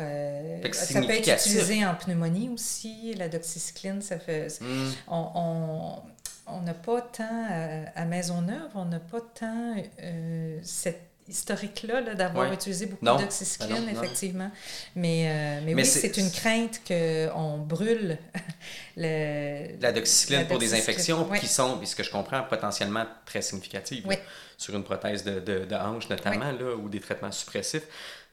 ça 0.72 1.00
peut 1.00 1.10
être 1.10 1.32
utilisé 1.32 1.84
en 1.86 1.94
pneumonie 1.94 2.48
aussi. 2.50 3.14
La 3.14 3.28
doxycycline, 3.28 4.02
ça 4.02 4.18
fait... 4.18 4.48
Hmm. 4.60 4.90
On 5.08 5.30
on- 5.34 6.02
on 6.46 6.60
n'a 6.62 6.74
pas 6.74 7.00
tant, 7.00 7.46
euh, 7.50 7.84
à 7.94 8.04
Maisonneuve, 8.04 8.70
on 8.74 8.84
n'a 8.84 9.00
pas 9.00 9.20
tant 9.20 9.74
euh, 10.02 10.58
cette 10.62 11.00
historique-là 11.28 12.00
là, 12.02 12.14
d'avoir 12.14 12.48
Ouais. 12.48 12.54
utilisé 12.54 12.86
beaucoup 12.86 13.04
d'oxycycline, 13.04 13.84
Ben 13.86 13.88
effectivement. 13.96 14.50
Mais, 14.94 15.26
euh, 15.26 15.60
mais, 15.64 15.74
Mais 15.74 15.82
oui, 15.82 15.88
c'est- 15.88 16.16
une 16.18 16.30
crainte 16.30 16.80
qu'on 16.86 17.58
brûle 17.58 18.16
le, 18.96 19.76
La 19.80 19.92
doxycycline 19.92 20.46
pour 20.46 20.58
des 20.58 20.72
infections 20.74 21.28
ouais. 21.28 21.40
qui 21.40 21.48
sont, 21.48 21.80
ce 21.84 21.96
que 21.96 22.02
je 22.04 22.10
comprends, 22.12 22.42
potentiellement 22.44 23.06
très 23.24 23.42
significatives. 23.42 24.06
là. 24.08 24.16
Sur 24.58 24.74
une 24.74 24.84
prothèse 24.84 25.22
de, 25.24 25.40
de, 25.40 25.64
de 25.66 25.74
hanche 25.74 26.08
notamment, 26.08 26.50
là, 26.52 26.74
ou 26.76 26.88
des 26.88 27.00
traitements 27.00 27.32
suppressifs. 27.32 27.82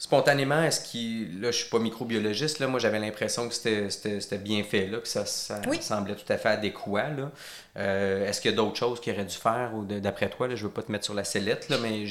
Spontanément, 0.07 0.61
est-ce 0.61 0.81
qu'il. 0.81 1.39
Là, 1.39 1.49
je 1.51 1.59
suis 1.59 1.69
pas 1.69 1.79
microbiologiste, 1.79 2.59
là, 2.59 2.67
moi 2.67 2.77
j'avais 2.77 2.99
l'impression 2.99 3.47
que 3.47 3.53
c'était- 3.53 4.37
bien 4.37 4.61
fait, 4.65 4.87
là, 4.87 4.97
que 4.99 5.07
ça, 5.07 5.25
ça 5.25 5.61
Oui. 5.65 5.81
semblait 5.81 6.15
tout 6.15 6.31
à 6.31 6.37
fait 6.37 6.49
adéquat. 6.49 7.07
là. 7.07 7.31
Euh, 7.77 8.27
est-ce 8.27 8.41
qu'il 8.41 8.51
y 8.51 8.53
a 8.53 8.57
d'autres 8.57 8.75
choses 8.75 8.99
qu'il 8.99 9.13
aurait 9.13 9.23
dû 9.23 9.37
faire, 9.37 9.71
ou 9.73 9.83
d'après 9.85 10.29
toi, 10.29 10.49
là, 10.49 10.55
je 10.57 10.63
veux 10.65 10.71
pas 10.73 10.81
te 10.83 10.91
mettre 10.91 11.05
sur 11.05 11.13
la 11.13 11.23
sellette, 11.23 11.69
là, 11.69 11.77
mais 11.81 12.05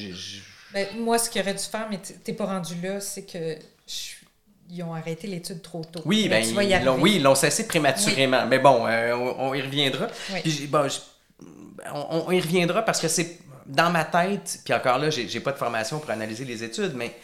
Ben, 0.73 0.87
moi, 1.01 1.19
ce 1.19 1.29
qu'il 1.29 1.43
aurait 1.43 1.53
dû 1.53 1.63
faire, 1.63 1.87
mais 1.91 1.99
t'es 2.25 2.33
pas 2.33 2.47
rendu 2.47 2.77
là, 2.83 2.99
c'est 2.99 3.27
que 3.27 3.57
je- 3.87 4.25
ils 4.71 4.83
ont 4.83 4.95
arrêté 4.95 5.27
l'étude 5.27 5.61
trop 5.61 5.85
tôt. 5.85 6.01
Oui, 6.07 6.31
ben, 6.31 6.43
y 6.43 6.49
ils 6.49 6.85
l'ont, 6.87 6.99
oui, 6.99 7.17
ils 7.17 7.23
cessé 7.37 7.67
prématurément. 7.69 8.47
Mais 8.47 8.59
bon, 8.59 8.87
euh, 8.87 9.15
on, 9.15 9.51
on 9.51 9.55
y 9.55 9.61
reviendra. 9.61 10.07
Oui. 10.33 10.41
Puis 10.41 10.67
bon, 10.67 10.89
je- 10.89 11.45
on, 11.93 12.25
on 12.27 12.31
y 12.31 12.41
reviendra 12.41 12.81
parce 12.81 13.03
que 13.03 13.09
c'est 13.09 13.37
dans 13.67 13.91
ma 13.91 14.05
tête, 14.05 14.61
puis 14.65 14.73
encore 14.73 14.97
là, 14.99 15.11
j'ai, 15.11 15.29
j'ai 15.29 15.41
pas 15.41 15.53
de 15.53 15.59
formation 15.59 15.99
pour 15.99 16.11
analyser 16.11 16.47
les 16.47 16.65
études, 16.65 16.95
mais 16.97 17.15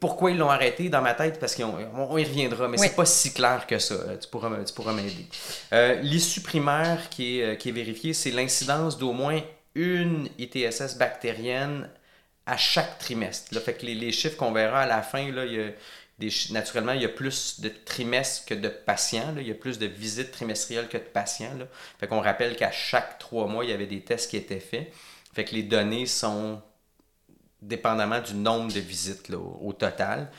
pourquoi 0.00 0.30
ils 0.30 0.38
l'ont 0.38 0.50
arrêté 0.50 0.88
dans 0.88 1.02
ma 1.02 1.14
tête? 1.14 1.38
Parce 1.38 1.54
qu'on 1.54 1.64
on, 1.94 2.12
on 2.12 2.18
y 2.18 2.24
reviendra, 2.24 2.68
mais 2.68 2.78
Oui. 2.80 2.86
c'est 2.88 2.96
pas 2.96 3.04
si 3.04 3.32
clair 3.32 3.66
que 3.66 3.78
ça. 3.78 3.94
Euh, 3.94 4.16
Tu 4.16 4.28
pourras, 4.28 4.64
tu 4.64 4.72
pourras 4.72 4.92
m'aider. 4.92 5.26
Euh, 5.72 5.94
l'issue 6.02 6.40
primaire 6.40 7.08
qui 7.10 7.38
est, 7.40 7.42
euh, 7.42 7.54
qui 7.56 7.68
est 7.68 7.72
vérifiée, 7.72 8.14
c'est 8.14 8.30
l'incidence 8.30 8.98
d'au 8.98 9.12
moins 9.12 9.40
une 9.74 10.28
ITSS 10.38 10.96
bactérienne 10.98 11.88
à 12.46 12.56
chaque 12.56 12.98
trimestre. 12.98 13.54
Là, 13.54 13.60
fait 13.60 13.74
que 13.74 13.84
les, 13.86 13.94
les 13.94 14.12
chiffres 14.12 14.36
qu'on 14.36 14.52
verra 14.52 14.80
à 14.82 14.86
la 14.86 15.02
fin, 15.02 15.30
là, 15.30 15.44
il 15.44 15.52
y 15.52 15.60
a 15.60 15.70
des 16.18 16.30
naturellement, 16.50 16.92
il 16.92 17.02
y 17.02 17.04
a 17.04 17.08
plus 17.10 17.60
de 17.60 17.68
trimestres 17.84 18.46
que 18.46 18.54
de 18.54 18.68
patients. 18.68 19.32
là. 19.36 19.40
Il 19.42 19.46
y 19.46 19.52
a 19.52 19.54
plus 19.54 19.78
de 19.78 19.86
visites 19.86 20.32
trimestrielles 20.32 20.88
que 20.88 20.96
de 20.96 21.02
patients. 21.02 21.54
Là. 21.58 21.66
Fait 22.00 22.06
qu'on 22.08 22.20
rappelle 22.20 22.56
qu'à 22.56 22.72
chaque 22.72 23.18
trois 23.18 23.46
mois, 23.46 23.64
il 23.64 23.70
y 23.70 23.74
avait 23.74 23.86
des 23.86 24.00
tests 24.00 24.30
qui 24.30 24.36
étaient 24.36 24.58
faits. 24.58 24.90
Fait 25.34 25.44
que 25.44 25.54
les 25.54 25.62
données 25.62 26.06
sont 26.06 26.60
dépendamment 27.62 28.20
du 28.20 28.34
nombre 28.34 28.72
de 28.72 28.80
visites 28.80 29.30
au, 29.32 29.72
total. 29.72 30.30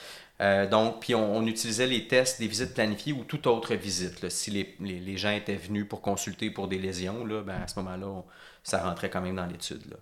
Euh, 0.41 0.67
donc, 0.67 1.05
on, 1.13 1.45
utilisait 1.45 1.87
les 1.87 2.07
tests 2.07 2.39
des 2.39 2.47
visites 2.47 2.73
planifiées 2.73 3.13
ou 3.13 3.23
toute 3.25 3.45
autre 3.45 3.75
visite. 3.75 4.29
Si 4.29 4.51
les, 4.79 5.17
gens 5.17 5.31
étaient 5.31 5.55
venus 5.55 5.85
pour 5.87 6.01
consulter 6.01 6.49
pour 6.49 6.67
des 6.67 6.77
lésions, 6.77 7.25
là, 7.25 7.41
ben 7.41 7.61
à 7.61 7.67
ce 7.67 7.77
moment-là, 7.79 8.23
ça 8.63 8.83
rentrait 8.83 9.09
quand 9.09 9.21
même 9.21 9.35
dans 9.35 9.45
l'étude. 9.45 9.97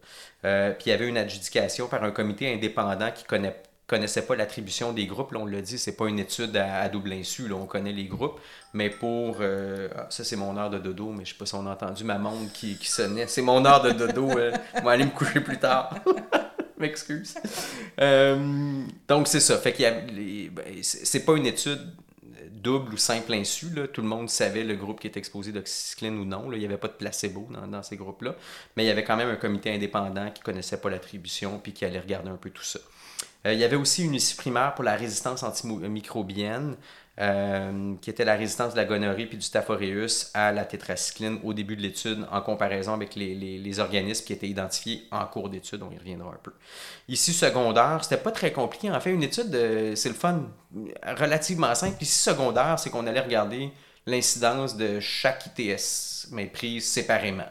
Euh, 0.46 0.72
puis 0.72 0.88
il 0.88 0.90
y 0.90 0.92
avait 0.92 1.08
une 1.08 1.18
adjudication 1.18 1.88
par 1.88 2.04
un 2.04 2.12
comité 2.12 2.54
indépendant 2.54 3.10
qui 3.10 3.24
connaît, 3.24 3.60
connaissait 3.88 4.28
pas 4.28 4.36
l'attribution 4.36 4.94
des 4.94 5.08
groupes. 5.08 5.34
On 5.36 5.46
l'a 5.48 5.62
dit, 5.62 5.80
c'est 5.80 5.96
pas 5.96 6.08
une 6.08 6.20
étude 6.20 6.56
à, 6.56 6.88
double 6.88 7.14
insu. 7.14 7.52
On 7.52 7.66
connaît 7.66 7.94
les 7.94 8.06
groupes. 8.06 8.40
Mais 8.74 8.92
pour. 8.92 9.38
Euh, 9.40 9.90
ah, 9.96 10.06
ça, 10.12 10.24
c'est 10.24 10.36
mon 10.36 10.56
heure 10.56 10.70
de 10.70 10.78
dodo, 10.78 11.14
mais 11.14 11.26
je 11.26 11.32
sais 11.32 11.38
pas 11.38 11.48
si 11.48 11.56
on 11.56 11.66
a 11.66 11.72
entendu 11.72 12.04
ma 12.04 12.20
montre 12.20 12.54
qui, 12.54 12.78
qui 12.78 12.90
sonnait. 12.90 13.26
C'est 13.26 13.42
mon 13.42 13.66
heure 13.66 13.82
de 13.82 13.90
dodo. 13.90 14.28
vais 14.36 14.52
aller 14.86 15.06
me 15.06 15.12
coucher 15.12 15.40
plus 15.40 15.58
tard. 15.58 15.96
m'excuse. 16.82 17.36
Euh, 18.00 18.84
donc, 19.08 19.28
c'est 19.28 19.40
ça. 19.40 19.58
Fait 19.58 19.74
qu'il. 19.74 20.52
Ben, 20.52 20.66
c'est 20.82 21.26
pas 21.26 21.36
une 21.36 21.46
étude 21.46 21.82
double 22.52 22.94
ou 22.94 22.98
simple 22.98 23.34
insu. 23.34 23.68
Tout 23.94 24.02
le 24.02 24.08
monde 24.08 24.30
savait 24.30 24.64
le 24.64 24.76
groupe 24.76 25.00
qui 25.00 25.08
était 25.08 25.20
exposé 25.20 25.52
d'oxycycline 25.52 26.18
ou 26.18 26.26
non. 26.26 26.52
Il 26.52 26.60
n'y 26.60 26.66
avait 26.66 26.78
pas 26.78 26.88
de 26.88 26.94
placebo 26.94 27.48
dans, 27.52 27.68
dans 27.68 27.84
ces 27.84 27.96
groupes-là. 27.96 28.36
Mais 28.76 28.84
il 28.84 28.88
y 28.88 28.92
avait 28.92 29.04
quand 29.04 29.16
même 29.16 29.30
un 29.30 29.36
comité 29.36 29.74
indépendant 29.74 30.30
qui 30.32 30.42
connaissait 30.42 30.78
pas 30.78 30.90
l'attribution 30.90 31.60
puis 31.60 31.74
qui 31.74 31.86
allait 31.86 32.00
regarder 32.00 32.30
un 32.30 32.36
peu 32.36 32.50
tout 32.50 32.64
ça. 32.64 32.80
Euh, 33.46 33.54
il 33.54 33.60
y 33.60 33.64
avait 33.64 33.76
aussi 33.76 34.04
une 34.04 34.16
issue 34.16 34.36
primaire 34.36 34.76
pour 34.76 34.84
la 34.84 34.96
résistance 34.96 35.44
antimicrobienne. 35.44 36.76
Euh, 37.20 37.96
qui 38.00 38.12
était 38.12 38.26
la 38.26 38.36
résistance 38.36 38.74
de 38.74 38.78
la 38.78 38.86
gonorrhée 38.86 39.26
puis 39.26 39.38
du 39.38 39.44
staphoreus 39.44 40.30
à 40.36 40.52
la 40.52 40.66
tétracycline 40.66 41.40
au 41.44 41.52
début 41.52 41.76
de 41.76 41.82
l'étude 41.82 42.28
en 42.32 42.42
comparaison 42.42 42.94
avec 42.94 43.16
les, 43.16 43.34
les, 43.34 43.80
organismes 43.80 44.24
qui 44.24 44.34
étaient 44.34 44.48
identifiés 44.48 45.08
en 45.10 45.26
cours 45.26 45.50
d'étude. 45.50 45.82
On 45.82 45.90
y 45.90 45.98
reviendra 45.98 46.30
un 46.30 46.40
peu. 46.44 46.52
Ici, 47.08 47.34
secondaire, 47.34 48.04
c'était 48.04 48.22
pas 48.22 48.30
très 48.30 48.52
compliqué. 48.52 48.92
En 48.92 49.00
fait, 49.00 49.10
une 49.10 49.24
étude, 49.24 49.50
c'est 49.96 50.10
le 50.10 50.16
fun, 50.16 50.44
relativement 51.04 51.74
simple. 51.74 52.04
Ici, 52.04 52.20
secondaire, 52.20 52.78
c'est 52.78 52.92
qu'on 52.92 53.08
allait 53.08 53.22
regarder 53.22 53.72
l'incidence 54.06 54.78
de 54.78 55.00
chaque 55.00 55.48
ITS, 55.58 56.28
mais 56.32 56.46
prise 56.46 56.88
séparément. 56.88 57.50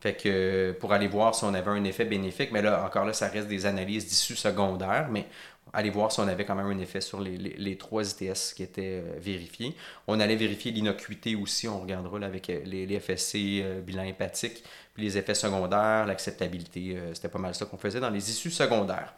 Fait 0.00 0.14
que 0.14 0.76
pour 0.78 0.92
aller 0.92 1.08
voir 1.08 1.34
si 1.34 1.44
on 1.44 1.54
avait 1.54 1.70
un 1.70 1.84
effet 1.84 2.04
bénéfique, 2.04 2.52
mais 2.52 2.60
là, 2.60 2.84
encore 2.84 3.06
là, 3.06 3.14
ça 3.14 3.28
reste 3.28 3.48
des 3.48 3.64
analyses 3.64 4.06
d'issues 4.06 4.36
secondaires, 4.36 5.08
mais 5.10 5.26
aller 5.72 5.90
voir 5.90 6.12
si 6.12 6.20
on 6.20 6.28
avait 6.28 6.44
quand 6.44 6.54
même 6.54 6.66
un 6.66 6.78
effet 6.78 7.00
sur 7.00 7.20
les, 7.20 7.76
trois 7.76 8.02
ITS 8.08 8.54
qui 8.54 8.62
étaient 8.62 9.02
euh, 9.02 9.18
vérifiés. 9.18 9.74
On 10.06 10.20
allait 10.20 10.36
vérifier 10.36 10.72
l'innocuité 10.72 11.34
aussi, 11.34 11.68
on 11.68 11.80
regardera 11.80 12.24
avec 12.24 12.48
euh, 12.50 12.60
les, 12.64 12.86
les, 12.86 13.00
FSC, 13.00 13.36
euh, 13.62 13.80
bilan 13.80 14.04
hépatique, 14.04 14.62
puis 14.94 15.02
les 15.02 15.18
effets 15.18 15.34
secondaires, 15.34 16.06
l'acceptabilité. 16.06 16.98
C'était 17.14 17.28
pas 17.28 17.38
mal 17.38 17.54
ça 17.54 17.66
qu'on 17.66 17.76
faisait 17.76 18.00
dans 18.00 18.10
les 18.10 18.30
issues 18.30 18.50
secondaires. 18.50 19.12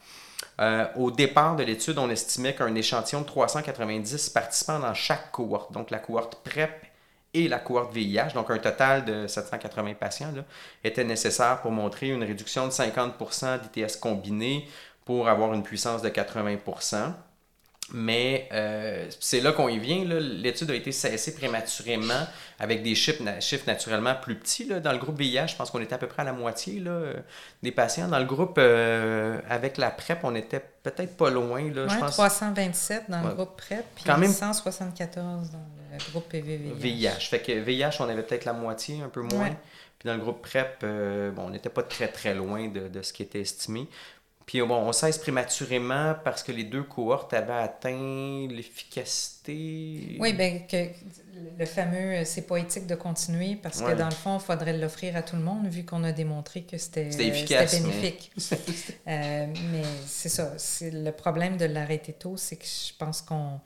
au 0.96 1.10
départ 1.10 1.54
de 1.54 1.62
l'étude, 1.62 1.98
on 1.98 2.10
estimait 2.10 2.54
qu'un 2.54 2.74
échantillon 2.74 3.20
de 3.20 3.26
390 3.26 4.30
participants 4.30 4.80
dans 4.80 4.94
chaque 4.94 5.30
cohorte, 5.30 5.70
donc 5.72 5.90
la 5.90 5.98
cohorte 5.98 6.42
PrEP 6.42 6.88
et 7.34 7.46
la 7.46 7.58
cohorte 7.58 7.92
VIH, 7.92 8.32
donc 8.34 8.50
un 8.50 8.58
total 8.58 9.04
de 9.04 9.26
780 9.26 9.94
patients, 9.94 10.32
là, 10.34 10.42
était 10.82 11.04
nécessaire 11.04 11.60
pour 11.60 11.70
montrer 11.70 12.08
une 12.08 12.24
réduction 12.24 12.66
de 12.66 12.72
50% 12.72 13.60
d'ITS 13.60 13.96
combinés 14.00 14.66
pour 15.08 15.26
avoir 15.26 15.54
une 15.54 15.62
puissance 15.62 16.02
de 16.02 16.10
80% 16.10 17.14
mais 17.94 18.46
euh, 18.52 19.08
c'est 19.18 19.40
là 19.40 19.52
qu'on 19.52 19.70
y 19.70 19.78
vient. 19.78 20.04
L'étude 20.04 20.70
a 20.70 20.74
été 20.74 20.92
cessée 20.92 21.34
prématurément 21.34 22.26
avec 22.58 22.82
des 22.82 22.94
chiffres, 22.94 23.22
chiffres 23.40 23.64
naturellement 23.66 24.14
plus 24.14 24.34
petits. 24.34 24.66
Là. 24.66 24.80
Dans 24.80 24.92
le 24.92 24.98
groupe 24.98 25.18
VIH, 25.18 25.46
je 25.46 25.56
pense 25.56 25.70
qu'on 25.70 25.80
était 25.80 25.94
à 25.94 25.98
peu 25.98 26.06
près 26.06 26.20
à 26.20 26.26
la 26.26 26.34
moitié 26.34 26.80
là, 26.80 27.14
des 27.62 27.72
patients. 27.72 28.06
Dans 28.08 28.18
le 28.18 28.26
groupe 28.26 28.56
euh, 28.58 29.40
avec 29.48 29.78
la 29.78 29.90
PrEP, 29.90 30.18
on 30.24 30.34
était 30.34 30.62
peut-être 30.82 31.16
pas 31.16 31.30
loin. 31.30 31.62
Là, 31.72 31.88
je 31.88 31.96
pense... 31.96 32.10
327 32.10 33.04
dans 33.08 33.22
le 33.22 33.32
groupe 33.32 33.56
PrEP, 33.56 33.86
puis 33.94 34.04
Quand 34.04 34.18
même... 34.18 34.30
174 34.30 35.52
dans 35.52 35.58
le 35.90 36.10
groupe 36.10 36.30
PV-VIH. 36.30 36.74
VIH. 36.74 37.20
Fait 37.30 37.40
que 37.40 37.52
VIH, 37.52 37.96
on 38.00 38.08
avait 38.10 38.22
peut-être 38.22 38.44
la 38.44 38.52
moitié, 38.52 39.00
un 39.02 39.08
peu 39.08 39.22
moins. 39.22 39.56
Puis 39.98 40.06
dans 40.06 40.14
le 40.14 40.20
groupe 40.20 40.42
PrEP, 40.42 40.80
euh, 40.84 41.32
bon, 41.32 41.46
on 41.46 41.50
n'était 41.50 41.70
pas 41.70 41.82
très 41.82 42.06
très 42.06 42.32
loin 42.32 42.68
de, 42.68 42.86
de, 42.86 43.02
ce 43.02 43.12
qui 43.12 43.22
était 43.22 43.40
estimé. 43.40 43.88
Puis 44.48 44.62
bon, 44.62 44.76
on 44.76 44.92
cesse 44.92 45.18
prématurément 45.18 46.14
parce 46.24 46.42
que 46.42 46.52
les 46.52 46.64
deux 46.64 46.82
cohortes 46.82 47.34
avaient 47.34 47.52
atteint 47.52 48.48
l'efficacité. 48.48 50.16
Oui, 50.18 50.32
bien, 50.32 50.60
que 50.60 50.86
le 51.58 51.66
fameux 51.66 52.16
euh, 52.16 52.22
c'est 52.24 52.46
pas 52.46 52.56
éthique 52.56 52.86
de 52.86 52.94
continuer 52.94 53.56
parce 53.62 53.82
que 53.82 53.92
dans 53.92 54.06
le 54.06 54.14
fond, 54.14 54.38
il 54.38 54.42
faudrait 54.42 54.72
l'offrir 54.72 55.16
à 55.16 55.22
tout 55.22 55.36
le 55.36 55.42
monde 55.42 55.66
vu 55.66 55.84
qu'on 55.84 56.02
a 56.02 56.12
démontré 56.12 56.62
que 56.62 56.78
c'était 56.78 57.10
bénéfique. 57.10 58.30
Mais, 59.06 59.08
euh, 59.08 59.46
mais 59.70 59.82
c'est 60.06 60.30
ça. 60.30 60.54
Le 60.80 61.10
problème 61.10 61.58
de 61.58 61.66
l'arrêter 61.66 62.14
tôt, 62.14 62.38
c'est 62.38 62.56
que 62.56 62.64
je 62.64 62.94
pense 62.98 63.20
qu'on 63.20 63.60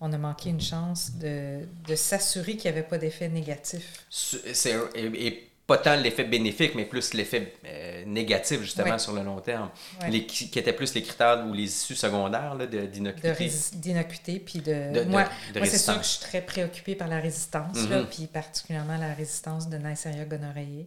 on 0.00 0.12
a 0.12 0.18
manqué 0.18 0.50
une 0.50 0.60
chance 0.60 1.14
de, 1.16 1.66
de 1.88 1.94
s'assurer 1.96 2.56
qu'il 2.56 2.70
n'y 2.70 2.78
avait 2.78 2.86
pas 2.86 2.98
d'effet 2.98 3.28
négatif. 3.28 4.04
C'est, 4.08 4.76
et, 4.94 5.47
pas 5.68 5.76
tant 5.76 5.96
l'effet 5.96 6.24
bénéfique, 6.24 6.74
mais 6.74 6.86
plus 6.86 7.12
l'effet 7.12 7.52
euh, 7.66 8.02
négatif, 8.06 8.62
justement, 8.62 8.96
sur 8.96 9.12
le 9.12 9.22
long 9.22 9.38
terme. 9.38 9.68
Les, 10.08 10.24
qui, 10.24 10.58
étaient 10.58 10.72
plus 10.72 10.94
les 10.94 11.02
critères 11.02 11.44
ou 11.46 11.52
les 11.52 11.64
issues 11.64 11.94
secondaires 11.94 12.56
d'innocuité. 12.56 13.50
D'innocuité, 13.74 14.40
puis 14.40 14.60
de... 14.60 15.04
moi, 15.04 15.28
c'est 15.64 15.76
sûr 15.76 15.98
que 15.98 16.04
je 16.04 16.08
suis 16.08 16.20
très 16.20 16.40
préoccupée 16.40 16.94
par 16.94 17.06
la 17.06 17.20
résistance, 17.20 17.86
là, 17.90 18.00
mm-hmm. 18.00 18.06
puis 18.06 18.26
particulièrement 18.26 18.96
la 18.96 19.12
résistance 19.12 19.68
de 19.68 19.76
Neisseria 19.76 20.24
gonorrhea. 20.24 20.86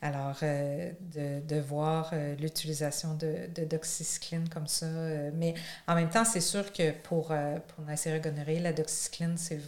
Alors, 0.00 0.36
euh, 0.44 0.92
de, 1.12 1.40
de, 1.52 1.60
voir 1.60 2.10
euh, 2.12 2.36
l'utilisation 2.36 3.14
de, 3.14 3.48
de 3.52 3.64
doxycycline 3.64 4.48
comme 4.48 4.68
ça. 4.68 4.86
mais 5.34 5.54
en 5.88 5.96
même 5.96 6.08
temps, 6.08 6.24
c'est 6.24 6.40
sûr 6.40 6.72
que 6.72 6.92
pour, 6.92 7.32
pour 7.66 7.84
Neisseria 7.84 8.20
gonorrhea, 8.20 8.60
la 8.60 8.72
doxycycline, 8.72 9.36
c'est 9.36 9.58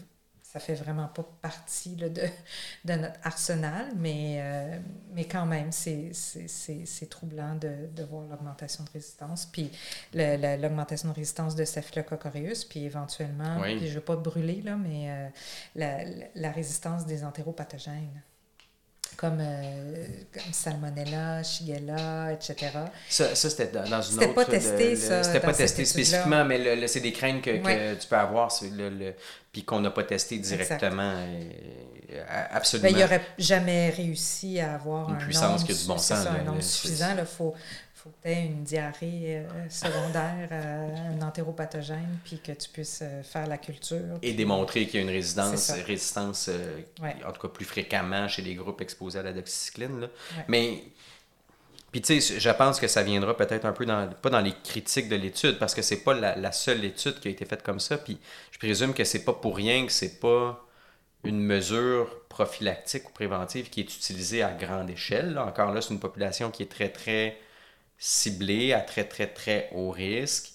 ça 0.52 0.60
fait 0.60 0.74
vraiment 0.74 1.08
pas 1.08 1.24
partie 1.40 1.96
de, 1.96 2.08
de, 2.08 2.92
notre 2.92 3.18
arsenal, 3.22 3.86
mais, 3.96 4.36
euh, 4.38 4.78
mais 5.14 5.24
quand 5.24 5.46
même, 5.46 5.72
c'est 5.72 6.12
troublant 7.08 7.54
de, 7.54 7.86
de, 7.96 8.02
voir 8.02 8.26
l'augmentation 8.28 8.84
de 8.84 8.90
résistance, 8.90 9.46
puis 9.46 9.70
l'augmentation 10.12 11.08
de 11.08 11.14
résistance 11.14 11.54
de 11.56 11.64
Staphylococcus 11.64 12.66
puis 12.66 12.84
éventuellement, 12.84 13.62
puis 13.62 13.78
je 13.80 13.84
ne 13.86 13.94
veux 13.94 14.00
pas 14.00 14.16
brûler, 14.16 14.60
là, 14.60 14.76
mais 14.76 15.10
euh, 15.10 15.28
la, 15.74 16.04
la, 16.34 16.50
résistance 16.50 17.06
des 17.06 17.24
entéropathogènes 17.24 18.20
comme, 19.16 19.38
euh, 19.40 20.06
comme 20.32 20.52
Salmonella, 20.52 21.42
Shigella, 21.42 22.32
etc. 22.32 22.70
Ça, 23.08 23.34
ça 23.34 23.50
c'était 23.50 23.68
dans 23.68 23.84
une 23.86 23.94
autre... 23.94 24.02
C'était 24.04 24.28
pas 24.28 24.44
testé, 24.44 24.96
ça. 24.96 25.22
C'était 25.22 25.40
pas 25.40 25.52
testé 25.52 25.84
spécifiquement, 25.84 26.44
mais 26.44 26.86
c'est 26.88 27.00
des 27.00 27.12
craintes 27.12 27.42
que, 27.42 27.50
que, 27.50 27.94
tu 27.94 28.08
peux 28.08 28.16
avoir, 28.16 28.52
le, 28.62 29.12
puis 29.52 29.64
qu'on 29.64 29.80
n'a 29.80 29.90
pas 29.90 30.04
testé 30.04 30.38
directement. 30.38 31.14
Euh, 31.14 32.22
absolument. 32.50 32.90
Ben, 32.90 32.96
il 32.96 33.00
n'aurait 33.00 33.26
jamais 33.38 33.90
réussi 33.90 34.60
à 34.60 34.74
avoir 34.74 35.08
une 35.10 35.16
un 35.16 35.18
puissance 35.18 35.60
nombre, 35.60 35.64
qui 35.64 35.72
a 35.72 35.74
du 35.74 35.84
bon 35.84 35.98
sens. 35.98 36.26
un 36.26 36.42
nombre 36.44 36.62
suffisant. 36.62 37.14
Il 37.18 37.24
faut, 37.24 37.54
faut 38.02 38.10
que 38.10 38.22
tu 38.22 38.28
aies 38.28 38.46
une 38.46 38.64
diarrhée 38.64 39.38
euh, 39.38 39.68
secondaire, 39.68 40.48
euh, 40.50 41.16
un 41.18 41.22
entéropathogène, 41.22 42.18
puis 42.24 42.38
que 42.38 42.52
tu 42.52 42.68
puisses 42.68 43.04
faire 43.22 43.46
la 43.46 43.58
culture. 43.58 44.18
Et 44.22 44.32
démontrer 44.32 44.86
qu'il 44.86 44.96
y 44.96 44.98
a 44.98 45.06
une 45.06 45.14
résistance, 45.14 45.70
résistance 45.86 46.50
en 47.26 47.32
tout 47.32 47.40
cas 47.40 47.48
plus 47.48 47.64
fréquemment 47.64 48.28
chez 48.28 48.42
les 48.42 48.54
groupes 48.54 48.80
exposés 48.80 49.18
à 49.18 49.22
la 49.22 49.32
doxycycline. 49.32 50.08
Mais 50.48 50.84
puis 51.92 52.00
tu 52.00 52.22
sais, 52.22 52.40
je 52.40 52.50
pense 52.50 52.80
que 52.80 52.88
ça 52.88 53.02
viendra 53.02 53.36
peut-être 53.36 53.66
un 53.66 53.72
peu 53.72 53.84
dans, 53.84 54.08
pas 54.10 54.30
dans 54.30 54.40
les 54.40 54.54
critiques 54.64 55.10
de 55.10 55.16
l'étude, 55.16 55.58
parce 55.58 55.74
que 55.74 55.82
c'est 55.82 56.02
pas 56.02 56.14
la, 56.14 56.52
seule 56.52 56.82
étude 56.86 57.20
qui 57.20 57.28
a 57.28 57.30
été 57.30 57.44
faite 57.44 57.62
comme 57.62 57.80
ça. 57.80 57.98
Puis 57.98 58.18
je 58.50 58.58
présume 58.58 58.94
que 58.94 59.04
c'est 59.04 59.24
pas 59.24 59.34
pour 59.34 59.54
rien 59.54 59.84
que 59.84 59.92
c'est 59.92 60.18
pas 60.18 60.66
une 61.22 61.40
mesure 61.40 62.26
prophylactique 62.30 63.10
ou 63.10 63.12
préventive 63.12 63.68
qui 63.68 63.80
est 63.80 63.94
utilisée 63.94 64.42
à 64.42 64.52
grande 64.52 64.88
échelle. 64.88 65.38
Encore 65.38 65.70
là, 65.70 65.82
c'est 65.82 65.92
une 65.92 66.00
population 66.00 66.50
qui 66.50 66.62
est 66.62 66.70
très, 66.70 66.88
très 66.88 67.38
ciblée, 68.04 68.72
à 68.72 68.80
très, 68.80 69.04
très, 69.04 69.28
très 69.28 69.68
haut 69.72 69.90
risque. 69.90 70.50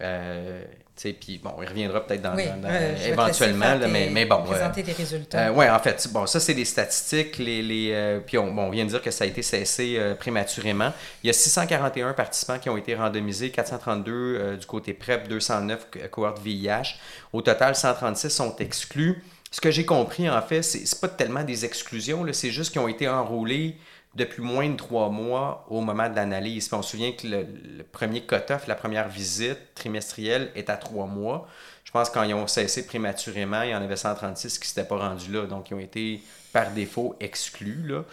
Euh, 0.00 0.64
puis 0.96 1.38
bon, 1.42 1.52
il 1.60 1.68
reviendra 1.68 2.04
peut-être 2.04 2.22
dans, 2.22 2.36
éventuellement, 2.36 3.76
mais, 3.88 4.08
mais 4.10 4.24
bon. 4.24 4.42
Présenter 4.42 4.82
des 4.82 4.92
résultats. 4.92 5.48
Euh, 5.48 5.52
oui, 5.54 5.68
en 5.68 5.78
fait, 5.80 6.08
bon, 6.10 6.26
ça 6.26 6.40
c'est 6.40 6.54
des 6.54 6.64
statistiques. 6.64 7.36
Les, 7.36 7.62
les 7.62 7.90
euh, 7.92 8.20
puis 8.20 8.38
on, 8.38 8.52
bon, 8.52 8.62
on, 8.62 8.70
vient 8.70 8.84
de 8.84 8.90
dire 8.90 9.02
que 9.02 9.10
ça 9.10 9.24
a 9.24 9.26
été 9.26 9.42
cessé 9.42 9.96
euh, 9.98 10.14
prématurément. 10.14 10.92
Il 11.22 11.26
y 11.26 11.30
a 11.30 11.34
641 11.34 12.14
participants 12.14 12.58
qui 12.58 12.70
ont 12.70 12.76
été 12.78 12.94
randomisés, 12.94 13.50
432 13.50 14.56
du 14.56 14.66
côté 14.66 14.94
PrEP, 14.94 15.28
209 15.28 15.88
cohortes 16.10 16.40
VIH. 16.42 16.96
Au 17.34 17.42
total, 17.42 17.76
136 17.76 18.30
sont 18.30 18.56
exclus. 18.56 19.22
Ce 19.50 19.60
que 19.60 19.70
j'ai 19.70 19.84
compris, 19.84 20.28
en 20.28 20.42
fait, 20.42 20.62
c'est 20.62 21.00
pas 21.00 21.08
tellement 21.08 21.44
des 21.44 21.64
exclusions, 21.64 22.26
c'est 22.32 22.50
juste 22.50 22.72
qu'ils 22.72 22.80
ont 22.80 22.88
été 22.88 23.08
enrôlés 23.08 23.76
depuis 24.14 24.42
moins 24.42 24.68
de 24.68 24.76
trois 24.76 25.10
mois 25.10 25.66
au 25.68 25.80
moment 25.80 26.08
de 26.08 26.16
l'analyse. 26.16 26.70
On 26.72 26.82
se 26.82 26.90
souvient 26.90 27.12
que 27.12 27.26
le, 27.26 27.46
premier 27.84 28.22
cut-off, 28.22 28.66
la 28.66 28.74
première 28.74 29.08
visite 29.08 29.58
trimestrielle 29.74 30.50
est 30.54 30.70
à 30.70 30.76
trois 30.76 31.06
mois. 31.06 31.46
Je 31.84 31.90
pense 31.90 32.10
quand 32.10 32.22
ils 32.22 32.34
ont 32.34 32.46
cessé 32.46 32.86
prématurément, 32.86 33.62
il 33.62 33.70
y 33.70 33.74
en 33.74 33.82
avait 33.82 33.96
136 33.96 34.58
qui 34.58 34.64
ne 34.64 34.66
s'étaient 34.66 34.88
pas 34.88 34.98
rendus 34.98 35.32
là, 35.32 35.46
donc 35.46 35.70
ils 35.70 35.74
ont 35.74 35.78
été 35.78 36.22
par 36.52 36.70
défaut 36.70 37.16
exclus. 37.20 37.86
Là. 37.86 38.04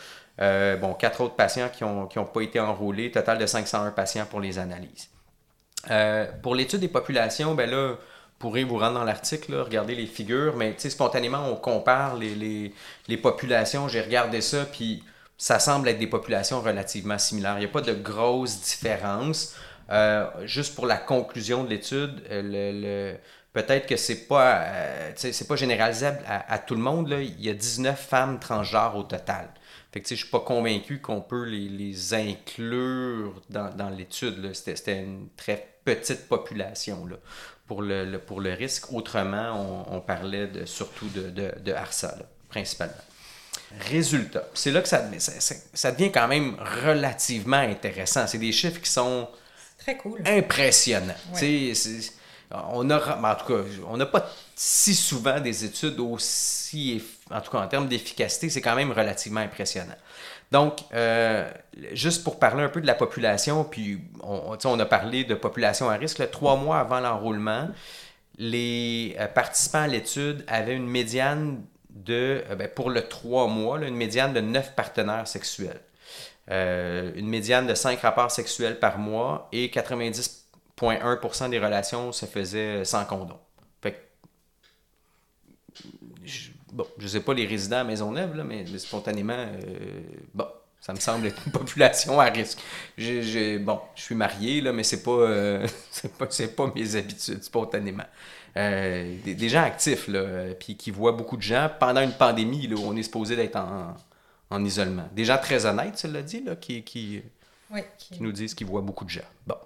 Euh, 0.41 0.77
bon, 0.77 0.93
quatre 0.93 1.21
autres 1.21 1.35
patients 1.35 1.69
qui 1.69 1.83
n'ont 1.83 2.09
ont 2.15 2.25
pas 2.25 2.41
été 2.41 2.59
enrôlés, 2.59 3.11
total 3.11 3.37
de 3.37 3.45
501 3.45 3.91
patients 3.91 4.25
pour 4.25 4.41
les 4.41 4.59
analyses. 4.59 5.09
Euh, 5.91 6.27
pour 6.41 6.55
l'étude 6.55 6.79
des 6.79 6.87
populations, 6.87 7.55
ben 7.55 7.69
là, 7.69 7.95
pourrez 8.39 8.63
vous 8.63 8.77
rendre 8.77 8.95
dans 8.95 9.03
l'article, 9.03 9.55
regarder 9.55 9.95
les 9.95 10.07
figures, 10.07 10.55
mais 10.55 10.75
spontanément, 10.77 11.49
on 11.49 11.55
compare 11.55 12.15
les, 12.17 12.35
les, 12.35 12.73
les 13.07 13.17
populations. 13.17 13.87
J'ai 13.87 14.01
regardé 14.01 14.41
ça, 14.41 14.65
puis 14.65 15.03
ça 15.37 15.59
semble 15.59 15.89
être 15.89 15.99
des 15.99 16.07
populations 16.07 16.61
relativement 16.61 17.17
similaires. 17.17 17.55
Il 17.57 17.59
n'y 17.59 17.65
a 17.65 17.69
pas 17.69 17.81
de 17.81 17.93
grosses 17.93 18.61
différences. 18.61 19.55
Euh, 19.91 20.27
juste 20.45 20.75
pour 20.75 20.87
la 20.87 20.97
conclusion 20.97 21.63
de 21.63 21.69
l'étude, 21.69 22.23
euh, 22.31 23.13
le, 23.13 23.17
peut-être 23.53 23.85
que 23.85 23.97
c'est 23.97 24.27
pas, 24.27 24.63
euh, 24.63 25.11
pas 25.47 25.55
généralisable 25.55 26.19
à, 26.27 26.57
tout 26.59 26.75
le 26.75 26.81
monde. 26.81 27.09
Là. 27.09 27.21
Il 27.21 27.41
y 27.41 27.49
a 27.49 27.53
19 27.53 27.99
femmes 27.99 28.39
transgenres 28.39 28.95
au 28.95 29.03
total. 29.03 29.49
Je 29.93 30.15
suis 30.15 30.27
pas 30.27 30.41
convaincu 30.41 30.99
qu'on 30.99 31.21
peut 31.21 31.45
les, 31.45 31.69
les, 31.69 32.13
inclure 32.13 33.41
dans, 33.49 33.73
dans 33.73 33.89
l'étude. 33.89 34.53
C'était 34.53 35.01
une 35.01 35.29
très 35.37 35.77
petite 35.85 36.27
population 36.27 37.05
là, 37.05 37.15
pour, 37.65 37.81
le, 37.81 38.17
pour 38.17 38.41
le 38.41 38.51
risque. 38.51 38.91
Autrement, 38.91 39.85
on, 39.89 40.01
parlait 40.01 40.47
de, 40.47 40.65
surtout 40.65 41.07
de, 41.07 41.29
de, 41.29 41.53
de 41.63 41.71
HARSA, 41.71 42.17
principalement. 42.49 42.95
Résultat. 43.79 44.45
C'est 44.53 44.71
là 44.71 44.81
que 44.81 44.87
ça, 44.87 45.03
ça, 45.19 45.55
ça, 45.73 45.91
devient 45.91 46.11
quand 46.11 46.27
même 46.27 46.55
relativement 46.83 47.57
intéressant. 47.57 48.27
C'est 48.27 48.37
des 48.37 48.51
chiffres 48.51 48.81
qui 48.81 48.89
sont 48.89 49.27
Très 49.79 49.97
cool. 49.97 50.21
impressionnants. 50.25 51.13
On 52.51 52.89
a, 52.89 53.17
en 53.17 53.35
tout 53.35 53.45
cas, 53.45 53.63
on 53.87 53.97
n'a 53.97 54.05
pas 54.05 54.29
si 54.55 54.95
souvent 54.95 55.39
des 55.39 55.65
études 55.65 55.99
aussi, 55.99 57.03
en 57.29 57.41
tout 57.41 57.51
cas 57.51 57.59
en 57.59 57.67
termes 57.67 57.87
d'efficacité, 57.87 58.49
c'est 58.49 58.61
quand 58.61 58.75
même 58.75 58.91
relativement 58.91 59.41
impressionnant. 59.41 59.95
Donc, 60.51 60.79
euh, 60.93 61.49
juste 61.91 62.23
pour 62.23 62.39
parler 62.39 62.63
un 62.63 62.69
peu 62.69 62.79
de 62.79 62.87
la 62.87 62.93
population, 62.93 63.63
puis 63.63 63.99
on, 64.21 64.57
on 64.63 64.79
a 64.79 64.85
parlé 64.85 65.23
de 65.23 65.35
population 65.35 65.89
à 65.89 65.95
risque, 65.95 66.29
trois 66.31 66.55
mois 66.55 66.79
avant 66.79 66.99
l'enrôlement, 66.99 67.67
les 68.37 69.15
euh, 69.19 69.27
participants 69.27 69.81
à 69.81 69.87
l'étude 69.87 70.43
avaient 70.47 70.75
une 70.75 70.87
médiane 70.87 71.61
de, 71.95 72.43
euh, 72.49 72.55
ben, 72.55 72.67
pour 72.67 72.89
le 72.89 73.07
trois 73.07 73.47
mois, 73.47 73.79
une 73.79 73.95
médiane 73.95 74.33
de 74.33 74.41
neuf 74.41 74.75
partenaires 74.75 75.27
sexuels. 75.27 75.81
une 76.49 77.27
médiane 77.27 77.65
de 77.67 77.73
cinq 77.73 78.01
rapports 78.01 78.31
sexuels 78.31 78.79
par 78.79 78.99
mois 78.99 79.49
et 79.51 79.69
90,1% 79.69 81.49
des 81.49 81.59
relations 81.59 82.11
se 82.11 82.25
faisaient 82.27 82.85
sans 82.85 83.03
condom. 83.05 83.39
Fait 83.81 84.11
bon, 86.75 86.85
je 86.97 87.07
sais 87.07 87.21
pas 87.21 87.33
les 87.33 87.45
résidents 87.45 87.79
à 87.79 87.83
Maisonneuve, 87.83 88.35
là, 88.35 88.43
mais, 88.43 88.65
spontanément, 88.77 89.33
euh, 89.37 90.43
ça 90.79 90.93
me 90.93 90.99
semble 90.99 91.27
être 91.27 91.41
une 91.45 91.51
population 91.59 92.19
à 92.19 92.25
risque. 92.25 92.59
je 92.97 93.59
suis 93.95 94.15
marié, 94.15 94.61
là, 94.61 94.73
mais 94.73 94.83
c'est 94.83 95.01
pas, 95.01 95.11
euh, 95.11 95.67
pas, 96.19 96.27
pas 96.27 96.71
mes 96.75 96.95
habitudes, 96.95 97.43
spontanément. 97.43 98.05
Euh, 98.57 99.15
des, 99.25 99.49
gens 99.49 99.63
actifs, 99.63 100.07
là, 100.07 100.53
puis 100.57 100.77
qui 100.77 100.89
voient 100.89 101.11
beaucoup 101.11 101.35
de 101.35 101.41
gens. 101.41 101.69
Pendant 101.79 102.01
une 102.01 102.13
pandémie, 102.13 102.67
là, 102.67 102.75
où 102.75 102.83
on 102.85 102.95
est 102.95 103.03
supposé 103.03 103.35
d'être 103.35 103.57
en, 103.57 103.95
en, 104.49 104.63
isolement. 104.63 105.09
Des 105.13 105.25
gens 105.25 105.37
très 105.37 105.65
honnêtes, 105.65 105.97
cela 105.97 106.21
dit, 106.21 106.41
là, 106.41 106.55
qui, 106.55 106.83
qui, 106.83 107.21
qui 107.97 108.23
nous 108.23 108.31
disent 108.31 108.53
qu'ils 108.53 108.67
voient 108.67 108.81
beaucoup 108.81 109.03
de 109.03 109.09
gens. 109.09 109.21
Bon. 109.45 109.57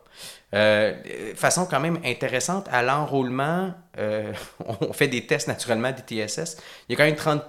Euh, 0.56 1.36
façon 1.36 1.66
quand 1.66 1.80
même 1.80 2.00
intéressante, 2.04 2.68
à 2.72 2.82
l'enrôlement, 2.82 3.74
euh, 3.98 4.34
on 4.82 4.94
fait 4.94 5.08
des 5.08 5.26
tests 5.26 5.48
naturellement 5.48 5.92
d'ITSS. 5.92 6.58
Il 6.88 6.94
y 6.94 6.96
a 6.96 6.98
quand 6.98 7.06
même 7.06 7.16
30 7.16 7.44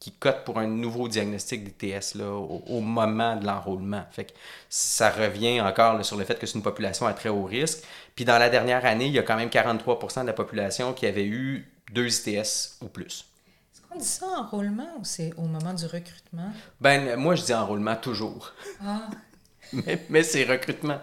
qui 0.00 0.12
cotent 0.12 0.44
pour 0.44 0.58
un 0.58 0.66
nouveau 0.66 1.08
diagnostic 1.08 1.64
d'ITS 1.64 2.14
là, 2.14 2.30
au, 2.32 2.80
moment 2.80 3.36
de 3.36 3.44
l'enrôlement. 3.44 4.04
Fait 4.12 4.26
que 4.26 4.32
ça 4.68 5.10
revient 5.10 5.60
encore 5.60 6.04
sur 6.04 6.16
le 6.16 6.24
fait 6.24 6.38
que 6.38 6.46
c'est 6.46 6.56
une 6.56 6.62
population 6.62 7.06
à 7.06 7.12
très 7.12 7.28
haut 7.28 7.44
risque. 7.44 7.82
Puis 8.14 8.24
dans 8.24 8.38
la 8.38 8.48
dernière 8.48 8.84
année, 8.84 9.06
il 9.06 9.12
y 9.12 9.18
a 9.18 9.22
quand 9.22 9.36
même 9.36 9.50
43 9.50 10.22
de 10.22 10.26
la 10.26 10.32
population 10.32 10.92
qui 10.92 11.06
avait 11.06 11.26
eu 11.26 11.68
deux 11.92 12.08
ITS 12.08 12.76
ou 12.80 12.86
plus. 12.86 13.24
Est-ce 13.72 13.82
qu'on 13.88 13.98
dit 13.98 14.04
ça 14.04 14.26
enrôlement 14.26 14.88
ou 14.98 15.04
c'est 15.04 15.32
au 15.36 15.42
moment 15.42 15.74
du 15.74 15.86
recrutement? 15.86 16.52
Ben, 16.80 17.16
moi, 17.16 17.34
je 17.34 17.42
dis 17.42 17.54
enrôlement 17.54 17.96
toujours. 17.96 18.52
Ah, 18.84 19.08
mais, 20.08 20.22
c'est 20.22 20.44
recrutement. 20.44 21.00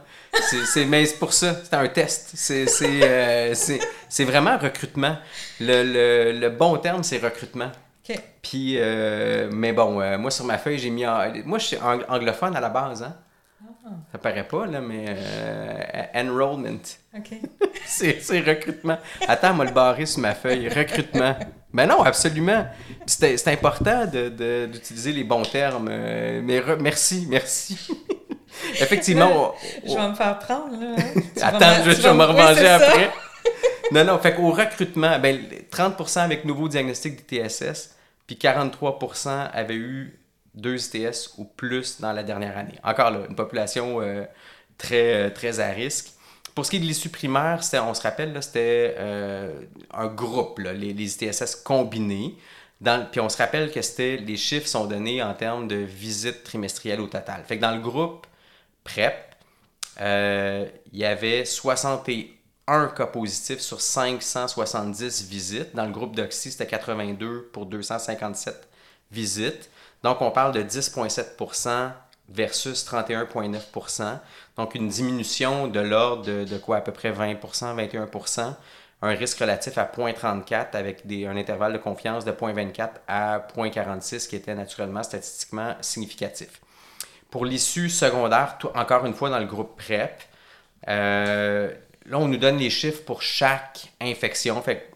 C'est, 0.74 0.86
mais 0.86 1.06
c'est 1.06 1.20
pour 1.20 1.34
ça, 1.34 1.56
c'est 1.64 1.74
un 1.74 1.88
test. 1.88 2.32
C'est, 2.36 2.66
euh, 3.04 3.54
vraiment 4.20 4.58
recrutement. 4.58 5.18
Le, 5.60 6.32
le, 6.40 6.50
bon 6.50 6.78
terme, 6.78 7.04
c'est 7.04 7.18
recrutement. 7.18 7.72
Puis, 8.42 8.76
euh, 8.78 9.50
mais 9.52 9.74
bon, 9.74 10.00
euh, 10.00 10.18
moi, 10.18 10.30
sur 10.30 10.46
ma 10.46 10.58
feuille, 10.58 10.78
j'ai 10.78 10.90
mis... 10.90 11.06
moi, 11.46 11.58
je 11.58 11.66
suis 11.66 11.78
anglophone 12.08 12.56
à 12.56 12.60
la 12.60 12.70
base, 12.70 13.04
hein? 13.04 13.16
Ah. 13.88 13.90
Ça 14.12 14.18
paraît 14.18 14.48
pas, 14.48 14.66
là, 14.66 14.82
mais 14.82 15.16
enrollment. 16.16 16.80
OK. 17.16 17.40
c'est, 17.86 18.20
recrutement. 18.40 18.98
Attends, 19.28 19.54
moi 19.54 19.66
le 19.66 19.72
barrer 19.72 20.06
sur 20.06 20.22
ma 20.22 20.34
feuille. 20.34 20.70
Recrutement. 20.70 21.36
Mais 21.72 21.86
non, 21.86 22.02
absolument. 22.02 22.66
C'est, 23.06 23.48
important 23.48 24.06
de, 24.06 24.66
d'utiliser 24.66 25.12
les 25.12 25.24
bons 25.24 25.44
termes. 25.44 25.90
mais 25.90 26.64
merci, 26.80 27.28
merci. 27.30 27.78
Effectivement. 28.74 29.54
Je 29.86 29.94
vais 29.94 30.10
me 30.10 30.16
faire 30.16 30.40
prendre, 30.40 30.80
là. 30.80 30.96
Attends, 31.42 31.84
je, 31.84 32.02
vais 32.02 32.14
me 32.14 32.24
remanger 32.24 32.68
après. 32.68 33.12
non, 33.92 34.04
non, 34.04 34.18
fait 34.20 34.34
qu'au 34.34 34.52
recrutement, 34.52 35.20
ben, 35.20 35.40
30% 35.72 36.20
avec 36.20 36.46
nouveau 36.46 36.68
diagnostic 36.68 37.28
d'ITSS, 37.28 37.95
puis 38.28 38.36
43% 38.36 39.50
avaient 39.52 39.76
eu 39.76 40.20
deux 40.56 40.96
ITS 40.96 41.34
ou 41.38 41.46
plus 41.46 42.00
dans 42.00 42.14
la 42.14 42.24
dernière 42.24 42.58
année. 42.58 42.76
Encore 42.84 43.12
là, 43.12 43.20
une 43.30 43.36
population 43.36 44.02
euh, 44.02 44.26
très, 44.78 45.14
euh, 45.14 45.30
très 45.30 45.60
à 45.60 45.70
risque. 45.70 46.12
Pour 46.54 46.66
ce 46.66 46.72
qui 46.72 46.78
est 46.78 46.80
de 46.80 46.86
l'issue 46.86 47.10
primaire, 47.10 47.60
on 47.84 47.94
se 47.94 48.02
rappelle, 48.02 48.42
c'était 48.42 48.96
euh, 48.98 49.62
un 49.94 50.08
groupe, 50.08 50.60
les, 50.60 50.94
les, 50.94 51.24
ITSS 51.24 51.56
combinés. 51.58 52.36
Puis 53.12 53.20
on 53.20 53.30
se 53.30 53.38
rappelle 53.38 53.72
que 53.72 53.82
c'était 53.82 54.18
les 54.18 54.38
chiffres 54.38 54.68
sont 54.68 54.86
donnés 54.86 55.22
en 55.22 55.34
termes 55.34 55.68
de 55.68 55.76
visites 55.76 56.44
trimestrielles 56.44 57.02
au 57.02 57.08
total. 57.08 57.44
Fait 57.46 57.58
que 57.58 57.62
dans 57.62 57.74
le 57.74 57.82
groupe, 57.82 58.26
PrEP, 58.86 59.14
il 60.00 60.98
y 60.98 61.04
avait 61.04 61.44
61 61.44 61.98
cas 62.68 63.06
positifs 63.06 63.60
sur 63.60 63.82
570 63.82 65.28
visites. 65.28 65.76
Dans 65.76 65.86
le 65.86 65.92
groupe 65.92 66.16
d'Oxy, 66.16 66.52
c'était 66.52 66.68
82 66.68 67.50
pour 67.54 67.66
257 67.66 68.68
visites. 69.12 69.70
Donc, 70.04 70.22
on 70.22 70.32
parle 70.32 70.54
de 70.54 70.62
10,7% 70.62 71.92
versus 72.30 72.86
31,9% 72.86 74.20
Donc, 74.58 74.76
une 74.76 74.88
diminution 74.88 75.68
de 75.68 75.80
l'ordre 75.80 76.26
de, 76.26 76.58
quoi, 76.58 76.78
à 76.78 76.82
peu 76.82 76.92
près 76.92 77.12
20% 77.12 77.76
21% 77.76 78.56
un 79.02 79.10
risque 79.10 79.40
relatif 79.40 79.78
à 79.78 79.86
0,34 79.86 80.76
avec 80.76 81.06
des, 81.06 81.26
un 81.26 81.36
intervalle 81.38 81.74
de 81.74 81.78
confiance 81.78 82.26
de 82.26 82.32
0,24 82.32 82.90
à 83.08 83.40
0,46 83.56 84.28
qui 84.28 84.36
était 84.36 84.56
naturellement 84.56 85.04
statistiquement 85.04 85.76
significatif. 85.82 86.62
Pour 87.30 87.46
l'issue 87.46 87.90
secondaire, 87.90 88.58
encore 88.74 89.06
une 89.06 89.14
fois 89.14 89.30
dans 89.30 89.40
le 89.40 89.46
groupe 89.46 89.78
PrEP, 89.78 90.24
euh, 90.88 91.74
là, 92.06 92.18
on 92.20 92.28
nous 92.28 92.38
donne 92.38 92.58
les 92.58 92.70
chiffres 92.70 93.04
pour 93.04 93.22
chaque 93.22 93.92
infection. 94.02 94.62
Fait 94.62 94.92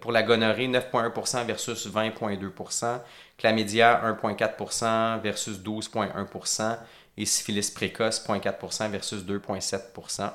pour 0.00 0.12
la 0.12 0.22
gonorrhée, 0.22 0.68
9,1% 0.68 1.44
versus 1.44 1.88
20,2%. 1.88 3.00
Chlamydia, 3.36 4.00
1,4% 4.22 5.20
versus 5.20 5.58
12,1%. 5.58 6.78
Et 7.16 7.26
syphilis 7.26 7.70
précoce, 7.70 8.24
0,4% 8.26 8.90
versus 8.90 9.24
2,7%. 9.24 10.30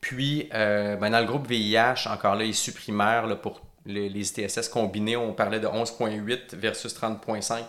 Puis, 0.00 0.48
euh, 0.52 0.96
ben, 0.96 1.10
dans 1.10 1.20
le 1.20 1.26
groupe 1.26 1.46
VIH, 1.46 2.08
encore 2.10 2.34
là, 2.34 2.44
issu 2.44 2.72
primaire, 2.72 3.26
là, 3.26 3.36
pour 3.36 3.62
les, 3.86 4.08
les 4.08 4.28
ITSS 4.28 4.68
combinés, 4.68 5.16
on 5.16 5.32
parlait 5.32 5.60
de 5.60 5.68
11,8 5.68 6.56
versus 6.56 6.94
30,5 6.94 7.64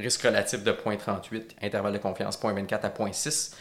risque 0.00 0.22
relatif 0.22 0.62
de 0.62 0.72
0.38, 0.72 1.42
intervalle 1.62 1.92
de 1.92 1.98
confiance 1.98 2.38
0.24 2.38 2.80
à 2.82 2.88
0.6. 2.88 3.54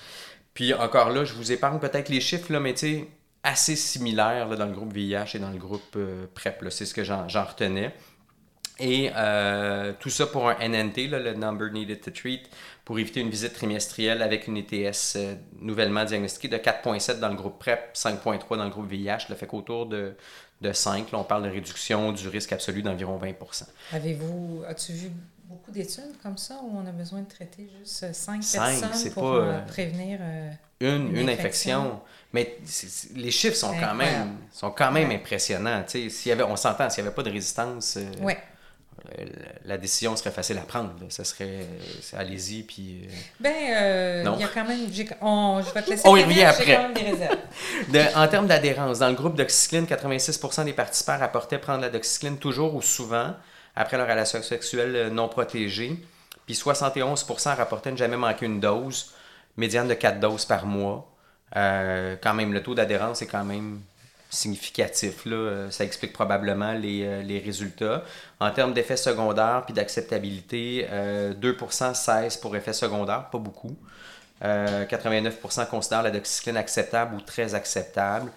Puis 0.58 0.74
encore 0.74 1.12
là, 1.12 1.24
je 1.24 1.34
vous 1.34 1.52
épargne 1.52 1.78
peut-être 1.78 2.10
les 2.10 2.20
chiffres, 2.20 2.52
là, 2.52 2.60
mais 2.60 2.74
tu 2.74 2.80
sais, 2.80 3.08
assez 3.44 3.76
similaires 3.76 4.50
dans 4.50 4.66
le 4.66 4.72
groupe 4.72 4.92
VIH 4.92 5.36
et 5.36 5.40
dans 5.40 5.52
le 5.52 5.60
groupe 5.60 5.96
euh, 5.96 6.26
PrEP. 6.34 6.66
C'est 6.72 6.88
ce 6.88 6.96
que 6.96 7.04
j'en 7.04 7.28
retenais. 7.28 7.94
Et 8.80 9.12
euh, 9.16 9.94
tout 10.00 10.10
ça 10.10 10.26
pour 10.26 10.50
un 10.50 10.56
NNT, 10.56 11.10
le 11.10 11.36
Number 11.36 11.72
Needed 11.72 12.02
to 12.02 12.10
Treat, 12.10 12.50
pour 12.86 12.98
éviter 12.98 13.20
une 13.20 13.30
visite 13.30 13.54
trimestrielle 13.54 14.24
avec 14.24 14.48
une 14.48 14.58
ETS 14.58 15.14
euh, 15.18 15.36
nouvellement 15.62 16.06
diagnostiquée 16.06 16.48
de 16.48 16.58
4,7 16.58 17.20
dans 17.20 17.30
le 17.30 17.36
groupe 17.36 17.60
PrEP, 17.60 17.92
5,3 17.94 18.58
dans 18.58 18.64
le 18.64 18.72
groupe 18.72 18.90
VIH. 18.90 19.30
Le 19.30 19.36
fait 19.36 19.46
qu'autour 19.46 19.86
de, 19.86 20.16
de 20.62 20.72
5, 20.72 21.12
là, 21.12 21.20
on 21.20 21.24
parle 21.24 21.44
de 21.44 21.50
réduction 21.50 22.14
du 22.14 22.28
risque 22.30 22.52
absolu 22.52 22.82
d'environ 22.82 23.20
20% 23.20 23.68
Avez-vous, 23.92 24.64
as-tu 24.68 24.94
vu 24.94 25.12
beaucoup 25.48 25.72
d'études 25.72 26.18
comme 26.22 26.38
ça 26.38 26.60
où 26.64 26.78
on 26.78 26.86
a 26.88 26.92
besoin 26.92 27.22
de 27.22 27.28
traiter 27.28 27.70
juste 27.80 28.14
cinq, 28.14 28.42
personnes 28.42 29.12
pour 29.14 29.34
euh, 29.34 29.44
euh, 29.44 29.60
prévenir 29.62 30.20
euh, 30.22 30.52
une, 30.80 31.16
une, 31.16 31.30
infection. 31.30 32.02
Mais 32.34 32.58
les 33.16 33.32
chiffres 33.32 33.56
sont 33.56 33.74
quand 33.80 33.96
même, 33.96 34.38
sont 34.52 34.72
quand 34.72 34.92
même 34.92 35.12
impressionnants. 35.12 35.84
S'il 35.88 36.12
y 36.26 36.32
avait, 36.32 36.44
on 36.44 36.56
s'entend, 36.56 36.90
s'il 36.90 37.04
n'y 37.04 37.08
avait 37.08 37.16
pas 37.16 37.24
de 37.24 37.32
résistance, 37.32 37.98
la 39.64 39.78
décision 39.78 40.16
serait 40.18 40.32
facile 40.32 40.58
à 40.58 40.62
prendre. 40.62 40.94
Ça 41.10 41.24
serait 41.24 41.66
allez-y, 42.18 42.64
puis. 42.64 43.08
ben, 43.40 43.54
il 44.36 44.42
y 44.42 44.44
a 44.44 44.48
quand 44.54 44.66
même. 44.66 44.88
On, 45.22 45.62
je 45.66 45.74
vais 45.74 45.82
te 45.82 45.90
laisser. 45.90 46.08
On 46.08 46.18
y 46.18 46.24
revient 46.24 46.44
après. 46.44 46.78
en 48.16 48.28
termes 48.28 48.48
d'adhérence, 48.48 49.00
dans 49.00 49.10
le 49.10 49.16
groupe 49.16 49.36
d'oxycline, 49.36 49.86
86% 49.86 50.66
des 50.66 50.74
participants 50.74 51.18
rapportaient 51.18 51.60
prendre 51.60 51.82
la 51.82 51.90
doxycline 51.90 52.38
toujours 52.38 52.76
ou 52.76 52.82
souvent 52.82 53.34
après 53.78 53.98
leur 53.98 54.08
relation 54.08 54.42
sexuelle 54.42 55.10
non 55.14 55.30
protégée. 55.30 55.98
Puis 56.46 56.56
71% 56.56 57.56
rapportaient 57.56 57.92
ne 57.92 57.98
jamais 57.98 58.18
manquer 58.18 58.46
une 58.46 58.60
dose, 58.60 59.14
médiane 59.58 59.88
de 59.88 59.94
4 59.94 60.20
doses 60.20 60.46
par 60.46 60.66
mois. 60.66 61.10
quand 61.54 62.34
même, 62.34 62.54
le 62.54 62.62
taux 62.62 62.76
d'adhérence 62.76 63.22
est 63.22 63.28
quand 63.28 63.46
même 63.46 63.80
significatif. 64.30 65.26
Là. 65.26 65.36
Euh, 65.36 65.72
ça 65.72 65.84
explique 65.84 66.14
probablement 66.14 66.74
les, 66.74 67.04
euh, 67.04 67.42
résultats. 67.44 68.04
En 68.40 68.52
termes 68.52 68.74
d'effets 68.74 68.98
secondaires 68.98 69.64
puis 69.66 69.74
d'acceptabilité, 69.74 70.88
2% 71.40 71.94
16 71.94 72.38
pour 72.38 72.56
effets 72.56 72.74
secondaires, 72.74 73.30
pas 73.30 73.38
beaucoup. 73.38 73.76
89% 74.42 75.62
euh, 75.62 75.66
considèrent 75.66 76.04
la 76.04 76.12
doxycycline 76.12 76.58
acceptable 76.58 77.16
ou 77.16 77.22
très 77.22 77.56
acceptable. 77.56 78.32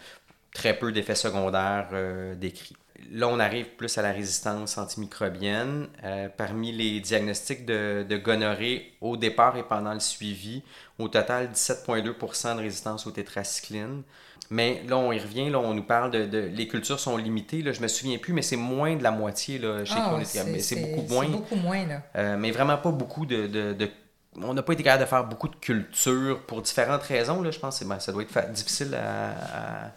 Très 0.55 0.75
peu 0.75 0.91
d'effets 0.93 1.15
secondaires 1.15 1.89
décrits. 2.37 2.77
Là, 3.13 3.29
on 3.29 3.41
arrive 3.41 3.67
plus 3.77 3.99
à 3.99 4.03
la 4.03 4.13
résistance 4.13 4.79
antimicrobienne. 4.79 5.89
parmi 6.37 6.73
les 6.73 7.01
diagnostics 7.01 7.65
de, 7.67 8.05
de, 8.09 8.17
gonorrhée 8.17 8.93
au 9.01 9.17
départ 9.17 9.57
et 9.57 9.63
pendant 9.63 9.95
le 9.95 10.01
suivi, 10.01 10.63
au 10.99 11.09
total, 11.09 11.51
17,2% 11.53 12.57
de 12.57 12.61
résistance 12.61 13.07
au 13.07 13.11
tétracycline. 13.11 14.03
Mais 14.51 14.83
là, 14.89 14.97
on 14.97 15.13
y 15.13 15.19
revient, 15.19 15.49
là, 15.49 15.61
on 15.61 15.75
nous 15.75 15.85
parle 15.85 16.11
de, 16.11 16.39
Les 16.53 16.67
cultures 16.67 16.99
sont 16.99 17.17
limitées, 17.17 17.63
là, 17.63 17.73
je 17.73 17.81
me 17.81 17.87
souviens 17.87 18.19
plus, 18.19 18.33
mais 18.33 18.43
c'est 18.43 18.57
moins 18.57 18.97
de 18.97 19.03
la 19.03 19.13
moitié. 19.13 19.59
Là, 19.59 19.85
ah, 19.89 20.19
c'est 20.25 20.77
beaucoup 20.81 21.15
moins. 21.15 21.29
beaucoup 21.29 21.55
moins, 21.55 21.87
là. 21.87 22.03
Euh, 22.17 22.37
mais 22.37 22.51
vraiment 22.51 22.77
pas 22.77 22.91
beaucoup 22.91 23.27
de... 23.27 23.47
de, 23.47 23.89
on 24.37 24.55
n'a 24.55 24.63
pas 24.63 24.73
été 24.73 24.83
capable 24.83 25.05
de 25.05 25.09
faire 25.09 25.25
beaucoup 25.25 25.49
de 25.49 25.57
cultures 25.57 26.41
pour 26.47 26.63
différentes 26.63 27.03
raisons. 27.03 27.43
Là, 27.43 27.53
je 27.53 27.61
pense 27.61 27.79
que 27.79 27.85
ben, 27.85 28.01
ça 28.01 28.13
doit 28.13 28.23
être 28.23 28.53
difficile 28.53 28.95
à, 28.95 29.93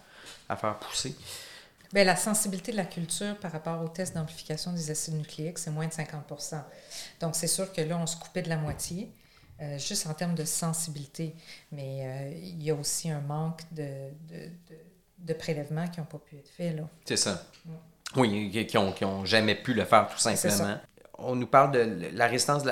à, 0.49 0.55
faire 0.55 0.75
pousser. 0.75 1.15
Bien, 1.93 2.03
la 2.03 2.15
sensibilité 2.15 2.71
de 2.71 2.77
la 2.77 2.85
culture 2.85 3.37
par 3.37 3.51
rapport 3.51 3.81
au 3.83 3.87
test 3.87 4.15
d'amplification 4.15 4.73
des 4.73 4.89
acides 4.89 5.15
nucléiques, 5.15 5.59
c'est 5.59 5.69
moins 5.69 5.87
de 5.87 5.91
50% 5.93 6.61
Donc, 7.21 7.35
c'est 7.35 7.47
sûr 7.47 7.71
que 7.71 7.81
là, 7.81 7.97
on 7.97 8.07
se 8.07 8.17
coupait 8.17 8.41
de 8.41 8.49
la 8.49 8.57
moitié. 8.57 9.13
Euh, 9.61 9.77
juste 9.77 10.07
en 10.07 10.13
termes 10.13 10.35
de 10.35 10.45
sensibilité. 10.45 11.35
Mais 11.71 12.01
euh, 12.01 12.37
il 12.37 12.63
y 12.63 12.71
a 12.71 12.75
aussi 12.75 13.09
un 13.09 13.21
manque 13.21 13.61
de, 13.71 14.09
de, 14.27 14.49
de, 15.19 15.33
prélèvements 15.33 15.87
qui 15.87 15.99
n'ont 15.99 16.07
pas 16.07 16.17
pu 16.17 16.37
être 16.37 16.49
faits. 16.49 16.75
C'est 17.05 17.17
ça. 17.17 17.43
Oui, 18.15 18.49
qui 18.67 18.77
n'ont 18.77 18.91
qui 18.91 19.05
ont 19.05 19.25
jamais 19.25 19.55
pu 19.55 19.73
le 19.73 19.85
faire 19.85 20.07
tout 20.07 20.17
simplement. 20.17 20.79
On 21.19 21.35
nous 21.35 21.47
parle 21.47 21.71
de 21.71 22.09
la 22.13 22.27
résistance 22.27 22.63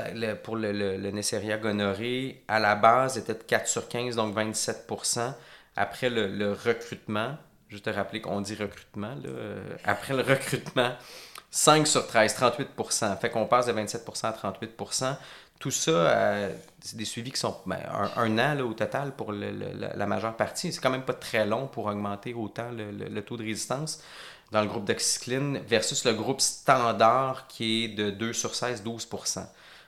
pour 0.43 0.55
le, 0.55 0.71
le, 0.71 0.97
le 0.97 1.11
Neisseria 1.11 1.57
gonorrhée. 1.57 2.43
À 2.47 2.59
la 2.59 2.75
base, 2.75 3.17
était 3.17 3.35
de 3.35 3.43
4 3.43 3.67
sur 3.67 3.87
15, 3.87 4.15
donc 4.15 4.35
27% 4.35 5.33
Après 5.75 6.09
le, 6.09 6.51
recrutement, 6.51 7.37
juste 7.71 7.85
te 7.85 7.89
rappeler 7.89 8.21
qu'on 8.21 8.41
dit 8.41 8.55
recrutement, 8.55 9.15
là, 9.15 9.29
euh, 9.29 9.75
après 9.83 10.13
le 10.13 10.21
recrutement, 10.21 10.91
5 11.49 11.87
sur 11.87 12.05
13, 12.05 12.35
38% 12.35 13.19
Fait 13.19 13.29
qu'on 13.29 13.47
passe 13.47 13.65
de 13.65 13.73
27% 13.73 14.27
à 14.27 14.31
38% 14.31 15.17
tout 15.61 15.71
ça, 15.71 15.91
euh, 15.91 16.53
c'est 16.81 16.97
des 16.97 17.05
suivis 17.05 17.31
qui 17.31 17.39
sont 17.39 17.55
ben, 17.67 17.79
un, 18.15 18.39
an 18.39 18.59
au 18.61 18.73
total 18.73 19.15
pour 19.15 19.31
la, 19.31 20.07
majeure 20.07 20.35
partie. 20.35 20.73
C'est 20.73 20.81
quand 20.81 20.89
même 20.89 21.05
pas 21.05 21.13
très 21.13 21.45
long 21.45 21.67
pour 21.67 21.85
augmenter 21.85 22.33
autant 22.33 22.71
le, 22.71 23.21
taux 23.21 23.37
de 23.37 23.43
résistance 23.43 24.01
dans 24.51 24.61
le 24.61 24.67
groupe 24.67 24.85
d'oxycline 24.85 25.59
versus 25.59 26.03
le 26.03 26.13
groupe 26.13 26.41
standard 26.41 27.47
qui 27.47 27.85
est 27.85 27.87
de 27.89 28.09
2 28.09 28.33
sur 28.33 28.55
16, 28.55 28.83
12% 28.83 29.45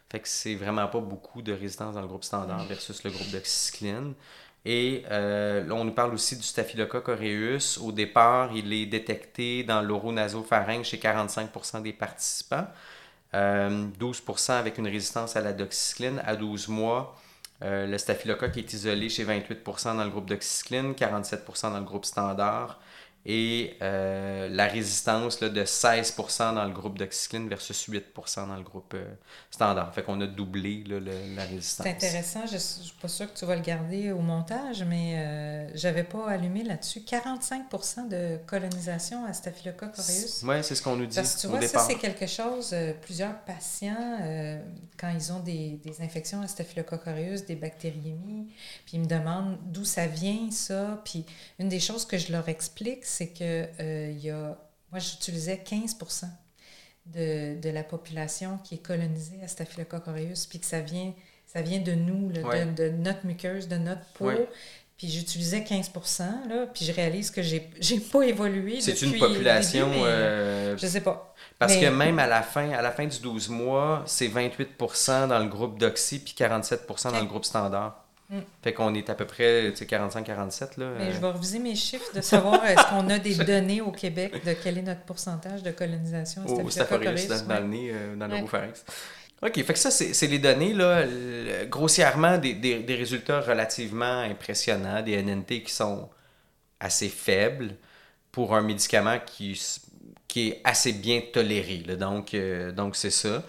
Fait 0.09 0.19
que 0.19 0.27
c'est 0.27 0.55
vraiment 0.55 0.87
pas 0.87 0.99
beaucoup 0.99 1.41
de 1.41 1.51
résistance 1.51 1.95
dans 1.95 2.01
le 2.01 2.07
groupe 2.07 2.23
standard 2.23 2.63
versus 2.65 3.03
le 3.03 3.09
groupe 3.09 3.31
d'oxycline. 3.31 4.13
Et 4.65 5.03
euh, 5.11 5.65
là, 5.65 5.75
on 5.75 5.83
nous 5.83 5.91
parle 5.91 6.13
aussi 6.13 6.37
du 6.37 6.43
Staphylococcus 6.43 7.09
aureus. 7.09 7.79
Au 7.81 7.91
départ, 7.91 8.51
il 8.55 8.71
est 8.71 8.85
détecté 8.85 9.63
dans 9.63 9.81
l'oronasopharynx 9.81 10.87
chez 10.87 10.97
45% 10.97 11.81
des 11.81 11.93
participants. 11.93 12.67
12% 13.33 13.35
euh, 13.35 14.59
avec 14.59 14.77
une 14.77 14.87
résistance 14.87 15.35
à 15.35 15.41
la 15.41 15.53
doxycycline 15.53 16.21
à 16.25 16.35
12 16.35 16.67
mois. 16.69 17.19
Euh, 17.63 17.87
le 17.87 17.97
staphylocoque 17.97 18.57
est 18.57 18.73
isolé 18.73 19.09
chez 19.09 19.25
28% 19.25 19.97
dans 19.97 20.03
le 20.03 20.09
groupe 20.09 20.27
doxycycline, 20.27 20.93
47% 20.93 21.71
dans 21.71 21.79
le 21.79 21.83
groupe 21.83 22.05
standard 22.05 22.79
et 23.25 23.77
euh, 23.81 24.49
la 24.49 24.67
résistance 24.67 25.39
là, 25.39 25.47
de 25.47 25.63
16% 25.63 26.55
dans 26.55 26.65
le 26.65 26.73
groupe 26.73 26.97
d'oxycline 26.97 27.47
versus 27.47 27.87
8% 27.87 28.47
dans 28.47 28.57
le 28.57 28.63
groupe 28.63 28.93
euh, 28.95 29.05
standard. 29.49 29.93
Fait 29.93 30.03
qu'on 30.03 30.19
a 30.19 30.27
doublé 30.27 30.83
là, 30.85 30.99
la 30.99 31.45
résistance. 31.45 31.85
C'est 31.85 31.93
intéressant. 31.93 32.45
Je 32.47 32.55
ne 32.55 32.59
suis 32.59 32.95
pas 33.01 33.07
sûre 33.07 33.31
que 33.31 33.39
tu 33.39 33.45
vas 33.45 33.55
le 33.55 33.61
garder 33.61 34.11
au 34.11 34.19
montage, 34.19 34.83
mais 34.83 35.15
euh, 35.15 35.71
j'avais 35.73 36.03
pas 36.03 36.27
allumé 36.27 36.63
là-dessus. 36.63 36.99
45% 36.99 38.09
de 38.09 38.39
colonisation 38.45 39.23
à 39.25 39.31
Staphylococcus 39.31 39.99
aureus. 39.99 40.43
Oui, 40.43 40.55
c'est 40.61 40.75
ce 40.75 40.81
qu'on 40.81 40.97
nous 40.97 41.05
dit. 41.05 41.15
Parce 41.15 41.35
que 41.35 41.41
tu 41.41 41.47
vois, 41.47 41.61
ça, 41.61 41.79
c'est 41.79 41.95
quelque 41.95 42.27
chose. 42.27 42.71
Euh, 42.73 42.91
plusieurs 43.01 43.39
patients, 43.39 43.93
quand 44.97 45.09
ils 45.09 45.31
ont 45.31 45.39
des, 45.39 45.79
des 45.83 46.01
infections 46.01 46.41
à 46.41 46.47
Staphylococcus 46.47 47.07
aureus, 47.07 47.45
des 47.45 47.55
bactériémies, 47.55 48.51
puis 48.85 48.97
ils 48.97 48.99
me 48.99 49.05
demandent 49.05 49.57
d'où 49.63 49.85
ça 49.85 50.07
vient, 50.07 50.51
ça. 50.51 51.01
Puis 51.05 51.25
une 51.59 51.69
des 51.69 51.79
choses 51.79 52.05
que 52.05 52.17
je 52.17 52.33
leur 52.33 52.49
explique, 52.49 53.05
c'est 53.13 53.27
que 53.27 53.67
euh, 53.79 54.11
y 54.11 54.31
a, 54.31 54.57
moi, 54.91 54.99
j'utilisais 54.99 55.59
15 55.59 55.97
de, 57.05 57.59
de, 57.61 57.69
la 57.69 57.83
population 57.83 58.57
qui 58.63 58.75
est 58.75 58.85
colonisée 58.85 59.39
à 59.43 59.47
Staphylococcus 59.47 60.07
aureus, 60.07 60.47
puis 60.49 60.59
que 60.59 60.65
ça 60.65 60.79
vient, 60.79 61.13
ça 61.45 61.61
vient 61.61 61.79
de 61.79 61.93
nous, 61.93 62.31
de, 62.31 62.89
notre 62.89 63.25
muqueuse, 63.25 63.67
de 63.67 63.77
notre 63.77 64.05
peau. 64.13 64.31
Puis 64.97 65.09
j'utilisais 65.09 65.63
15 65.63 65.91
là, 66.47 66.67
puis 66.73 66.85
je 66.85 66.91
réalise 66.91 67.29
que 67.29 67.41
j'ai 67.41 67.69
n'ai 67.91 67.99
pas 67.99 68.23
évolué 68.23 68.79
C'est 68.79 69.01
une 69.01 69.17
population... 69.17 69.91
Je 69.91 69.99
euh, 69.99 70.77
je 70.77 70.87
sais 70.87 71.01
pas. 71.01 71.35
Parce 71.59 71.75
que 71.75 71.87
même 71.87 72.19
à 72.19 72.27
la 72.27 72.41
fin, 72.41 72.71
à 72.71 72.81
la 72.81 72.91
fin 72.91 73.05
du 73.05 73.19
12 73.19 73.49
mois, 73.49 74.03
c'est 74.05 74.27
28% 74.27 75.27
dans 75.27 75.39
le 75.39 75.47
groupe 75.47 75.77
d'oxy, 75.77 76.19
puis 76.19 76.33
47 76.33 76.87
dans 77.11 77.19
le 77.19 77.25
groupe 77.25 77.45
standard. 77.45 78.02
Mm. 78.33 78.39
Fait 78.63 78.73
qu'on 78.73 78.93
est 78.95 79.09
à 79.09 79.15
peu 79.15 79.25
près 79.25 79.69
45-47. 79.69 80.71
Mais 80.77 80.83
euh. 80.83 81.13
je 81.13 81.19
vais 81.19 81.27
reviser 81.27 81.59
mes 81.59 81.75
chiffres 81.75 82.13
de 82.15 82.21
savoir 82.21 82.65
est-ce 82.65 82.89
qu'on 82.89 83.07
a 83.09 83.19
des 83.19 83.35
données 83.45 83.81
au 83.81 83.91
Québec 83.91 84.43
de 84.43 84.53
quel 84.53 84.79
est 84.79 84.81
notre 84.81 85.01
pourcentage 85.01 85.61
de 85.61 85.71
colonisation? 85.71 86.43
Au 86.45 86.69
Staphylococcus 86.69 87.27
dans, 87.47 87.59
le 87.59 87.67
nez, 87.67 87.91
euh, 87.93 88.15
dans 88.15 88.27
le 88.27 88.43
OK, 89.41 89.61
fait 89.61 89.73
que 89.73 89.79
ça, 89.79 89.91
c'est 89.91 90.27
les 90.27 90.39
données, 90.39 90.73
là, 90.73 91.03
grossièrement, 91.65 92.37
des, 92.37 92.53
des, 92.53 92.79
des, 92.79 92.95
résultats 92.95 93.41
relativement 93.41 94.21
impressionnants, 94.21 95.01
des 95.01 95.21
NNT 95.21 95.63
qui 95.63 95.73
sont 95.73 96.09
assez 96.79 97.09
faibles 97.09 97.75
pour 98.31 98.55
un 98.55 98.61
médicament 98.61 99.19
qui, 99.25 99.61
qui 100.29 100.49
est 100.49 100.61
assez 100.63 100.93
bien 100.93 101.21
toléré. 101.31 101.79
Donc, 101.99 102.33
euh, 102.33 102.71
donc 102.71 102.95
c'est 102.95 103.11
ça 103.11 103.43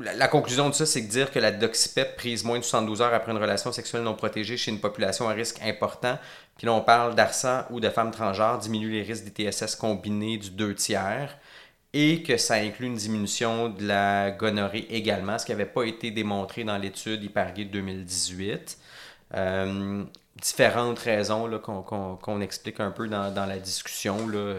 la 0.00 0.28
conclusion 0.28 0.68
de 0.68 0.74
ça, 0.74 0.86
c'est 0.86 1.00
de 1.00 1.06
dire 1.06 1.30
que 1.30 1.38
la 1.38 1.50
doxypep 1.50 2.16
prise 2.16 2.44
moins 2.44 2.58
de 2.58 2.64
72 2.64 3.00
heures 3.02 3.14
après 3.14 3.32
une 3.32 3.38
relation 3.38 3.72
sexuelle 3.72 4.02
non 4.02 4.14
protégée 4.14 4.56
chez 4.56 4.70
une 4.70 4.80
population 4.80 5.28
à 5.28 5.32
risque 5.32 5.60
important, 5.62 6.18
puis 6.56 6.66
là 6.66 6.74
on 6.74 6.82
parle 6.82 7.14
d'arsan 7.14 7.64
ou 7.70 7.80
de 7.80 7.88
femmes 7.88 8.10
transgenres, 8.10 8.58
diminue 8.58 8.90
les 8.90 9.02
risques 9.02 9.24
d'ITSS 9.24 9.76
combinés 9.76 10.38
du 10.38 10.50
2 10.50 10.74
tiers, 10.74 11.38
et 11.94 12.22
que 12.22 12.36
ça 12.36 12.54
inclut 12.54 12.86
une 12.86 12.96
diminution 12.96 13.68
de 13.68 13.86
la 13.86 14.30
gonorrhée 14.30 14.86
également, 14.90 15.38
ce 15.38 15.46
qui 15.46 15.52
n'avait 15.52 15.66
pas 15.66 15.84
été 15.84 16.10
démontré 16.10 16.64
dans 16.64 16.78
l'étude 16.78 17.22
Hypergay 17.22 17.64
2018. 17.66 18.78
Euh, 19.34 20.04
différentes 20.40 20.98
raisons 20.98 21.48
qu'on 21.60 22.40
explique 22.40 22.80
un 22.80 22.90
peu 22.90 23.08
dans, 23.08 23.32
dans 23.32 23.44
la 23.44 23.58
discussion. 23.58 24.26
Là. 24.28 24.56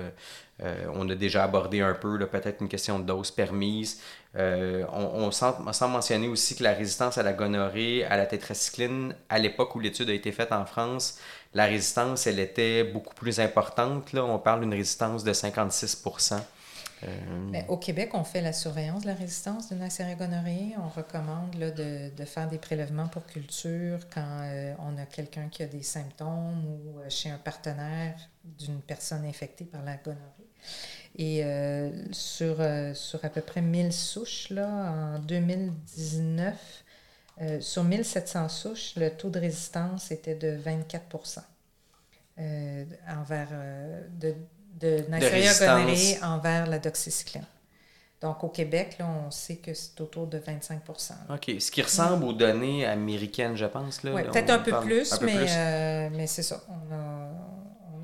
Euh, 0.61 0.85
on 0.93 1.09
a 1.09 1.15
déjà 1.15 1.43
abordé 1.43 1.81
un 1.81 1.93
peu 1.93 2.17
peut-être 2.27 2.61
une 2.61 2.69
question 2.69 2.99
de 2.99 3.05
dose 3.05 3.31
permise. 3.31 3.99
Euh, 4.35 4.83
on, 4.91 5.29
on 5.29 5.87
mentionner 5.87 6.27
aussi 6.27 6.55
que 6.55 6.63
la 6.63 6.73
résistance 6.73 7.17
à 7.17 7.23
la 7.23 7.33
gonorrhée, 7.33 8.03
à 8.05 8.17
la 8.17 8.25
tétracycline, 8.25 9.15
à 9.29 9.37
l'époque 9.37 9.75
où 9.75 9.79
l'étude 9.79 10.09
a 10.09 10.13
été 10.13 10.31
faite 10.31 10.51
en 10.51 10.65
France, 10.65 11.19
la 11.53 11.65
résistance, 11.65 12.25
elle 12.25 12.39
était 12.39 12.83
beaucoup 12.83 13.13
plus 13.13 13.39
importante. 13.39 14.11
Là. 14.13 14.23
On 14.25 14.39
parle 14.39 14.61
d'une 14.61 14.73
résistance 14.73 15.23
de 15.23 15.33
56 15.33 16.03
euh, 17.05 17.61
au 17.67 17.77
Québec, 17.77 18.11
on 18.13 18.23
fait 18.23 18.41
la 18.41 18.53
surveillance 18.53 19.03
de 19.03 19.07
la 19.07 19.13
résistance 19.13 19.69
de 19.69 19.77
la 19.77 20.15
gonorrhée. 20.15 20.73
On 20.77 20.89
recommande 20.89 21.51
de, 21.51 22.25
faire 22.25 22.47
des 22.47 22.57
prélèvements 22.57 23.07
pour 23.07 23.25
culture 23.25 23.99
quand 24.13 24.41
euh, 24.43 24.73
on 24.79 24.97
a 24.97 25.05
quelqu'un 25.05 25.49
qui 25.49 25.63
a 25.63 25.67
des 25.67 25.83
symptômes 25.83 26.65
ou 26.65 26.99
euh, 26.99 27.09
chez 27.09 27.29
un 27.29 27.37
partenaire 27.37 28.15
d'une 28.43 28.81
personne 28.81 29.25
infectée 29.25 29.65
par 29.65 29.83
la 29.83 29.97
gonorrhée. 29.97 30.21
Et 31.15 31.43
sur, 32.11 32.57
sur 32.95 33.23
à 33.23 33.29
peu 33.29 33.41
près 33.41 33.61
1000 33.61 33.93
souches, 33.93 34.49
là, 34.49 34.67
en 34.67 35.19
2019, 35.19 36.83
sur 37.59 37.83
1700 37.83 38.49
souches, 38.49 38.95
le 38.95 39.11
taux 39.11 39.29
de 39.29 39.37
résistance 39.37 40.09
était 40.09 40.33
de 40.33 40.57
24% 40.57 41.41
envers 43.07 43.49
de, 44.19 44.33
de 44.79 45.05
gonorrhea 45.09 46.19
envers 46.23 46.67
la 46.67 46.79
doxycycline. 46.79 47.45
Donc, 48.21 48.41
au 48.41 48.47
Québec, 48.47 48.95
là, 48.99 49.07
on 49.27 49.31
sait 49.31 49.57
que 49.57 49.73
c'est 49.73 49.99
autour 49.99 50.27
de 50.27 50.39
25% 50.39 51.11
OK. 51.29 51.59
Ce 51.59 51.69
qui 51.69 51.81
ressemble 51.81 52.23
aux 52.23 52.31
données 52.31 52.85
américaines, 52.85 53.57
je 53.57 53.65
pense. 53.65 53.99
Oui, 54.05 54.23
peut-être 54.23 54.49
un 54.49 54.59
peu 54.59 54.79
plus, 54.79 55.19
mais, 55.21 55.45
euh, 55.49 56.09
mais 56.13 56.25
c'est 56.25 56.41
ça. 56.41 56.63
On 56.69 56.93
a, 56.93 57.27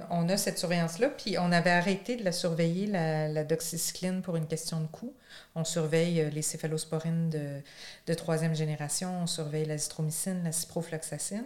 on 0.09 0.29
a 0.29 0.37
cette 0.37 0.57
surveillance-là, 0.57 1.09
puis 1.09 1.37
on 1.37 1.51
avait 1.51 1.69
arrêté 1.69 2.15
de 2.15 2.23
la 2.23 2.31
surveiller, 2.31 2.87
la, 2.87 3.27
la 3.27 3.43
doxycycline, 3.43 4.21
pour 4.21 4.35
une 4.35 4.47
question 4.47 4.81
de 4.81 4.87
coût. 4.87 5.13
On 5.55 5.63
surveille 5.63 6.21
euh, 6.21 6.29
les 6.29 6.41
céphalosporines 6.41 7.29
de, 7.29 7.61
de 8.07 8.13
troisième 8.13 8.55
génération, 8.55 9.21
on 9.23 9.27
surveille 9.27 9.65
l'azithromycine, 9.65 10.41
la 10.43 10.51
ciprofloxacine. 10.51 11.45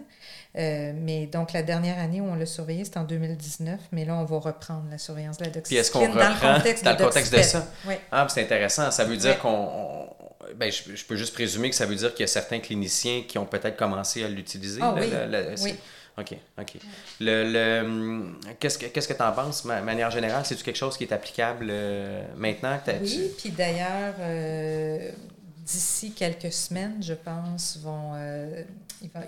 Euh, 0.56 0.92
mais 0.94 1.26
donc, 1.26 1.52
la 1.52 1.62
dernière 1.62 1.98
année 1.98 2.20
où 2.20 2.26
on 2.26 2.34
l'a 2.34 2.46
surveillé, 2.46 2.84
c'était 2.84 2.98
en 2.98 3.04
2019, 3.04 3.80
mais 3.92 4.04
là, 4.04 4.16
on 4.16 4.24
va 4.24 4.38
reprendre 4.38 4.84
la 4.90 4.98
surveillance 4.98 5.38
de 5.38 5.44
la 5.44 5.50
doxycycline. 5.50 5.68
Puis 5.68 5.76
est-ce 5.76 5.90
qu'on 5.90 6.12
reprend 6.12 6.40
dans 6.40 6.52
le 6.52 6.58
contexte, 6.58 6.84
dans 6.84 6.90
le 6.92 7.04
contexte 7.04 7.34
de, 7.34 7.42
ça? 7.42 7.66
Oui. 7.86 7.94
Ah, 8.10 8.26
c'est 8.30 8.42
intéressant. 8.42 8.90
Ça 8.90 9.04
veut 9.04 9.16
dire 9.16 9.38
qu'on... 9.38 10.08
Ben, 10.56 10.70
je, 10.70 11.04
peux 11.04 11.16
juste 11.16 11.34
présumer 11.34 11.70
que 11.70 11.76
ça 11.76 11.86
veut 11.86 11.96
dire 11.96 12.12
qu'il 12.12 12.20
y 12.20 12.24
a 12.24 12.28
certains 12.28 12.60
cliniciens 12.60 13.22
qui 13.26 13.38
ont 13.38 13.46
peut-être 13.46 13.76
commencé 13.76 14.22
à 14.22 14.28
l'utiliser. 14.28 14.80
Ah, 14.82 14.94
oui. 14.96 15.10
oui. 15.62 15.74
OK, 16.16 16.36
OK. 16.58 16.76
Le, 17.20 17.52
le, 17.52 18.54
qu'est-ce 18.60 18.78
que 18.78 18.86
qu'est-ce 18.86 19.08
que 19.08 19.14
tu 19.14 19.22
en 19.22 19.32
penses, 19.32 19.64
de 19.64 19.68
manière 19.68 20.10
générale? 20.10 20.44
C'est-tu 20.46 20.62
quelque 20.62 20.76
chose 20.76 20.96
qui 20.96 21.04
est 21.04 21.12
applicable 21.12 21.66
euh, 21.70 22.24
maintenant? 22.36 22.78
Que 22.84 22.92
oui, 23.02 23.32
puis 23.36 23.50
d'ailleurs, 23.50 24.14
euh, 24.20 25.10
d'ici 25.58 26.12
quelques 26.12 26.52
semaines, 26.52 27.02
je 27.02 27.14
pense, 27.14 27.78
vont... 27.78 28.12
Euh, 28.14 28.62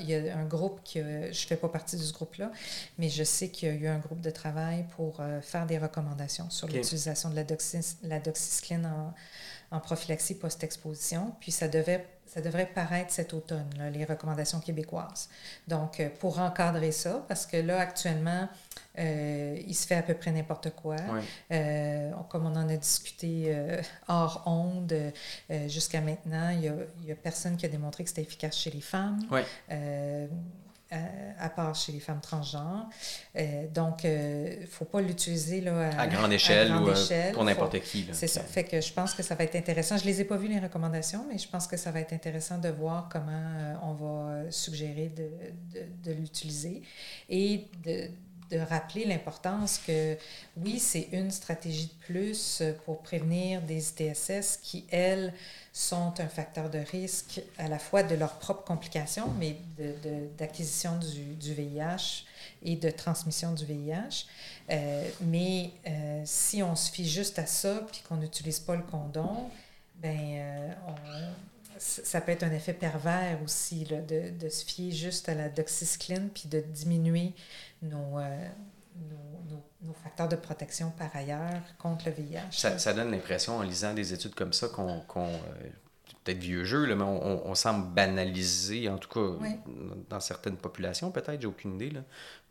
il, 0.01 0.09
y 0.09 0.15
a 0.15 0.39
un 0.39 0.47
groupe 0.47 0.81
qui... 0.85 1.01
je 1.01 1.29
ne 1.29 1.33
fais 1.33 1.57
pas 1.57 1.69
partie 1.69 1.97
de 1.97 2.03
ce 2.03 2.13
groupe-là, 2.13 2.51
mais 2.99 3.11
je 3.11 3.25
sais 3.25 3.51
qu'il 3.51 3.69
y 3.69 3.73
a 3.73 3.75
eu 3.75 3.87
un 3.89 3.99
groupe 3.99 4.23
de 4.23 4.31
travail 4.31 4.87
pour 4.97 5.21
faire 5.43 5.67
des 5.67 5.77
recommandations 5.77 6.49
sur 6.49 6.67
l'utilisation 6.67 7.29
de 7.29 7.37
la, 7.37 7.45
doxy, 7.45 7.81
la 8.03 8.19
doxycycline 8.19 8.87
en, 8.87 9.13
en 9.77 9.81
prophylaxie 9.81 10.35
post-exposition. 10.35 11.35
Puis 11.41 11.53
ça 11.53 11.69
devait 11.69 12.07
ça 12.37 12.43
devrait 12.43 12.67
paraître 12.67 13.11
cet 13.11 13.33
automne, 13.33 13.71
les 13.95 14.05
recommandations 14.05 14.61
québécoises. 14.61 15.31
Donc, 15.67 16.01
euh, 16.01 16.11
pour 16.21 16.39
encadrer 16.39 16.93
ça, 16.93 17.25
parce 17.29 17.47
que 17.47 17.57
là, 17.57 17.81
actuellement, 17.81 18.47
euh, 18.99 19.59
il 19.67 19.75
se 19.75 19.87
fait 19.87 19.95
à 19.95 20.03
peu 20.03 20.13
près 20.13 20.33
n'importe 20.33 20.69
quoi. 20.77 20.97
Euh, 21.51 22.11
comme 22.29 22.45
on 22.45 22.55
en 22.55 22.69
a 22.69 22.77
discuté 22.77 23.57
hors 24.07 24.43
onde, 24.45 24.95
jusqu'à 25.67 26.03
maintenant, 26.03 26.51
il 26.51 26.61
n'y 26.61 26.69
a, 26.69 27.15
a, 27.15 27.17
personne 27.17 27.57
qui 27.57 27.65
a 27.65 27.71
démontré 27.71 28.05
que 28.05 28.11
c'était 28.11 28.23
efficace 28.23 28.59
chez 28.59 28.71
les 28.71 28.83
femmes. 28.83 29.21
À 30.91 31.49
part 31.49 31.75
chez 31.75 31.93
les 31.93 32.01
femmes 32.01 32.21
transgenres. 32.21 32.89
Euh, 33.37 33.67
donc, 33.75 34.05
il 34.05 34.11
euh, 34.11 34.61
ne 34.61 34.67
faut 34.67 34.85
pas 34.85 35.01
l'utiliser 35.01 35.67
à, 35.67 36.01
à, 36.01 36.07
grande 36.07 36.33
échelle 36.33 36.73
ou 36.73 36.89
pour 37.33 37.45
n'importe 37.45 37.81
qui. 37.81 38.09
C'est 38.13 38.29
ça. 38.29 38.43
Fait 38.43 38.65
que 38.65 38.81
je 38.81 38.93
pense 38.93 39.15
que 39.15 39.23
ça 39.23 39.35
va 39.35 39.45
être 39.45 39.57
intéressant. 39.57 39.97
Je 39.97 40.05
ne 40.05 40.09
les 40.09 40.21
ai 40.21 40.25
pas 40.25 40.37
vues, 40.37 40.49
les 40.49 40.61
recommandations, 40.61 41.27
mais 41.29 41.39
je 41.39 41.49
pense 41.49 41.67
que 41.67 41.77
ça 41.77 41.91
va 41.91 42.01
être 42.01 42.13
intéressant 42.13 42.59
de 42.59 42.69
voir 42.69 43.09
comment 43.11 43.79
on 43.83 43.95
va 43.95 44.51
suggérer 44.51 45.09
de, 45.09 45.29
de, 45.75 46.11
de 46.11 46.13
l'utiliser 46.13 46.83
et 47.29 47.67
de, 47.85 48.09
de 48.51 48.59
rappeler 48.59 49.05
l'importance 49.05 49.79
que, 49.87 50.17
oui, 50.57 50.79
c'est 50.79 51.09
une 51.13 51.31
stratégie 51.31 51.87
de 51.87 52.05
plus 52.07 52.63
pour 52.85 53.01
prévenir 53.03 53.63
des 53.63 53.91
ITSS 53.91 54.59
qui, 54.63 54.85
elles, 54.91 55.33
sont 55.77 56.15
un 56.21 56.29
facteur 56.29 56.71
de 56.71 56.79
risque 56.79 57.43
à 57.59 57.69
la 57.69 57.79
fois 57.79 58.03
de 58.03 58.15
leurs 58.15 58.39
propres 58.39 58.65
complications, 58.65 59.29
mais 59.39 59.59
d'acquisition 60.39 60.97
du, 60.97 61.35
du, 61.35 61.53
VIH 61.53 62.25
et 62.63 62.77
de 62.77 62.89
transmission 62.89 63.53
du 63.53 63.67
VIH. 63.67 64.25
Euh, 64.71 65.07
mais 65.21 65.73
euh, 65.87 66.23
si 66.25 66.63
on 66.63 66.75
se 66.77 66.91
fie 66.91 67.07
juste 67.07 67.39
à 67.39 67.45
ça, 67.45 67.83
puis 67.93 68.01
qu'on 68.09 68.17
n'utilise 68.17 68.59
pas 68.59 68.75
le 68.75 68.85
condom, 68.85 69.51
ben, 69.97 70.17
euh, 70.19 70.73
ça 71.79 72.23
peut 72.23 72.33
être 72.33 72.45
un 72.45 72.53
effet 72.53 72.73
pervers 72.73 73.39
aussi, 73.45 73.85
là, 73.85 74.01
de, 74.01 74.31
de, 74.31 74.49
se 74.49 74.65
fier 74.65 74.93
juste 74.93 75.29
à 75.29 75.35
la 75.35 75.51
doxycycline, 75.51 76.31
puis 76.31 76.49
de 76.49 76.61
diminuer 76.61 77.35
nos, 77.83 78.19
nos, 79.51 79.63
nos, 79.83 79.95
facteurs 80.03 80.29
de 80.29 80.37
protection 80.37 80.91
par 80.91 81.15
ailleurs 81.15 81.63
contre 81.79 82.07
le 82.07 82.13
VIH. 82.13 82.51
Ça, 82.51 82.79
ça 82.79 82.93
donne 82.93 83.11
l'impression, 83.11 83.59
en 83.59 83.63
lisant 83.63 83.95
des 83.95 84.13
études 84.13 84.35
comme 84.35 84.53
ça, 84.53 84.69
qu'on. 84.69 85.01
Qu 85.01 85.19
euh, 85.19 85.31
peut-être 86.27 86.39
vieux 86.39 86.65
jeu, 86.65 86.87
là, 86.87 86.97
mais 86.97 87.05
on, 87.05 87.49
on, 87.49 87.55
semble 87.55 87.87
banaliser, 87.95 88.89
en 88.89 88.99
tout 88.99 89.09
cas 89.09 89.47
dans 90.09 90.19
certaines 90.19 90.57
populations, 90.57 91.13
peut-être, 91.13 91.41
j'ai 91.41 91.47
aucune 91.47 91.77
idée. 91.77 91.91
Là, 91.91 92.01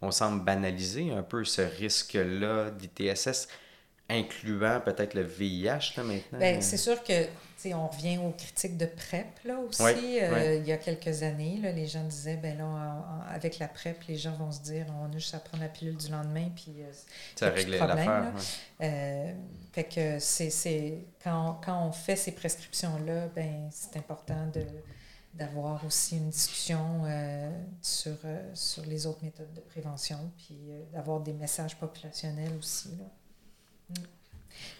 on 0.01 0.11
semble 0.11 0.43
banaliser 0.43 1.11
un 1.11 1.23
peu 1.23 1.43
ce 1.43 1.61
risque-là 1.61 2.71
d'ITSS, 2.71 3.49
incluant 4.09 4.79
peut-être 4.81 5.13
le 5.13 5.23
VIH 5.23 5.93
là, 5.97 6.03
maintenant. 6.03 6.39
Bien, 6.39 6.61
c'est 6.61 6.77
sûr 6.77 7.03
que 7.03 7.25
on 7.73 7.87
revient 7.87 8.17
aux 8.19 8.31
critiques 8.31 8.77
de 8.77 8.85
PrEP 8.85 9.39
là, 9.45 9.59
aussi. 9.59 10.19
Euh, 10.21 10.55
il 10.55 10.67
y 10.67 10.71
a 10.71 10.77
quelques 10.77 11.23
années, 11.23 11.59
là, 11.61 11.71
les 11.71 11.87
gens 11.87 12.03
disaient, 12.03 12.37
ben 12.37 12.57
là, 12.57 13.23
avec 13.29 13.59
la 13.59 13.67
PrEP, 13.67 14.03
les 14.07 14.17
gens 14.17 14.35
vont 14.35 14.51
se 14.51 14.61
dire, 14.61 14.85
on 15.01 15.11
a 15.11 15.17
juste 15.17 15.33
à 15.33 15.39
prendre 15.39 15.63
la 15.63 15.69
pilule 15.69 15.97
du 15.97 16.11
lendemain, 16.11 16.49
puis 16.55 16.73
euh, 16.79 16.91
ça 17.35 17.49
règle 17.49 17.71
l'affaire. 17.71 18.31
Euh, 18.81 19.33
fait 19.73 19.83
que 19.85 20.19
c'est, 20.19 21.05
quand, 21.23 21.59
quand 21.63 21.87
on 21.87 21.91
fait 21.91 22.15
ces 22.15 22.33
prescriptions-là, 22.33 23.27
ben 23.35 23.69
c'est 23.71 23.97
important 23.97 24.47
de 24.53 24.61
d'avoir 25.33 25.85
aussi 25.85 26.15
une 26.15 26.29
discussion 26.29 27.01
sur, 27.81 28.15
sur 28.53 28.85
les 28.85 29.05
autres 29.05 29.21
méthodes 29.21 29.51
de 29.53 29.59
prévention, 29.59 30.31
puis 30.37 30.57
d'avoir 30.93 31.19
des 31.19 31.33
messages 31.33 31.75
populationnels 31.75 32.53
aussi. 32.57 32.87
Là. 32.97 33.03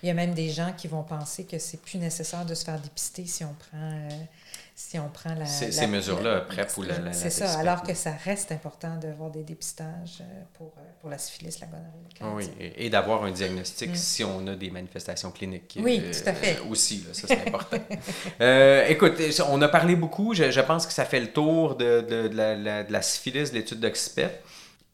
Il 0.03 0.08
y 0.08 0.12
a 0.12 0.14
même 0.14 0.34
des 0.34 0.49
gens 0.49 0.72
qui 0.76 0.88
vont 0.88 1.03
penser 1.03 1.45
que 1.45 1.58
c'est 1.58 1.82
plus 1.82 1.97
nécessaire 1.97 2.45
de 2.45 2.53
se 2.53 2.64
faire 2.64 2.80
dépister 2.80 3.26
si 3.26 3.43
on 3.43 3.53
prend, 3.53 3.91
euh, 3.91 4.10
si 4.76 4.99
on 4.99 5.10
prend 5.10 5.34
la. 5.34 5.45
Ces, 5.45 5.88
mesures-là, 5.88 6.41
PrEP 6.41 6.78
ou 6.78 6.84
la. 6.84 6.99
la 6.99 7.14
c'est 7.14 7.30
ça, 7.30 7.58
alors 7.58 7.82
que 7.82 7.93
ça 7.93 8.12
reste 8.12 8.51
important 8.51 8.97
d'avoir 8.97 9.32
des 9.32 9.43
dépistages 9.43 10.20
euh, 10.22 10.41
pour, 10.53 10.74
euh, 10.78 10.82
pour 11.01 11.10
la 11.10 11.18
syphilis, 11.18 11.60
la 11.60 11.68
gonorrhée. 11.68 11.89
Ah 12.22 12.26
oui, 12.36 12.49
et, 12.60 12.89
d'avoir 12.89 13.24
un 13.24 13.32
diagnostic 13.32 13.91
mm. 13.91 13.95
si 13.95 14.24
on 14.24 14.45
a 14.47 14.56
des 14.56 14.70
manifestations 14.70 15.32
cliniques. 15.32 15.78
Oui, 15.82 16.03
tout 16.12 16.30
à 16.30 16.34
fait. 16.34 16.60
aussi, 16.70 17.03
là, 17.08 17.14
ça 17.14 17.28
c'est 17.28 17.47
important. 17.47 17.78
écoute, 18.89 19.20
on 19.49 19.62
a 19.62 19.68
parlé 19.68 19.95
beaucoup, 19.95 20.34
je, 20.34 20.51
je, 20.51 20.62
pense 20.62 20.86
que 20.86 20.93
ça 20.93 21.06
fait 21.06 21.20
le 21.20 21.32
tour 21.32 21.76
de, 21.76 22.01
de, 22.01 22.28
de 22.28 22.36
la, 22.36 22.84
de 22.84 22.91
la 22.91 23.01
syphilis, 23.01 23.49
de 23.49 23.56
l'étude 23.56 23.80
d'Oxpet. 23.80 24.41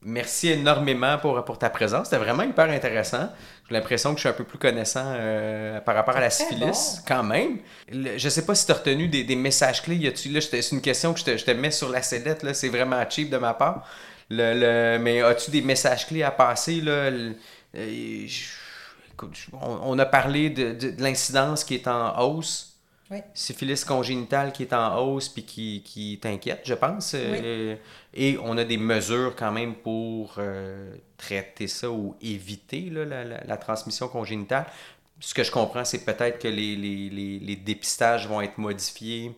Merci 0.04 0.48
énormément 0.48 1.16
pour, 1.18 1.44
pour 1.44 1.58
ta 1.58 1.70
présence. 1.70 2.06
C'était 2.08 2.22
vraiment 2.22 2.42
hyper 2.42 2.68
intéressant. 2.68 3.28
J'ai 3.68 3.74
l'impression 3.74 4.10
que 4.10 4.16
je 4.16 4.22
suis 4.22 4.28
un 4.28 4.32
peu 4.32 4.44
plus 4.44 4.58
connaissant 4.58 5.04
euh, 5.06 5.80
par 5.80 5.94
rapport 5.94 6.16
à 6.16 6.20
la 6.20 6.30
syphilis, 6.30 7.00
quand 7.06 7.22
même. 7.22 7.58
je 7.88 8.24
ne 8.24 8.30
sais 8.30 8.44
pas 8.44 8.54
si 8.54 8.66
tu 8.66 8.72
as 8.72 8.74
retenu 8.74 9.06
des, 9.06 9.22
des 9.22 9.36
messages 9.36 9.80
clés. 9.80 9.94
Y 9.96 10.32
là, 10.32 10.40
c'est 10.40 10.72
une 10.72 10.80
question 10.80 11.14
que 11.14 11.20
je 11.20 11.24
te, 11.24 11.36
je 11.36 11.44
te 11.44 11.52
mets 11.52 11.70
sur 11.70 11.88
la 11.88 12.02
sellette. 12.02 12.44
C'est 12.54 12.68
vraiment 12.68 13.02
cheap 13.08 13.30
de 13.30 13.38
ma 13.38 13.54
part. 13.54 13.86
Le, 14.28 14.54
le, 14.54 14.98
mais 14.98 15.22
as-tu 15.22 15.50
des 15.52 15.62
messages 15.62 16.06
clés 16.06 16.24
à 16.24 16.32
passer? 16.32 16.80
Là? 16.80 17.10
Euh, 17.76 18.26
on, 19.52 19.78
on, 19.84 19.98
a 19.98 20.06
parlé 20.06 20.50
de, 20.50 20.72
de, 20.72 20.90
de 20.90 21.02
l'incidence 21.02 21.62
qui 21.62 21.74
est 21.74 21.86
en 21.86 22.18
hausse 22.20 22.71
syphilis 23.34 23.84
congénitale 23.84 24.52
qui 24.52 24.62
est 24.62 24.72
en 24.72 24.98
hausse 24.98 25.28
puis 25.28 25.44
qui, 25.44 25.82
qui 25.84 26.18
t'inquiète, 26.20 26.62
je 26.64 26.74
pense. 26.74 27.12
Euh, 27.14 27.76
et 28.14 28.38
on 28.42 28.56
a 28.58 28.64
des 28.64 28.76
mesures 28.76 29.34
quand 29.36 29.52
même 29.52 29.74
pour 29.74 30.34
euh, 30.38 30.94
traiter 31.16 31.68
ça 31.68 31.90
ou 31.90 32.16
éviter 32.20 32.90
la, 32.90 33.56
transmission 33.56 34.08
congénitale. 34.08 34.66
Ce 35.20 35.34
que 35.34 35.44
je 35.44 35.50
comprends, 35.50 35.84
c'est 35.84 36.04
peut-être 36.04 36.38
que 36.38 36.48
les, 36.48 36.76
les, 36.76 37.38
les, 37.38 37.56
dépistages 37.56 38.26
vont 38.26 38.40
être 38.40 38.58
modifiés 38.58 39.32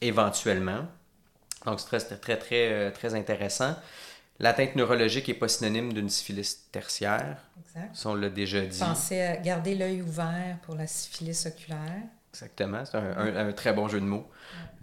éventuellement. 0.00 0.86
Donc, 1.64 1.80
c'est 1.80 1.86
très, 1.86 2.18
très, 2.18 2.38
très, 2.38 2.72
euh, 2.72 2.90
très 2.90 3.14
intéressant. 3.14 3.74
L'atteinte 4.38 4.76
neurologique 4.76 5.28
n'est 5.28 5.34
pas 5.34 5.48
synonyme 5.48 5.92
d'une 5.92 6.10
syphilis 6.10 6.68
tertiaire. 6.70 7.38
Exact. 7.58 7.96
Ça, 7.96 8.08
on 8.10 8.14
l'a 8.14 8.28
déjà 8.28 8.60
dit. 8.60 8.78
Pensez 8.78 9.20
à 9.20 9.36
garder 9.36 9.74
l'œil 9.74 10.02
ouvert 10.02 10.58
pour 10.62 10.74
la 10.74 10.86
syphilis 10.86 11.46
oculaire. 11.46 12.02
Exactement, 12.36 12.84
c'est 12.84 12.98
un, 12.98 13.52
très 13.52 13.72
bon 13.72 13.88
jeu 13.88 13.98
de 13.98 14.04
mots. 14.04 14.26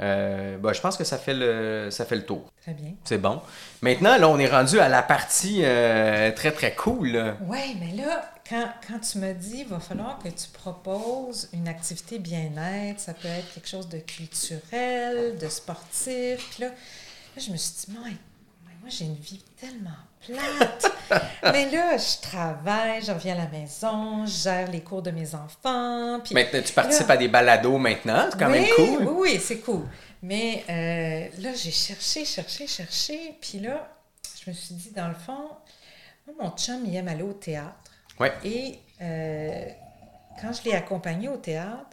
Euh, 0.01 0.57
bah, 0.57 0.73
je 0.73 0.81
pense 0.81 0.97
que 0.97 1.03
ça 1.03 1.19
fait 1.19 1.35
le, 1.35 1.89
ça 1.91 2.03
fait 2.03 2.15
le 2.15 2.25
tour. 2.25 2.51
Très 2.63 2.73
bien. 2.73 2.93
C'est 3.03 3.19
bon. 3.19 3.43
Maintenant, 3.83 4.17
là, 4.17 4.27
on 4.27 4.39
est 4.39 4.47
rendu 4.47 4.79
à 4.79 4.89
la 4.89 5.03
partie 5.03 5.61
euh, 5.63 6.31
très, 6.31 6.51
très 6.51 6.73
cool. 6.73 7.35
Oui, 7.41 7.77
mais 7.79 7.91
là, 7.91 8.33
quand, 8.49 8.69
quand 8.87 8.99
tu 9.01 9.19
me 9.19 9.33
dis, 9.33 9.59
il 9.59 9.67
va 9.67 9.79
falloir 9.79 10.17
que 10.17 10.29
tu 10.29 10.47
proposes 10.51 11.49
une 11.53 11.67
activité 11.67 12.17
bien-être, 12.17 12.99
ça 12.99 13.13
peut 13.13 13.27
être 13.27 13.53
quelque 13.53 13.69
chose 13.69 13.87
de 13.87 13.99
culturel, 13.99 15.37
de 15.37 15.47
sportif. 15.47 16.49
Puis 16.49 16.63
là, 16.63 16.71
je 17.37 17.51
me 17.51 17.57
suis 17.57 17.85
dit, 17.85 17.93
moi 18.83 18.89
j'ai 18.89 19.05
une 19.05 19.15
vie 19.15 19.41
tellement 19.59 19.89
plate. 20.25 20.91
Mais 21.43 21.71
là, 21.71 21.95
je 21.95 22.21
travaille, 22.21 23.01
je 23.01 23.13
reviens 23.13 23.33
à 23.33 23.45
la 23.45 23.47
maison, 23.47 24.25
je 24.25 24.43
gère 24.43 24.69
les 24.69 24.81
cours 24.81 25.01
de 25.01 25.11
mes 25.11 25.33
enfants. 25.35 26.19
Puis 26.21 26.35
maintenant, 26.35 26.59
tu 26.61 26.73
participes 26.73 27.09
à 27.09 27.15
des 27.15 27.29
balados 27.29 27.77
maintenant, 27.77 28.27
c'est 28.29 28.37
quand 28.37 28.49
même 28.49 28.65
cool. 28.75 29.07
Oui, 29.07 29.15
oui, 29.15 29.39
c'est 29.41 29.59
cool. 29.59 29.83
Mais 30.21 30.65
euh, 30.69 31.41
là, 31.41 31.53
j'ai 31.53 31.71
cherché, 31.71 32.25
cherché, 32.25 32.67
cherché. 32.67 33.37
Puis 33.39 33.59
là, 33.59 33.89
je 34.43 34.49
me 34.49 34.55
suis 34.55 34.75
dit, 34.75 34.91
dans 34.91 35.07
le 35.07 35.15
fond, 35.15 35.49
moi, 36.27 36.35
mon 36.41 36.49
chum, 36.57 36.83
il 36.85 36.93
aime 36.97 37.07
aller 37.07 37.23
au 37.23 37.33
théâtre. 37.33 37.91
Ouais. 38.19 38.33
Et 38.43 38.79
euh, 39.01 39.65
quand 40.41 40.51
je 40.51 40.63
l'ai 40.63 40.75
accompagné 40.75 41.29
au 41.29 41.37
théâtre, 41.37 41.92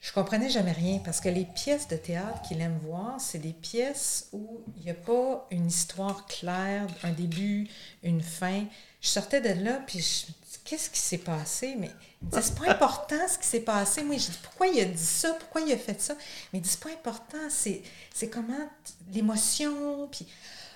je 0.00 0.12
comprenais 0.12 0.48
jamais 0.48 0.72
rien 0.72 0.98
parce 1.04 1.20
que 1.20 1.28
les 1.28 1.44
pièces 1.44 1.86
de 1.86 1.96
théâtre 1.96 2.40
qu'il 2.42 2.60
aime 2.62 2.78
voir, 2.82 3.20
c'est 3.20 3.38
des 3.38 3.52
pièces 3.52 4.28
où 4.32 4.62
il 4.78 4.84
n'y 4.84 4.90
a 4.90 4.94
pas 4.94 5.46
une 5.50 5.66
histoire 5.66 6.26
claire, 6.26 6.86
un 7.02 7.12
début, 7.12 7.68
une 8.02 8.22
fin. 8.22 8.64
Je 9.02 9.08
sortais 9.08 9.42
de 9.42 9.62
là, 9.62 9.82
puis 9.86 10.00
je 10.00 10.26
me 10.26 10.32
dis, 10.32 10.58
qu'est-ce 10.64 10.88
qui 10.88 10.98
s'est 10.98 11.18
passé? 11.18 11.76
Mais 11.78 11.90
il 12.22 12.28
me 12.28 12.32
dit, 12.32 12.38
c'est 12.42 12.58
pas 12.58 12.70
important 12.70 13.28
ce 13.28 13.38
qui 13.38 13.46
s'est 13.46 13.60
passé. 13.60 14.02
Moi, 14.02 14.16
je 14.16 14.30
dis, 14.30 14.38
pourquoi 14.42 14.68
il 14.68 14.80
a 14.80 14.86
dit 14.86 15.04
ça? 15.04 15.34
Pourquoi 15.34 15.60
il 15.60 15.72
a 15.72 15.76
fait 15.76 16.00
ça? 16.00 16.14
Mais 16.52 16.60
il 16.60 16.62
dit, 16.62 16.70
c'est 16.70 16.80
pas 16.80 16.92
important, 16.92 17.50
c'est, 17.50 17.82
c'est 18.14 18.30
comment 18.30 18.70
l'émotion, 19.12 20.08
puis... 20.10 20.26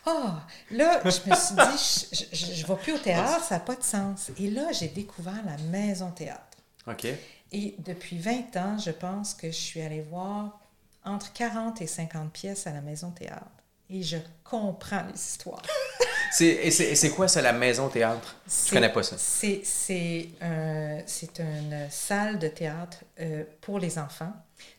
Ah, 0.07 0.47
là, 0.70 1.01
je 1.03 1.31
me 1.31 1.35
suis 1.35 1.55
dit, 1.55 2.27
je 2.31 2.62
ne 2.62 2.66
vais 2.66 2.83
plus 2.83 2.93
au 2.93 2.99
théâtre, 2.99 3.43
ça 3.43 3.55
n'a 3.55 3.61
pas 3.61 3.75
de 3.75 3.83
sens. 3.83 4.31
Et 4.39 4.51
là, 4.51 4.70
j'ai 4.70 4.89
découvert 4.89 5.43
la 5.47 5.57
maison 5.70 6.11
théâtre. 6.11 6.43
OK. 6.87 7.07
Et 7.55 7.77
depuis 7.79 8.19
20 8.19 8.57
ans, 8.57 8.77
je 8.85 8.91
pense 8.91 9.33
que 9.33 9.47
je 9.47 9.57
suis 9.57 9.81
allée 9.81 10.03
voir 10.03 10.59
entre 11.05 11.33
40 11.33 11.81
et 11.83 11.87
50 11.87 12.33
pièces 12.33 12.67
à 12.67 12.73
la 12.73 12.81
Maison 12.81 13.13
Théâtre. 13.13 13.47
Et 13.89 14.03
je 14.03 14.17
comprends 14.43 15.05
les 15.07 15.21
histoires. 15.21 15.63
c'est, 16.33 16.47
et 16.47 16.71
c'est, 16.73 17.11
quoi, 17.11 17.29
ça, 17.29 17.41
la 17.43 17.53
Maison 17.53 17.89
Théâtre? 17.89 18.35
Je 18.49 18.73
connais 18.73 18.93
pas 18.93 19.05
ça. 19.05 19.15
C'est, 19.19 19.61
c'est, 19.63 20.31
un, 20.41 20.99
c'est 21.07 21.39
une 21.39 21.87
salle 21.91 22.41
de 22.41 22.49
théâtre 22.49 22.99
euh, 23.21 23.45
pour 23.61 23.79
les 23.79 24.01
enfants. 24.01 24.33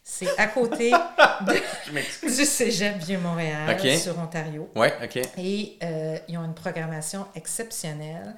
C'est 0.04 0.38
à 0.38 0.48
côté 0.48 0.92
de, 1.48 2.28
du 2.28 2.46
Cégep 2.46 2.98
Vieux-Montréal 2.98 3.98
sur 3.98 4.20
Ontario. 4.20 4.70
Oui, 4.76 4.88
OK. 5.02 5.18
Et 5.38 5.78
euh, 5.82 6.18
ils 6.28 6.38
ont 6.38 6.44
une 6.44 6.54
programmation 6.54 7.26
exceptionnelle. 7.36 8.36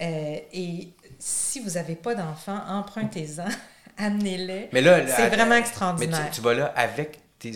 Euh, 0.00 0.36
et 0.52 0.88
si 1.18 1.60
vous 1.60 1.70
n'avez 1.70 1.96
pas 1.96 2.14
d'enfants, 2.14 2.60
empruntez-en, 2.68 3.48
amenez-les. 3.96 4.68
Mais 4.72 4.80
là, 4.80 5.06
c'est 5.06 5.28
vraiment 5.28 5.56
extraordinaire. 5.56 6.20
Mais 6.24 6.30
tu, 6.30 6.40
vas 6.40 6.54
là 6.54 6.66
avec 6.76 7.20
tes, 7.38 7.52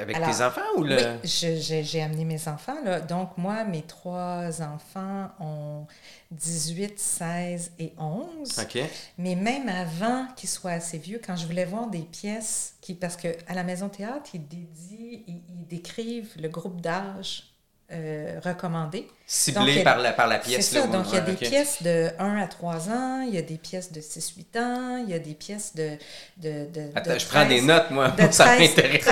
avec 0.00 0.16
tes 0.16 0.42
enfants 0.42 0.60
ou 0.76 0.82
là? 0.82 1.18
Oui, 1.22 1.28
j'ai 1.28 2.02
amené 2.02 2.24
mes 2.24 2.48
enfants. 2.48 2.82
Là. 2.84 3.00
Donc, 3.00 3.38
moi, 3.38 3.64
mes 3.64 3.82
trois 3.82 4.60
enfants 4.60 5.30
ont 5.38 5.86
18, 6.32 6.98
16 6.98 7.72
et 7.78 7.92
11. 7.96 8.58
OK. 8.58 8.78
Mais 9.18 9.36
même 9.36 9.68
avant 9.68 10.26
qu'ils 10.36 10.48
soient 10.48 10.72
assez 10.72 10.98
vieux, 10.98 11.20
quand 11.24 11.36
je 11.36 11.46
voulais 11.46 11.64
voir 11.64 11.86
des 11.88 12.02
pièces, 12.02 12.74
qui, 12.80 12.94
parce 12.94 13.16
qu'à 13.16 13.54
la 13.54 13.62
Maison 13.62 13.88
Théâtre, 13.88 14.30
ils, 14.34 14.46
dédient, 14.46 15.20
ils 15.28 15.66
décrivent 15.68 16.32
le 16.40 16.48
groupe 16.48 16.80
d'âge 16.80 17.53
euh, 17.94 18.40
recommandées. 18.44 19.08
Ciblées 19.26 19.82
par 19.82 19.98
la, 19.98 20.12
par 20.12 20.26
la 20.26 20.38
pièce. 20.38 20.68
C'est 20.68 20.80
ça. 20.80 20.86
donc, 20.86 21.06
il 21.08 21.14
y 21.14 21.18
a 21.18 21.20
des 21.22 21.32
pièces 21.32 21.82
de 21.82 22.10
1 22.18 22.36
à 22.36 22.46
3 22.46 22.90
ans, 22.90 23.20
il 23.22 23.34
y 23.34 23.38
a 23.38 23.42
des 23.42 23.56
pièces 23.56 23.90
de 23.90 24.00
6-8 24.00 24.58
ans, 24.58 24.96
il 24.98 25.10
y 25.10 25.14
a 25.14 25.18
des 25.18 25.32
pièces 25.32 25.74
de. 25.74 25.96
de, 26.36 26.66
de 26.70 26.90
Attends, 26.94 27.18
je 27.18 27.26
prends 27.26 27.46
des 27.46 27.62
notes, 27.62 27.90
moi. 27.90 28.08
De 28.08 28.30
ça 28.30 28.58
m'intéresse. 28.58 29.06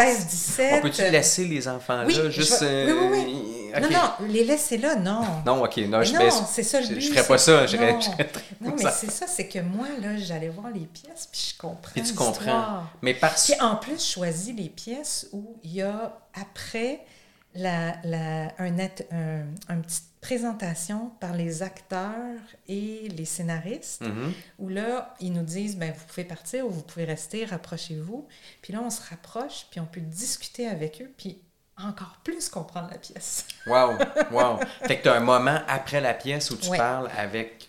13-17. 0.59 0.74
On 0.74 0.80
peut-tu 0.83 1.03
laisser 1.11 1.45
les 1.47 1.66
enfants 1.66 1.97
là? 1.97 2.05
Oui, 2.07 2.14
juste, 2.30 2.59
oui, 2.61 2.93
oui, 2.93 3.09
oui. 3.11 3.80
Non, 3.80 3.89
non, 3.91 4.28
les 4.28 4.45
laisser 4.45 4.76
là, 4.76 4.97
non. 4.97 5.22
Non, 5.47 5.64
OK. 5.64 5.78
Non, 5.89 6.03
je 6.03 6.12
non 6.12 6.30
c'est 6.30 6.62
ça 6.62 6.80
le 6.80 6.89
but. 6.89 6.95
Je, 6.97 7.01
je 7.01 7.12
ferais 7.12 7.26
pas 7.26 7.39
ça. 7.39 7.66
Je 7.66 7.76
non, 7.76 7.99
non 8.61 8.74
mais 8.76 8.91
c'est 8.91 9.11
ça, 9.11 9.26
c'est 9.26 9.49
que 9.49 9.61
moi, 9.61 9.87
là, 10.01 10.16
j'allais 10.16 10.49
voir 10.49 10.70
les 10.70 10.87
pièces, 10.87 11.28
puis 11.30 11.53
je 11.53 11.59
comprends. 11.59 11.93
Puis 11.95 12.03
tu 12.03 12.14
comprends. 12.14 12.85
Mais 13.01 13.14
parce 13.14 13.51
Puis 13.51 13.61
en 13.61 13.76
plus, 13.76 13.99
je 13.99 14.12
choisis 14.12 14.55
les 14.55 14.68
pièces 14.68 15.28
où 15.33 15.57
il 15.62 15.74
y 15.74 15.83
a 15.83 16.20
après 16.35 17.01
la, 17.55 17.96
la, 18.05 18.53
un, 18.59 18.78
un, 18.78 19.44
une 19.68 19.82
petite 19.82 20.05
présentation 20.20 21.11
par 21.20 21.34
les 21.34 21.62
acteurs 21.62 22.38
et 22.68 23.09
les 23.09 23.24
scénaristes, 23.24 24.03
mm-hmm. 24.03 24.32
où 24.61 24.68
là, 24.68 25.14
ils 25.20 25.32
nous 25.32 25.42
disent, 25.42 25.76
ben, 25.76 25.92
vous 25.92 26.05
pouvez 26.07 26.24
partir 26.24 26.66
ou 26.66 26.70
vous 26.70 26.82
pouvez 26.82 27.05
rester, 27.05 27.44
rapprochez-vous. 27.44 28.26
Puis 28.62 28.72
là, 28.72 28.80
on 28.82 28.90
se 28.90 29.03
rapproche, 29.11 29.66
puis 29.70 29.80
on 29.80 29.86
peut 29.86 30.00
discuter 30.00 30.68
avec 30.68 31.03
eux, 31.03 31.11
puis 31.16 31.42
encore 31.76 32.18
plus 32.22 32.48
comprendre 32.48 32.88
la 32.90 32.98
pièce. 32.98 33.46
wow, 33.66 33.92
wow. 34.30 34.59
Fait 34.86 34.98
que 34.98 35.03
tu 35.03 35.09
as 35.09 35.14
un 35.14 35.20
moment 35.20 35.59
après 35.66 36.00
la 36.00 36.14
pièce 36.14 36.50
où 36.50 36.57
tu 36.57 36.70
parles 36.70 37.11
avec 37.16 37.62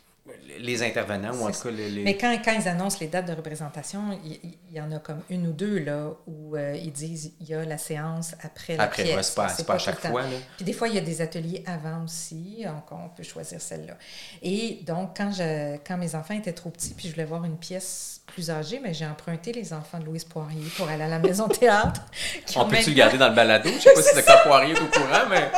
les 0.60 0.84
intervenants, 0.84 1.34
ou 1.36 1.47
en 1.47 1.51
tout 1.51 1.62
cas 1.64 1.72
les... 1.72 2.04
Mais 2.04 2.18
quand, 2.18 2.36
quand, 2.43 2.54
ils 2.54 2.68
annoncent 2.68 2.97
les 2.99 3.08
dates 3.08 3.28
de 3.28 3.34
représentation, 3.34 4.20
il, 4.24 4.58
y 4.72 4.82
en 4.82 4.91
a 4.91 4.99
comme 4.99 5.22
une 5.30 5.47
ou 5.47 5.51
deux 5.51 5.80
là, 5.80 6.10
où 6.28 6.56
euh, 6.56 6.76
ils 6.76 6.91
disent 6.91 7.34
il 7.39 7.47
y 7.47 7.54
a 7.54 7.64
la 7.66 7.78
séance 7.78 8.36
après 8.41 8.78
la 8.78 8.84
après, 8.84 9.04
pièce. 9.04 9.38
Après, 9.38 9.54
c'est 9.56 9.66
pas, 9.66 9.74
pas, 9.74 9.76
à 9.76 9.80
chaque 9.80 9.99
fois. 9.99 10.22
Là. 10.22 10.38
Puis 10.56 10.66
des 10.66 10.74
fois, 10.74 10.88
il 10.88 10.95
y 10.95 10.97
a 10.97 11.01
des 11.01 11.22
ateliers 11.22 11.64
avant 11.66 12.04
aussi, 12.04 12.64
donc 12.66 12.91
on 12.91 13.10
peut 13.10 13.24
choisir 13.24 13.62
celle-là. 13.62 13.97
Et 14.41 14.80
donc, 14.86 15.16
quand, 15.16 15.32
je, 15.32 15.78
quand 15.86 15.97
mes 15.97 16.16
enfants 16.16 16.34
étaient 16.34 16.54
trop 16.54 16.70
petits, 16.70 16.93
puis 16.93 17.08
je 17.08 17.14
voulais 17.14 17.26
voir 17.26 17.45
une 17.45 17.58
pièce 17.58 18.22
plus 18.26 18.49
âgée, 18.49 18.80
mais 18.82 18.93
j'ai 18.93 19.06
emprunté 19.06 19.51
les 19.51 19.74
enfants 19.74 19.99
de 19.99 20.06
Louise 20.06 20.24
Poirier 20.24 20.70
pour 20.78 20.89
aller 20.89 21.04
à 21.04 21.08
la 21.08 21.20
maison 21.20 21.47
théâtre. 21.47 22.01
on 22.56 22.66
peut-tu 22.66 22.91
le 22.91 22.95
garder 22.95 23.18
dans 23.18 23.30
le 23.30 23.36
balado? 23.36 23.70
Je 23.70 23.80
sais 23.80 23.93
pas 23.93 24.01
si 24.01 24.16
le 24.16 24.43
Poirier 24.47 24.74
est 24.74 24.82
au 24.82 24.88
courant, 24.88 25.30
mais 25.30 25.51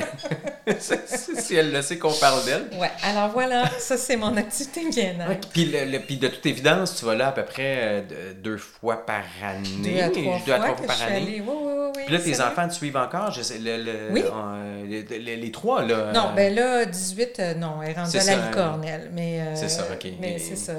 si 0.78 1.54
elle 1.54 1.72
le 1.72 1.82
sait 1.82 1.98
qu'on 1.98 2.12
parle 2.12 2.44
d'elle. 2.44 2.68
Ouais, 2.78 2.90
alors 3.02 3.30
voilà, 3.30 3.68
ça 3.78 3.96
c'est 3.96 4.16
mon 4.16 4.36
activité 4.36 4.88
bien-être. 4.88 5.48
Puis, 5.48 5.66
le, 5.66 5.98
puis 5.98 6.16
de 6.16 6.28
toute 6.28 6.44
évidence, 6.46 6.96
tu 6.96 7.04
vas 7.04 7.14
là 7.14 7.28
à 7.28 7.32
peu 7.32 7.44
près 7.44 7.78
euh, 7.80 8.32
deux 8.34 8.58
fois 8.58 9.04
par 9.04 9.24
année. 9.42 9.68
Deux 9.82 10.00
à 10.00 10.10
trois, 10.10 10.38
deux 10.38 10.44
fois, 10.44 10.54
à 10.54 10.58
trois 10.58 10.76
fois 10.76 10.86
par 10.86 11.02
année. 11.02 11.24
Oui, 11.26 11.42
oui, 11.46 11.72
oui, 11.96 12.02
puis 12.06 12.14
là, 12.14 12.20
tes 12.20 12.40
enfants 12.40 12.68
te 12.68 12.74
suivent 12.74 12.96
encore? 12.96 13.32
Je 13.32 13.42
sais, 13.42 13.58
le, 13.58 14.12
oui. 14.12 14.22
Euh, 14.22 15.02
les, 15.10 15.50
trois, 15.50 15.84
là. 15.84 16.12
Non, 16.12 16.32
ben 16.34 16.54
là, 16.54 16.84
18, 16.84 17.40
euh, 17.40 17.54
non, 17.54 17.82
elle 17.82 17.90
est 17.90 17.94
rendue 17.94 18.16
à 18.16 18.24
la 18.24 18.46
licorne, 18.46 18.84
elle. 18.84 19.10
Mais, 19.12 19.40
c'est 19.54 19.68
ça, 19.68 19.84
OK. 19.92 20.06
Mais 20.20 20.38
c'est 20.38 20.56
ça. 20.56 20.74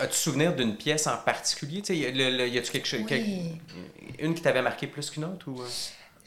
As-tu 0.00 0.16
souvenir 0.16 0.54
d'une 0.54 0.76
pièce 0.76 1.06
en 1.06 1.16
particulier? 1.16 1.82
Tu 1.82 1.94
sais, 1.94 1.96
y 1.96 2.58
a-tu 2.58 2.70
quelque 2.72 2.88
chose... 2.88 3.00
Une 4.18 4.34
qui 4.34 4.42
t'avait 4.42 4.60
marqué 4.60 4.86
plus 4.86 5.08
qu'une 5.08 5.24
autre? 5.24 5.48
ou 5.48 5.62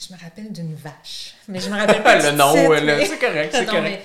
je 0.08 0.14
me 0.14 0.20
rappelle 0.20 0.51
d'une 0.51 0.76
vache. 0.76 1.34
Mais 1.47 1.60
je 1.60 1.70
me 1.70 1.78
rappelle 1.78 2.04
pas 2.04 2.18
Le 2.18 2.36
nom, 2.36 2.54
c'est 2.54 3.20
correct, 3.20 3.54
c'est 3.54 3.66
correct. 3.66 4.01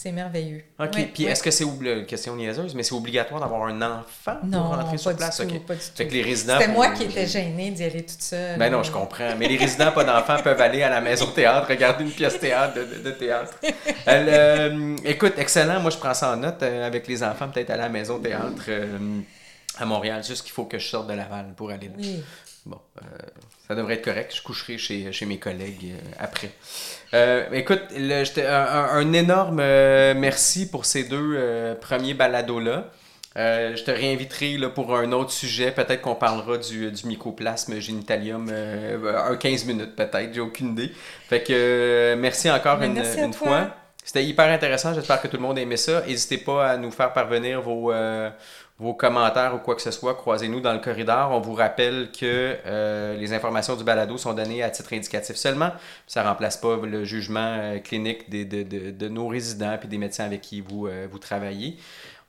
C'est 0.00 0.12
merveilleux. 0.12 0.62
OK. 0.78 1.08
Puis 1.12 1.24
est-ce 1.24 1.42
que 1.42 1.50
c'est 1.50 1.64
une 1.64 2.06
question 2.06 2.36
niaiseuse, 2.36 2.72
mais 2.72 2.84
c'est 2.84 2.94
obligatoire 2.94 3.40
d'avoir 3.40 3.64
un 3.64 3.82
enfant 3.82 4.36
non, 4.44 4.62
pour 4.62 4.76
rentrer 4.76 4.96
sur 4.96 5.16
place? 5.16 5.38
Tout, 5.38 5.58
pas 5.58 5.74
du 5.74 5.80
fait 5.80 6.06
que 6.06 6.12
les 6.12 6.22
résidents. 6.22 6.56
C'était 6.60 6.70
moi 6.70 6.90
qui 6.90 7.02
étais 7.02 7.26
gênée 7.26 7.72
d'y 7.72 7.82
aller 7.82 8.04
toute 8.04 8.22
seule. 8.22 8.56
Ben 8.58 8.70
non, 8.70 8.84
je 8.84 8.92
comprends. 8.92 9.34
Mais 9.36 9.48
les 9.48 9.56
résidents 9.56 9.90
pas 9.90 10.04
d'enfants 10.04 10.40
peuvent 10.40 10.60
aller 10.60 10.84
à 10.84 10.88
la 10.88 11.00
maison 11.00 11.26
théâtre, 11.26 11.66
regarder 11.68 12.04
une 12.04 12.12
pièce 12.12 12.38
théâtre 12.38 12.78
de, 12.78 13.10
théâtre. 13.10 13.54
Euh, 14.06 14.96
écoute, 15.04 15.32
excellent. 15.36 15.80
Moi, 15.80 15.90
je 15.90 15.98
prends 15.98 16.14
ça 16.14 16.32
en 16.32 16.36
note 16.36 16.62
euh, 16.62 16.86
avec 16.86 17.08
les 17.08 17.24
enfants, 17.24 17.48
peut-être 17.48 17.70
à 17.70 17.76
la 17.76 17.88
maison 17.88 18.20
théâtre 18.20 18.66
euh, 18.68 19.20
à 19.78 19.84
Montréal. 19.84 20.22
Juste 20.22 20.44
qu'il 20.44 20.52
faut 20.52 20.66
que 20.66 20.78
je 20.78 20.86
sorte 20.86 21.08
de 21.08 21.14
Laval 21.14 21.54
pour 21.56 21.70
aller 21.70 21.88
là. 21.88 21.94
Oui. 21.98 22.22
Bon, 22.66 22.78
ça 23.66 23.74
devrait 23.74 23.94
être 23.94 24.04
correct. 24.04 24.34
Je 24.34 24.42
coucherai 24.42 24.78
chez, 24.78 25.12
chez 25.12 25.26
mes 25.26 25.38
collègues 25.38 25.94
après. 26.18 26.50
Euh, 27.14 27.46
écoute, 27.52 27.82
un, 27.94 29.12
énorme 29.12 29.60
euh, 29.60 30.14
merci 30.16 30.70
pour 30.70 30.84
ces 30.84 31.04
deux 31.04 31.34
euh, 31.36 31.74
premiers 31.74 32.14
balados-là. 32.14 32.90
je 33.36 33.82
te 33.82 33.90
réinviterai 33.90 34.58
là, 34.58 34.68
pour 34.68 34.94
un 34.94 35.12
autre 35.12 35.30
sujet. 35.30 35.70
Peut-être 35.70 36.02
qu'on 36.02 36.14
parlera 36.14 36.58
du, 36.58 36.90
du 36.90 37.06
mycoplasme 37.06 37.78
génitalium 37.78 38.50
un 38.50 39.36
15 39.36 39.64
minutes, 39.64 39.96
peut-être. 39.96 40.34
J'ai 40.34 40.40
aucune 40.40 40.72
idée. 40.72 40.92
Fait 41.28 41.42
que 41.42 42.14
merci 42.18 42.50
encore 42.50 42.82
une, 42.82 43.02
une 43.18 43.32
fois. 43.32 43.70
C'était 44.04 44.24
hyper 44.24 44.50
intéressant. 44.50 44.94
J'espère 44.94 45.20
que 45.20 45.28
tout 45.28 45.36
le 45.36 45.42
monde 45.42 45.58
a 45.58 45.60
aimé 45.60 45.76
ça. 45.76 46.02
N'hésitez 46.06 46.38
pas 46.38 46.70
à 46.70 46.76
nous 46.78 46.90
faire 46.90 47.12
parvenir 47.12 47.60
vos, 47.60 47.92
vos 48.78 48.94
commentaires 48.94 49.54
ou 49.54 49.58
quoi 49.58 49.74
que 49.74 49.82
ce 49.82 49.90
soit, 49.90 50.14
croisez-nous 50.14 50.60
dans 50.60 50.72
le 50.72 50.78
corridor. 50.78 51.32
On 51.32 51.40
vous 51.40 51.54
rappelle 51.54 52.10
que 52.12 52.56
euh, 52.64 53.16
les 53.16 53.32
informations 53.32 53.74
du 53.74 53.82
balado 53.82 54.16
sont 54.18 54.34
données 54.34 54.62
à 54.62 54.70
titre 54.70 54.92
indicatif 54.92 55.36
seulement. 55.36 55.72
Ça 56.06 56.22
ne 56.22 56.28
remplace 56.28 56.56
pas 56.56 56.76
le 56.76 57.04
jugement 57.04 57.56
euh, 57.58 57.78
clinique 57.80 58.30
de, 58.30 58.90
de, 58.90 59.08
nos 59.08 59.26
résidents 59.26 59.76
et 59.82 59.86
des 59.86 59.98
médecins 59.98 60.24
avec 60.24 60.42
qui 60.42 60.60
vous, 60.60 60.86
euh, 60.86 61.08
vous 61.10 61.18
travaillez. 61.18 61.76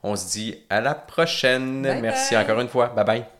On 0.02 0.16
se 0.16 0.32
dit 0.32 0.58
à 0.70 0.82
la 0.82 0.96
prochaine. 0.96 1.82
Merci 2.02 2.36
encore 2.36 2.60
une 2.62 2.70
fois. 2.70 2.88
Bye 2.88 3.06
bye. 3.06 3.39